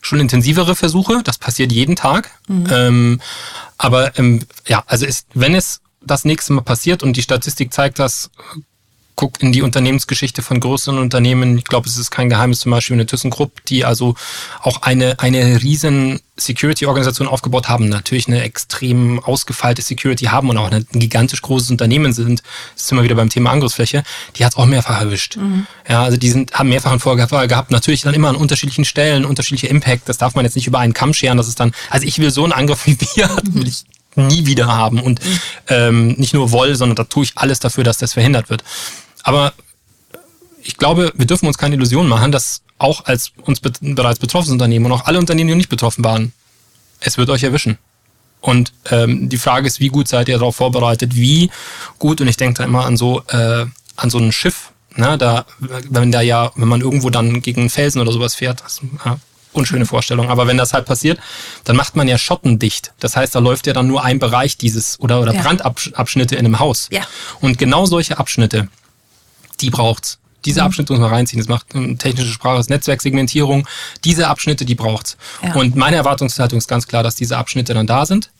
schon 0.00 0.20
intensivere 0.20 0.76
Versuche. 0.76 1.22
Das 1.24 1.38
passiert 1.38 1.72
jeden 1.72 1.96
Tag. 1.96 2.30
Mhm. 2.46 2.66
Ähm, 2.70 3.20
aber 3.78 4.18
ähm, 4.18 4.44
ja, 4.66 4.84
also 4.86 5.06
ist, 5.06 5.26
wenn 5.34 5.54
es 5.54 5.80
das 6.00 6.24
nächste 6.24 6.52
Mal 6.52 6.62
passiert 6.62 7.02
und 7.02 7.16
die 7.16 7.22
Statistik 7.22 7.72
zeigt 7.72 7.98
das, 7.98 8.30
guck 9.18 9.42
in 9.42 9.50
die 9.50 9.62
Unternehmensgeschichte 9.62 10.42
von 10.42 10.60
größeren 10.60 10.96
Unternehmen. 10.96 11.58
Ich 11.58 11.64
glaube, 11.64 11.88
es 11.88 11.96
ist 11.96 12.12
kein 12.12 12.30
Geheimnis, 12.30 12.60
zum 12.60 12.70
Beispiel 12.70 12.94
eine 12.94 13.04
ThyssenKrupp, 13.04 13.64
die 13.64 13.84
also 13.84 14.14
auch 14.60 14.82
eine, 14.82 15.18
eine 15.18 15.60
riesen 15.60 16.20
Security-Organisation 16.36 17.26
aufgebaut 17.26 17.68
haben, 17.68 17.88
natürlich 17.88 18.28
eine 18.28 18.42
extrem 18.42 19.18
ausgefeilte 19.18 19.82
Security 19.82 20.26
haben 20.26 20.48
und 20.50 20.56
auch 20.56 20.70
ein 20.70 20.86
gigantisch 20.92 21.42
großes 21.42 21.72
Unternehmen 21.72 22.12
sind. 22.12 22.44
Das 22.76 22.84
ist 22.84 22.92
immer 22.92 23.02
wieder 23.02 23.16
beim 23.16 23.28
Thema 23.28 23.50
Angriffsfläche. 23.50 24.04
Die 24.36 24.44
hat 24.44 24.52
es 24.52 24.56
auch 24.56 24.66
mehrfach 24.66 25.00
erwischt. 25.00 25.36
Mhm. 25.36 25.66
Ja, 25.88 26.04
also 26.04 26.16
die 26.16 26.30
sind, 26.30 26.54
haben 26.54 26.68
mehrfach 26.68 26.92
einen 26.92 27.00
Vorfall 27.00 27.48
gehabt. 27.48 27.72
Natürlich 27.72 28.02
dann 28.02 28.14
immer 28.14 28.28
an 28.28 28.36
unterschiedlichen 28.36 28.84
Stellen, 28.84 29.24
unterschiedliche 29.24 29.66
Impact. 29.66 30.08
Das 30.08 30.18
darf 30.18 30.36
man 30.36 30.44
jetzt 30.44 30.54
nicht 30.54 30.68
über 30.68 30.78
einen 30.78 30.94
Kamm 30.94 31.12
scheren. 31.12 31.38
Das 31.38 31.48
ist 31.48 31.58
dann, 31.58 31.72
also 31.90 32.06
ich 32.06 32.20
will 32.20 32.30
so 32.30 32.44
einen 32.44 32.52
Angriff 32.52 32.86
wie 32.86 32.96
wir 33.00 33.28
hatten, 33.36 33.52
will 33.52 33.66
ich 33.66 33.82
nie 34.14 34.46
wieder 34.46 34.68
haben 34.68 35.00
und 35.00 35.24
mhm. 35.24 35.38
ähm, 35.68 36.08
nicht 36.18 36.34
nur 36.34 36.52
woll, 36.52 36.76
sondern 36.76 36.94
da 36.94 37.02
tue 37.02 37.24
ich 37.24 37.32
alles 37.34 37.58
dafür, 37.58 37.82
dass 37.82 37.98
das 37.98 38.12
verhindert 38.12 38.48
wird. 38.48 38.62
Aber 39.22 39.52
ich 40.62 40.76
glaube, 40.76 41.12
wir 41.16 41.26
dürfen 41.26 41.46
uns 41.46 41.58
keine 41.58 41.74
Illusion 41.76 42.08
machen, 42.08 42.32
dass 42.32 42.62
auch 42.78 43.04
als 43.06 43.32
uns 43.42 43.60
be 43.60 43.72
bereits 43.80 44.18
betroffenes 44.18 44.52
Unternehmen 44.52 44.86
und 44.86 44.92
auch 44.92 45.06
alle 45.06 45.18
Unternehmen, 45.18 45.48
die 45.48 45.54
nicht 45.54 45.68
betroffen 45.68 46.04
waren, 46.04 46.32
es 47.00 47.18
wird 47.18 47.30
euch 47.30 47.42
erwischen. 47.42 47.78
Und 48.40 48.72
ähm, 48.90 49.28
die 49.28 49.38
Frage 49.38 49.66
ist, 49.66 49.80
wie 49.80 49.88
gut 49.88 50.08
seid 50.08 50.28
ihr 50.28 50.38
darauf 50.38 50.56
vorbereitet? 50.56 51.16
Wie 51.16 51.50
gut? 51.98 52.20
Und 52.20 52.28
ich 52.28 52.36
denke 52.36 52.58
da 52.58 52.64
immer 52.64 52.84
an 52.84 52.96
so 52.96 53.22
äh, 53.28 53.66
an 53.96 54.10
so 54.10 54.18
ein 54.18 54.32
Schiff. 54.32 54.70
Ne? 54.94 55.18
Da, 55.18 55.44
wenn 55.58 56.12
da 56.12 56.20
ja, 56.20 56.52
wenn 56.54 56.68
man 56.68 56.80
irgendwo 56.80 57.10
dann 57.10 57.42
gegen 57.42 57.62
einen 57.62 57.70
Felsen 57.70 58.00
oder 58.00 58.12
sowas 58.12 58.34
fährt, 58.34 58.62
das, 58.62 58.80
ja, 59.04 59.18
unschöne 59.52 59.86
Vorstellung. 59.86 60.30
Aber 60.30 60.46
wenn 60.46 60.56
das 60.56 60.72
halt 60.72 60.86
passiert, 60.86 61.18
dann 61.64 61.76
macht 61.76 61.96
man 61.96 62.08
ja 62.08 62.16
schottendicht. 62.16 62.92
Das 63.00 63.16
heißt, 63.16 63.34
da 63.34 63.40
läuft 63.40 63.66
ja 63.66 63.72
dann 63.72 63.86
nur 63.86 64.04
ein 64.04 64.18
Bereich 64.18 64.56
dieses 64.56 65.00
oder, 65.00 65.20
oder 65.20 65.34
ja. 65.34 65.42
Brandabschnitte 65.42 66.36
in 66.36 66.46
einem 66.46 66.58
Haus. 66.58 66.88
Ja. 66.90 67.02
Und 67.40 67.58
genau 67.58 67.86
solche 67.86 68.18
Abschnitte, 68.18 68.68
die 69.60 69.70
braucht's. 69.70 70.18
Diese 70.44 70.60
mhm. 70.60 70.66
Abschnitte 70.66 70.92
muss 70.92 71.00
man 71.00 71.10
reinziehen. 71.10 71.40
Das 71.40 71.48
macht 71.48 71.68
technische 71.98 72.32
Sprache, 72.32 72.56
das 72.56 72.68
Netzwerksegmentierung. 72.68 73.66
Diese 74.04 74.28
Abschnitte, 74.28 74.64
die 74.64 74.74
braucht's. 74.74 75.16
Ja. 75.42 75.54
Und 75.54 75.76
meine 75.76 75.96
Erwartungshaltung 75.96 76.58
ist 76.58 76.68
ganz 76.68 76.86
klar, 76.86 77.02
dass 77.02 77.16
diese 77.16 77.36
Abschnitte 77.36 77.74
dann 77.74 77.86
da 77.86 78.06
sind. 78.06 78.30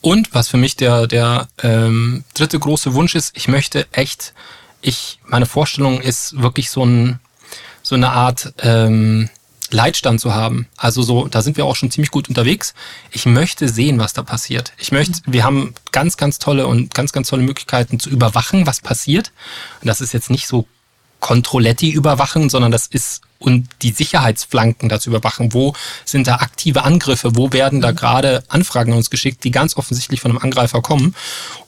Und 0.00 0.32
was 0.34 0.48
für 0.48 0.58
mich 0.58 0.76
der, 0.76 1.06
der 1.06 1.48
ähm, 1.62 2.24
dritte 2.34 2.58
große 2.58 2.94
Wunsch 2.94 3.14
ist, 3.14 3.36
ich 3.36 3.48
möchte 3.48 3.86
echt, 3.92 4.34
ich, 4.80 5.18
meine 5.24 5.46
Vorstellung 5.46 6.00
ist 6.00 6.40
wirklich 6.40 6.70
so 6.70 6.84
ein, 6.84 7.18
so 7.82 7.94
eine 7.94 8.10
Art 8.10 8.52
ähm, 8.58 9.28
Leitstand 9.70 10.20
zu 10.20 10.34
haben. 10.34 10.66
Also 10.76 11.02
so, 11.02 11.28
da 11.28 11.42
sind 11.42 11.56
wir 11.56 11.66
auch 11.66 11.76
schon 11.76 11.90
ziemlich 11.90 12.10
gut 12.10 12.28
unterwegs. 12.28 12.74
Ich 13.10 13.26
möchte 13.26 13.68
sehen, 13.68 13.98
was 13.98 14.12
da 14.12 14.22
passiert. 14.22 14.72
Ich 14.78 14.92
möchte, 14.92 15.20
wir 15.26 15.44
haben 15.44 15.74
ganz, 15.92 16.16
ganz 16.16 16.38
tolle 16.38 16.66
und 16.66 16.94
ganz, 16.94 17.12
ganz 17.12 17.28
tolle 17.28 17.42
Möglichkeiten 17.42 18.00
zu 18.00 18.10
überwachen, 18.10 18.66
was 18.66 18.80
passiert. 18.80 19.32
Und 19.80 19.88
das 19.88 20.00
ist 20.00 20.12
jetzt 20.12 20.30
nicht 20.30 20.46
so 20.46 20.66
Controletti 21.20 21.90
überwachen, 21.90 22.48
sondern 22.48 22.70
das 22.70 22.86
ist 22.86 23.22
und 23.40 23.68
die 23.82 23.92
Sicherheitsflanken 23.92 24.88
dazu 24.88 25.10
überwachen. 25.10 25.52
Wo 25.52 25.74
sind 26.04 26.26
da 26.26 26.36
aktive 26.36 26.82
Angriffe? 26.82 27.36
Wo 27.36 27.52
werden 27.52 27.80
da 27.80 27.92
gerade 27.92 28.42
Anfragen 28.48 28.92
an 28.92 28.98
uns 28.98 29.10
geschickt, 29.10 29.44
die 29.44 29.52
ganz 29.52 29.76
offensichtlich 29.76 30.20
von 30.20 30.32
einem 30.32 30.40
Angreifer 30.40 30.82
kommen? 30.82 31.14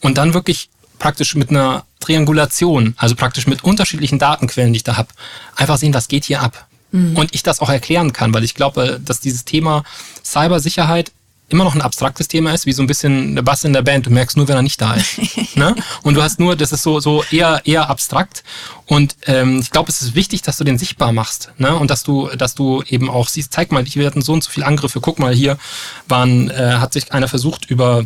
Und 0.01 0.19
dann 0.19 0.35
wirklich 0.35 0.69
praktisch 0.99 1.35
mit 1.37 1.51
einer 1.51 1.85
Triangulation, 2.01 2.95
also 2.97 3.15
praktisch 3.15 3.47
mit 3.47 3.63
unterschiedlichen 3.63 4.19
Datenquellen, 4.19 4.73
die 4.73 4.79
ich 4.79 4.85
da 4.85 4.97
habe, 4.97 5.11
einfach 5.55 5.79
sehen, 5.79 5.95
was 5.95 6.09
geht 6.09 6.25
hier 6.25 6.43
ab 6.43 6.67
mhm. 6.93 7.17
und 7.17 7.35
ich 7.35 7.43
das 7.43 7.61
auch 7.61 7.71
erklären 7.71 8.13
kann, 8.13 8.33
weil 8.35 8.45
ich 8.45 8.55
glaube, 8.55 9.01
dass 9.05 9.21
dieses 9.21 9.45
Thema 9.45 9.85
Cybersicherheit 10.25 11.13
immer 11.51 11.65
noch 11.65 11.75
ein 11.75 11.83
abstraktes 11.83 12.29
Thema 12.29 12.53
ist, 12.55 12.65
wie 12.65 12.73
so 12.73 12.83
ein 12.83 12.87
bisschen 12.87 13.35
der 13.35 13.43
Bass 13.43 13.65
in 13.65 13.73
der 13.73 13.83
Band. 13.83 14.07
Du 14.07 14.11
merkst 14.11 14.37
nur, 14.37 14.49
wenn 14.49 14.57
er 14.57 14.63
nicht 14.63 14.81
da 14.81 14.95
ist. 14.95 15.19
ne? 15.57 15.75
Und 16.03 16.15
du 16.15 16.23
hast 16.23 16.39
nur, 16.39 16.57
das 16.57 16.73
ist 16.73 16.83
so, 16.83 17.01
so 17.01 17.25
eher, 17.31 17.63
eher 17.65 17.91
abstrakt. 17.91 18.45
Und 18.87 19.17
ähm, 19.27 19.59
ich 19.59 19.71
glaube, 19.71 19.91
es 19.91 20.01
ist 20.01 20.15
wichtig, 20.15 20.43
dass 20.43 20.57
du 20.57 20.65
den 20.65 20.79
sichtbar 20.79 21.13
machst. 21.13 21.53
Ne? 21.59 21.75
Und 21.75 21.91
dass 21.91 22.05
du, 22.05 22.29
dass 22.29 22.55
du 22.55 22.83
eben 22.87 23.11
auch 23.11 23.29
siehst, 23.29 23.53
zeig 23.53 23.73
mal, 23.73 23.85
wir 23.85 24.07
hatten 24.07 24.23
so 24.23 24.33
und 24.33 24.45
so 24.45 24.51
viele 24.51 24.67
Angriffe. 24.67 25.01
Guck 25.01 25.19
mal, 25.19 25.35
hier 25.35 25.59
waren, 26.07 26.51
äh, 26.51 26.77
hat 26.79 26.93
sich 26.93 27.13
einer 27.13 27.29
versucht, 27.29 27.69
über 27.69 28.05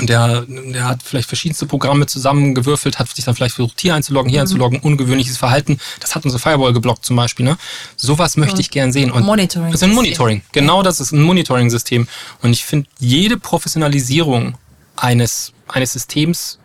der, 0.00 0.42
der 0.42 0.84
hat 0.84 1.02
vielleicht 1.02 1.28
verschiedenste 1.28 1.66
Programme 1.66 2.06
zusammengewürfelt, 2.06 2.98
hat 2.98 3.08
sich 3.08 3.24
dann 3.24 3.34
vielleicht 3.34 3.54
versucht, 3.54 3.80
hier 3.80 3.94
einzuloggen, 3.94 4.30
hier 4.30 4.40
mhm. 4.40 4.42
einzuloggen, 4.42 4.80
ungewöhnliches 4.80 5.36
Verhalten. 5.38 5.78
Das 6.00 6.14
hat 6.14 6.24
unsere 6.24 6.40
Firewall 6.40 6.72
geblockt 6.72 7.04
zum 7.04 7.16
Beispiel. 7.16 7.46
Ne? 7.46 7.56
Sowas 7.96 8.36
möchte 8.36 8.60
ich 8.60 8.70
gern 8.70 8.92
sehen. 8.92 9.10
Und 9.10 9.24
Monitoring. 9.24 9.72
Das 9.72 9.80
ist 9.80 9.88
ein 9.88 9.94
Monitoring. 9.94 10.42
Genau 10.52 10.82
das 10.82 11.00
ist 11.00 11.12
ein 11.12 11.22
Monitoring-System. 11.22 12.08
Und 12.42 12.52
ich 12.52 12.64
finde, 12.64 12.88
jede 12.98 13.38
Professionalisierung 13.38 14.58
eines, 14.96 15.52
eines 15.68 15.92
Systems 15.92 16.58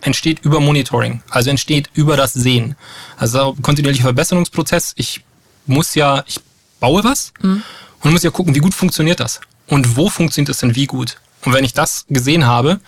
entsteht 0.00 0.40
über 0.44 0.60
Monitoring, 0.60 1.22
also 1.30 1.50
entsteht 1.50 1.90
über 1.94 2.16
das 2.16 2.32
Sehen. 2.32 2.76
Also 3.16 3.56
kontinuierlicher 3.60 4.04
Verbesserungsprozess. 4.04 4.92
Ich 4.96 5.22
muss 5.66 5.94
ja, 5.94 6.24
ich 6.26 6.40
baue 6.80 7.04
was 7.04 7.32
mhm. 7.42 7.62
und 8.00 8.12
muss 8.12 8.22
ja 8.22 8.30
gucken, 8.30 8.54
wie 8.54 8.60
gut 8.60 8.74
funktioniert 8.74 9.20
das 9.20 9.40
und 9.66 9.96
wo 9.96 10.08
funktioniert 10.08 10.50
es 10.50 10.58
denn 10.58 10.74
wie 10.74 10.86
gut. 10.86 11.18
Und 11.44 11.52
wenn 11.52 11.64
ich 11.64 11.72
das 11.72 12.04
gesehen 12.08 12.46
habe, 12.46 12.80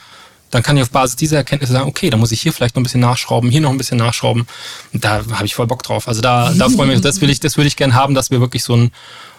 dann 0.51 0.63
kann 0.63 0.77
ich 0.77 0.83
auf 0.83 0.91
Basis 0.91 1.17
dieser 1.17 1.37
Erkenntnisse 1.37 1.73
sagen, 1.73 1.89
okay, 1.89 2.11
da 2.11 2.17
muss 2.17 2.33
ich 2.33 2.41
hier 2.41 2.53
vielleicht 2.53 2.75
noch 2.75 2.81
ein 2.81 2.83
bisschen 2.83 3.01
nachschrauben, 3.01 3.51
hier 3.51 3.61
noch 3.61 3.71
ein 3.71 3.79
bisschen 3.79 3.99
nachschrauben. 3.99 4.47
Und 4.93 5.05
da 5.05 5.23
habe 5.33 5.47
ich 5.47 5.55
voll 5.55 5.67
Bock 5.67 5.83
drauf. 5.83 6.09
Also 6.09 6.21
da, 6.21 6.53
da 6.53 6.69
freue 6.69 6.89
ich 6.89 6.95
mich, 6.95 7.01
das 7.03 7.21
will 7.21 7.31
ich, 7.31 7.41
das 7.41 7.57
würde 7.57 7.69
ich 7.69 7.77
gerne 7.77 7.95
haben, 7.95 8.15
dass 8.15 8.31
wir 8.31 8.41
wirklich 8.41 8.65
so 8.65 8.75
ein, 8.75 8.91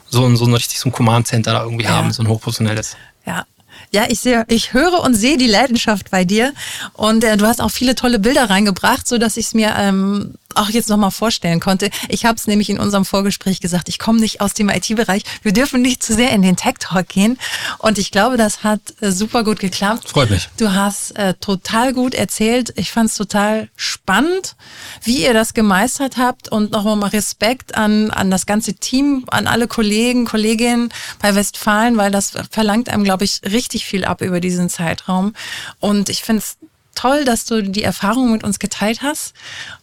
so 0.10 0.26
ein, 0.26 0.38
so 0.38 0.46
ein 0.46 0.54
richtig 0.54 0.80
so 0.80 0.90
ein 0.90 0.92
Command 0.92 1.28
Center 1.28 1.52
da 1.54 1.64
irgendwie 1.64 1.86
ja. 1.86 1.92
haben, 1.92 2.12
so 2.14 2.24
ein 2.24 2.30
hochprofessionelles. 2.30 2.96
Ja, 3.26 3.46
ja, 3.92 4.06
ich 4.08 4.20
sehe, 4.22 4.46
ich 4.48 4.74
höre 4.74 5.02
und 5.02 5.16
sehe 5.16 5.38
die 5.38 5.48
Leidenschaft 5.48 6.12
bei 6.12 6.24
dir 6.24 6.54
und 6.94 7.24
äh, 7.24 7.36
du 7.36 7.46
hast 7.46 7.62
auch 7.62 7.72
viele 7.72 7.96
tolle 7.96 8.20
Bilder 8.20 8.50
reingebracht, 8.50 9.08
so 9.08 9.18
dass 9.18 9.36
ich 9.36 9.48
es 9.48 9.54
mir 9.54 9.74
ähm, 9.78 10.36
auch 10.56 10.70
jetzt 10.70 10.90
nochmal 10.90 11.12
vorstellen 11.12 11.60
konnte. 11.60 11.90
Ich 12.10 12.26
habe 12.26 12.36
es 12.36 12.48
nämlich 12.48 12.70
in 12.70 12.80
unserem 12.80 13.06
Vorgespräch 13.06 13.60
gesagt, 13.60 13.90
ich 13.90 14.00
komme 14.00 14.20
nicht 14.20 14.42
aus 14.42 14.54
dem 14.54 14.70
IT-Bereich. 14.70 15.24
Wir 15.42 15.54
dürfen 15.54 15.82
nicht 15.82 16.04
zu 16.04 16.14
sehr 16.14 16.32
in 16.32 16.42
den 16.42 16.56
Tech-Talk 16.56 17.08
gehen. 17.08 17.38
Und 17.78 17.98
ich 17.98 18.12
glaube, 18.12 18.38
das 18.38 18.64
hat 18.64 18.82
äh, 19.02 19.12
super 19.12 19.44
gut 19.44 19.60
geklappt. 19.60 20.10
Freut 20.10 20.30
mich. 20.30 20.50
Du 20.58 20.74
hast 20.74 21.12
äh, 21.12 21.34
total 21.36 21.94
gut 21.94 22.14
erzählt. 22.14 22.74
Ich 22.76 22.92
fand 22.92 23.10
es 23.10 23.16
total 23.16 23.70
spannend, 23.76 24.56
wie 25.04 25.24
ihr 25.24 25.34
das 25.34 25.54
gemeistert 25.54 26.18
habt. 26.18 26.50
Und 26.50 26.72
nochmal 26.72 26.96
mal 26.96 27.08
Respekt 27.08 27.76
an, 27.76 28.12
an 28.12 28.32
das 28.32 28.46
ganze 28.46 28.74
Team, 28.74 29.26
an 29.28 29.48
alle 29.48 29.68
Kollegen, 29.68 30.26
Kolleginnen 30.26 30.90
bei 31.20 31.36
Westfalen, 31.36 31.98
weil 31.98 32.12
das 32.12 32.34
verlangt 32.50 32.90
einem, 32.90 33.04
glaube 33.04 33.26
ich, 33.26 33.42
richtig 33.44 33.86
viel 33.86 34.06
ab 34.06 34.22
über 34.22 34.40
diesen 34.40 34.70
Zeitraum. 34.70 35.34
Und 35.80 36.10
ich 36.10 36.24
finde 36.24 36.40
es 36.40 36.58
toll, 36.96 37.26
dass 37.26 37.46
du 37.46 37.64
die 37.64 37.84
Erfahrung 37.84 38.32
mit 38.32 38.44
uns 38.44 38.60
geteilt 38.60 39.02
hast 39.02 39.34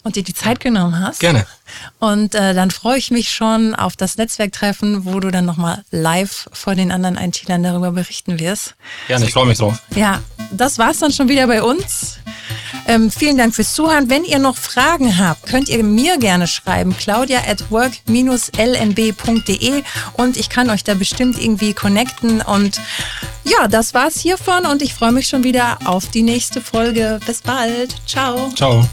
und 0.02 0.16
dir 0.16 0.22
die 0.22 0.34
Zeit 0.34 0.60
genommen 0.60 1.00
hast. 1.00 1.20
Gerne. 1.20 1.46
Und 1.98 2.34
äh, 2.34 2.54
dann 2.54 2.70
freue 2.70 2.98
ich 2.98 3.10
mich 3.10 3.30
schon 3.30 3.74
auf 3.74 3.96
das 3.96 4.16
Netzwerktreffen, 4.16 5.04
wo 5.04 5.20
du 5.20 5.30
dann 5.30 5.44
nochmal 5.44 5.84
live 5.90 6.48
vor 6.52 6.74
den 6.74 6.92
anderen 6.92 7.16
IT-Lern 7.16 7.62
darüber 7.62 7.92
berichten 7.92 8.38
wirst. 8.38 8.74
Gerne, 9.06 9.26
ich 9.26 9.32
freue 9.32 9.46
mich 9.46 9.58
drauf. 9.58 9.82
Ja, 9.94 10.22
das 10.50 10.78
war's 10.78 10.98
dann 10.98 11.12
schon 11.12 11.28
wieder 11.28 11.46
bei 11.46 11.62
uns. 11.62 12.18
Ähm, 12.86 13.10
vielen 13.10 13.36
Dank 13.36 13.54
fürs 13.54 13.74
Zuhören. 13.74 14.08
Wenn 14.08 14.24
ihr 14.24 14.38
noch 14.38 14.56
Fragen 14.56 15.18
habt, 15.18 15.46
könnt 15.46 15.68
ihr 15.68 15.82
mir 15.84 16.18
gerne 16.18 16.46
schreiben. 16.46 16.96
Claudia 16.96 17.40
at 17.48 17.70
work-lnb.de 17.70 19.82
und 20.14 20.36
ich 20.36 20.48
kann 20.48 20.70
euch 20.70 20.84
da 20.84 20.94
bestimmt 20.94 21.42
irgendwie 21.42 21.74
connecten. 21.74 22.40
Und 22.40 22.80
ja, 23.44 23.68
das 23.68 23.94
war's 23.94 24.20
hiervon 24.20 24.66
und 24.66 24.82
ich 24.82 24.94
freue 24.94 25.12
mich 25.12 25.28
schon 25.28 25.44
wieder 25.44 25.78
auf 25.84 26.08
die 26.08 26.22
nächste 26.22 26.60
Folge. 26.60 27.20
Bis 27.26 27.42
bald. 27.42 27.94
Ciao. 28.06 28.50
Ciao. 28.54 28.84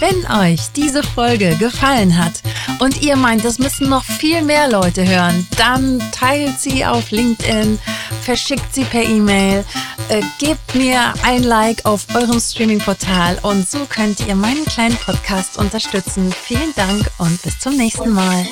Wenn 0.00 0.30
euch 0.30 0.60
diese 0.76 1.02
Folge 1.02 1.56
gefallen 1.56 2.16
hat 2.16 2.42
und 2.78 3.02
ihr 3.02 3.16
meint, 3.16 3.44
das 3.44 3.58
müssen 3.58 3.88
noch 3.88 4.04
viel 4.04 4.42
mehr 4.42 4.70
Leute 4.70 5.06
hören, 5.06 5.46
dann 5.56 6.00
teilt 6.12 6.60
sie 6.60 6.84
auf 6.84 7.10
LinkedIn, 7.10 7.80
verschickt 8.22 8.72
sie 8.72 8.84
per 8.84 9.02
E-Mail, 9.02 9.64
äh, 10.08 10.22
gebt 10.38 10.76
mir 10.76 11.14
ein 11.22 11.42
Like 11.42 11.84
auf 11.84 12.06
eurem 12.14 12.38
Streaming-Portal 12.38 13.38
und 13.42 13.68
so 13.68 13.86
könnt 13.88 14.20
ihr 14.20 14.36
meinen 14.36 14.64
kleinen 14.66 14.96
Podcast 14.96 15.58
unterstützen. 15.58 16.32
Vielen 16.44 16.72
Dank 16.76 17.10
und 17.18 17.42
bis 17.42 17.58
zum 17.58 17.76
nächsten 17.76 18.10
Mal. 18.12 18.46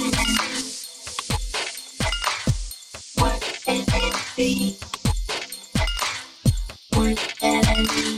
Work 6.96 8.15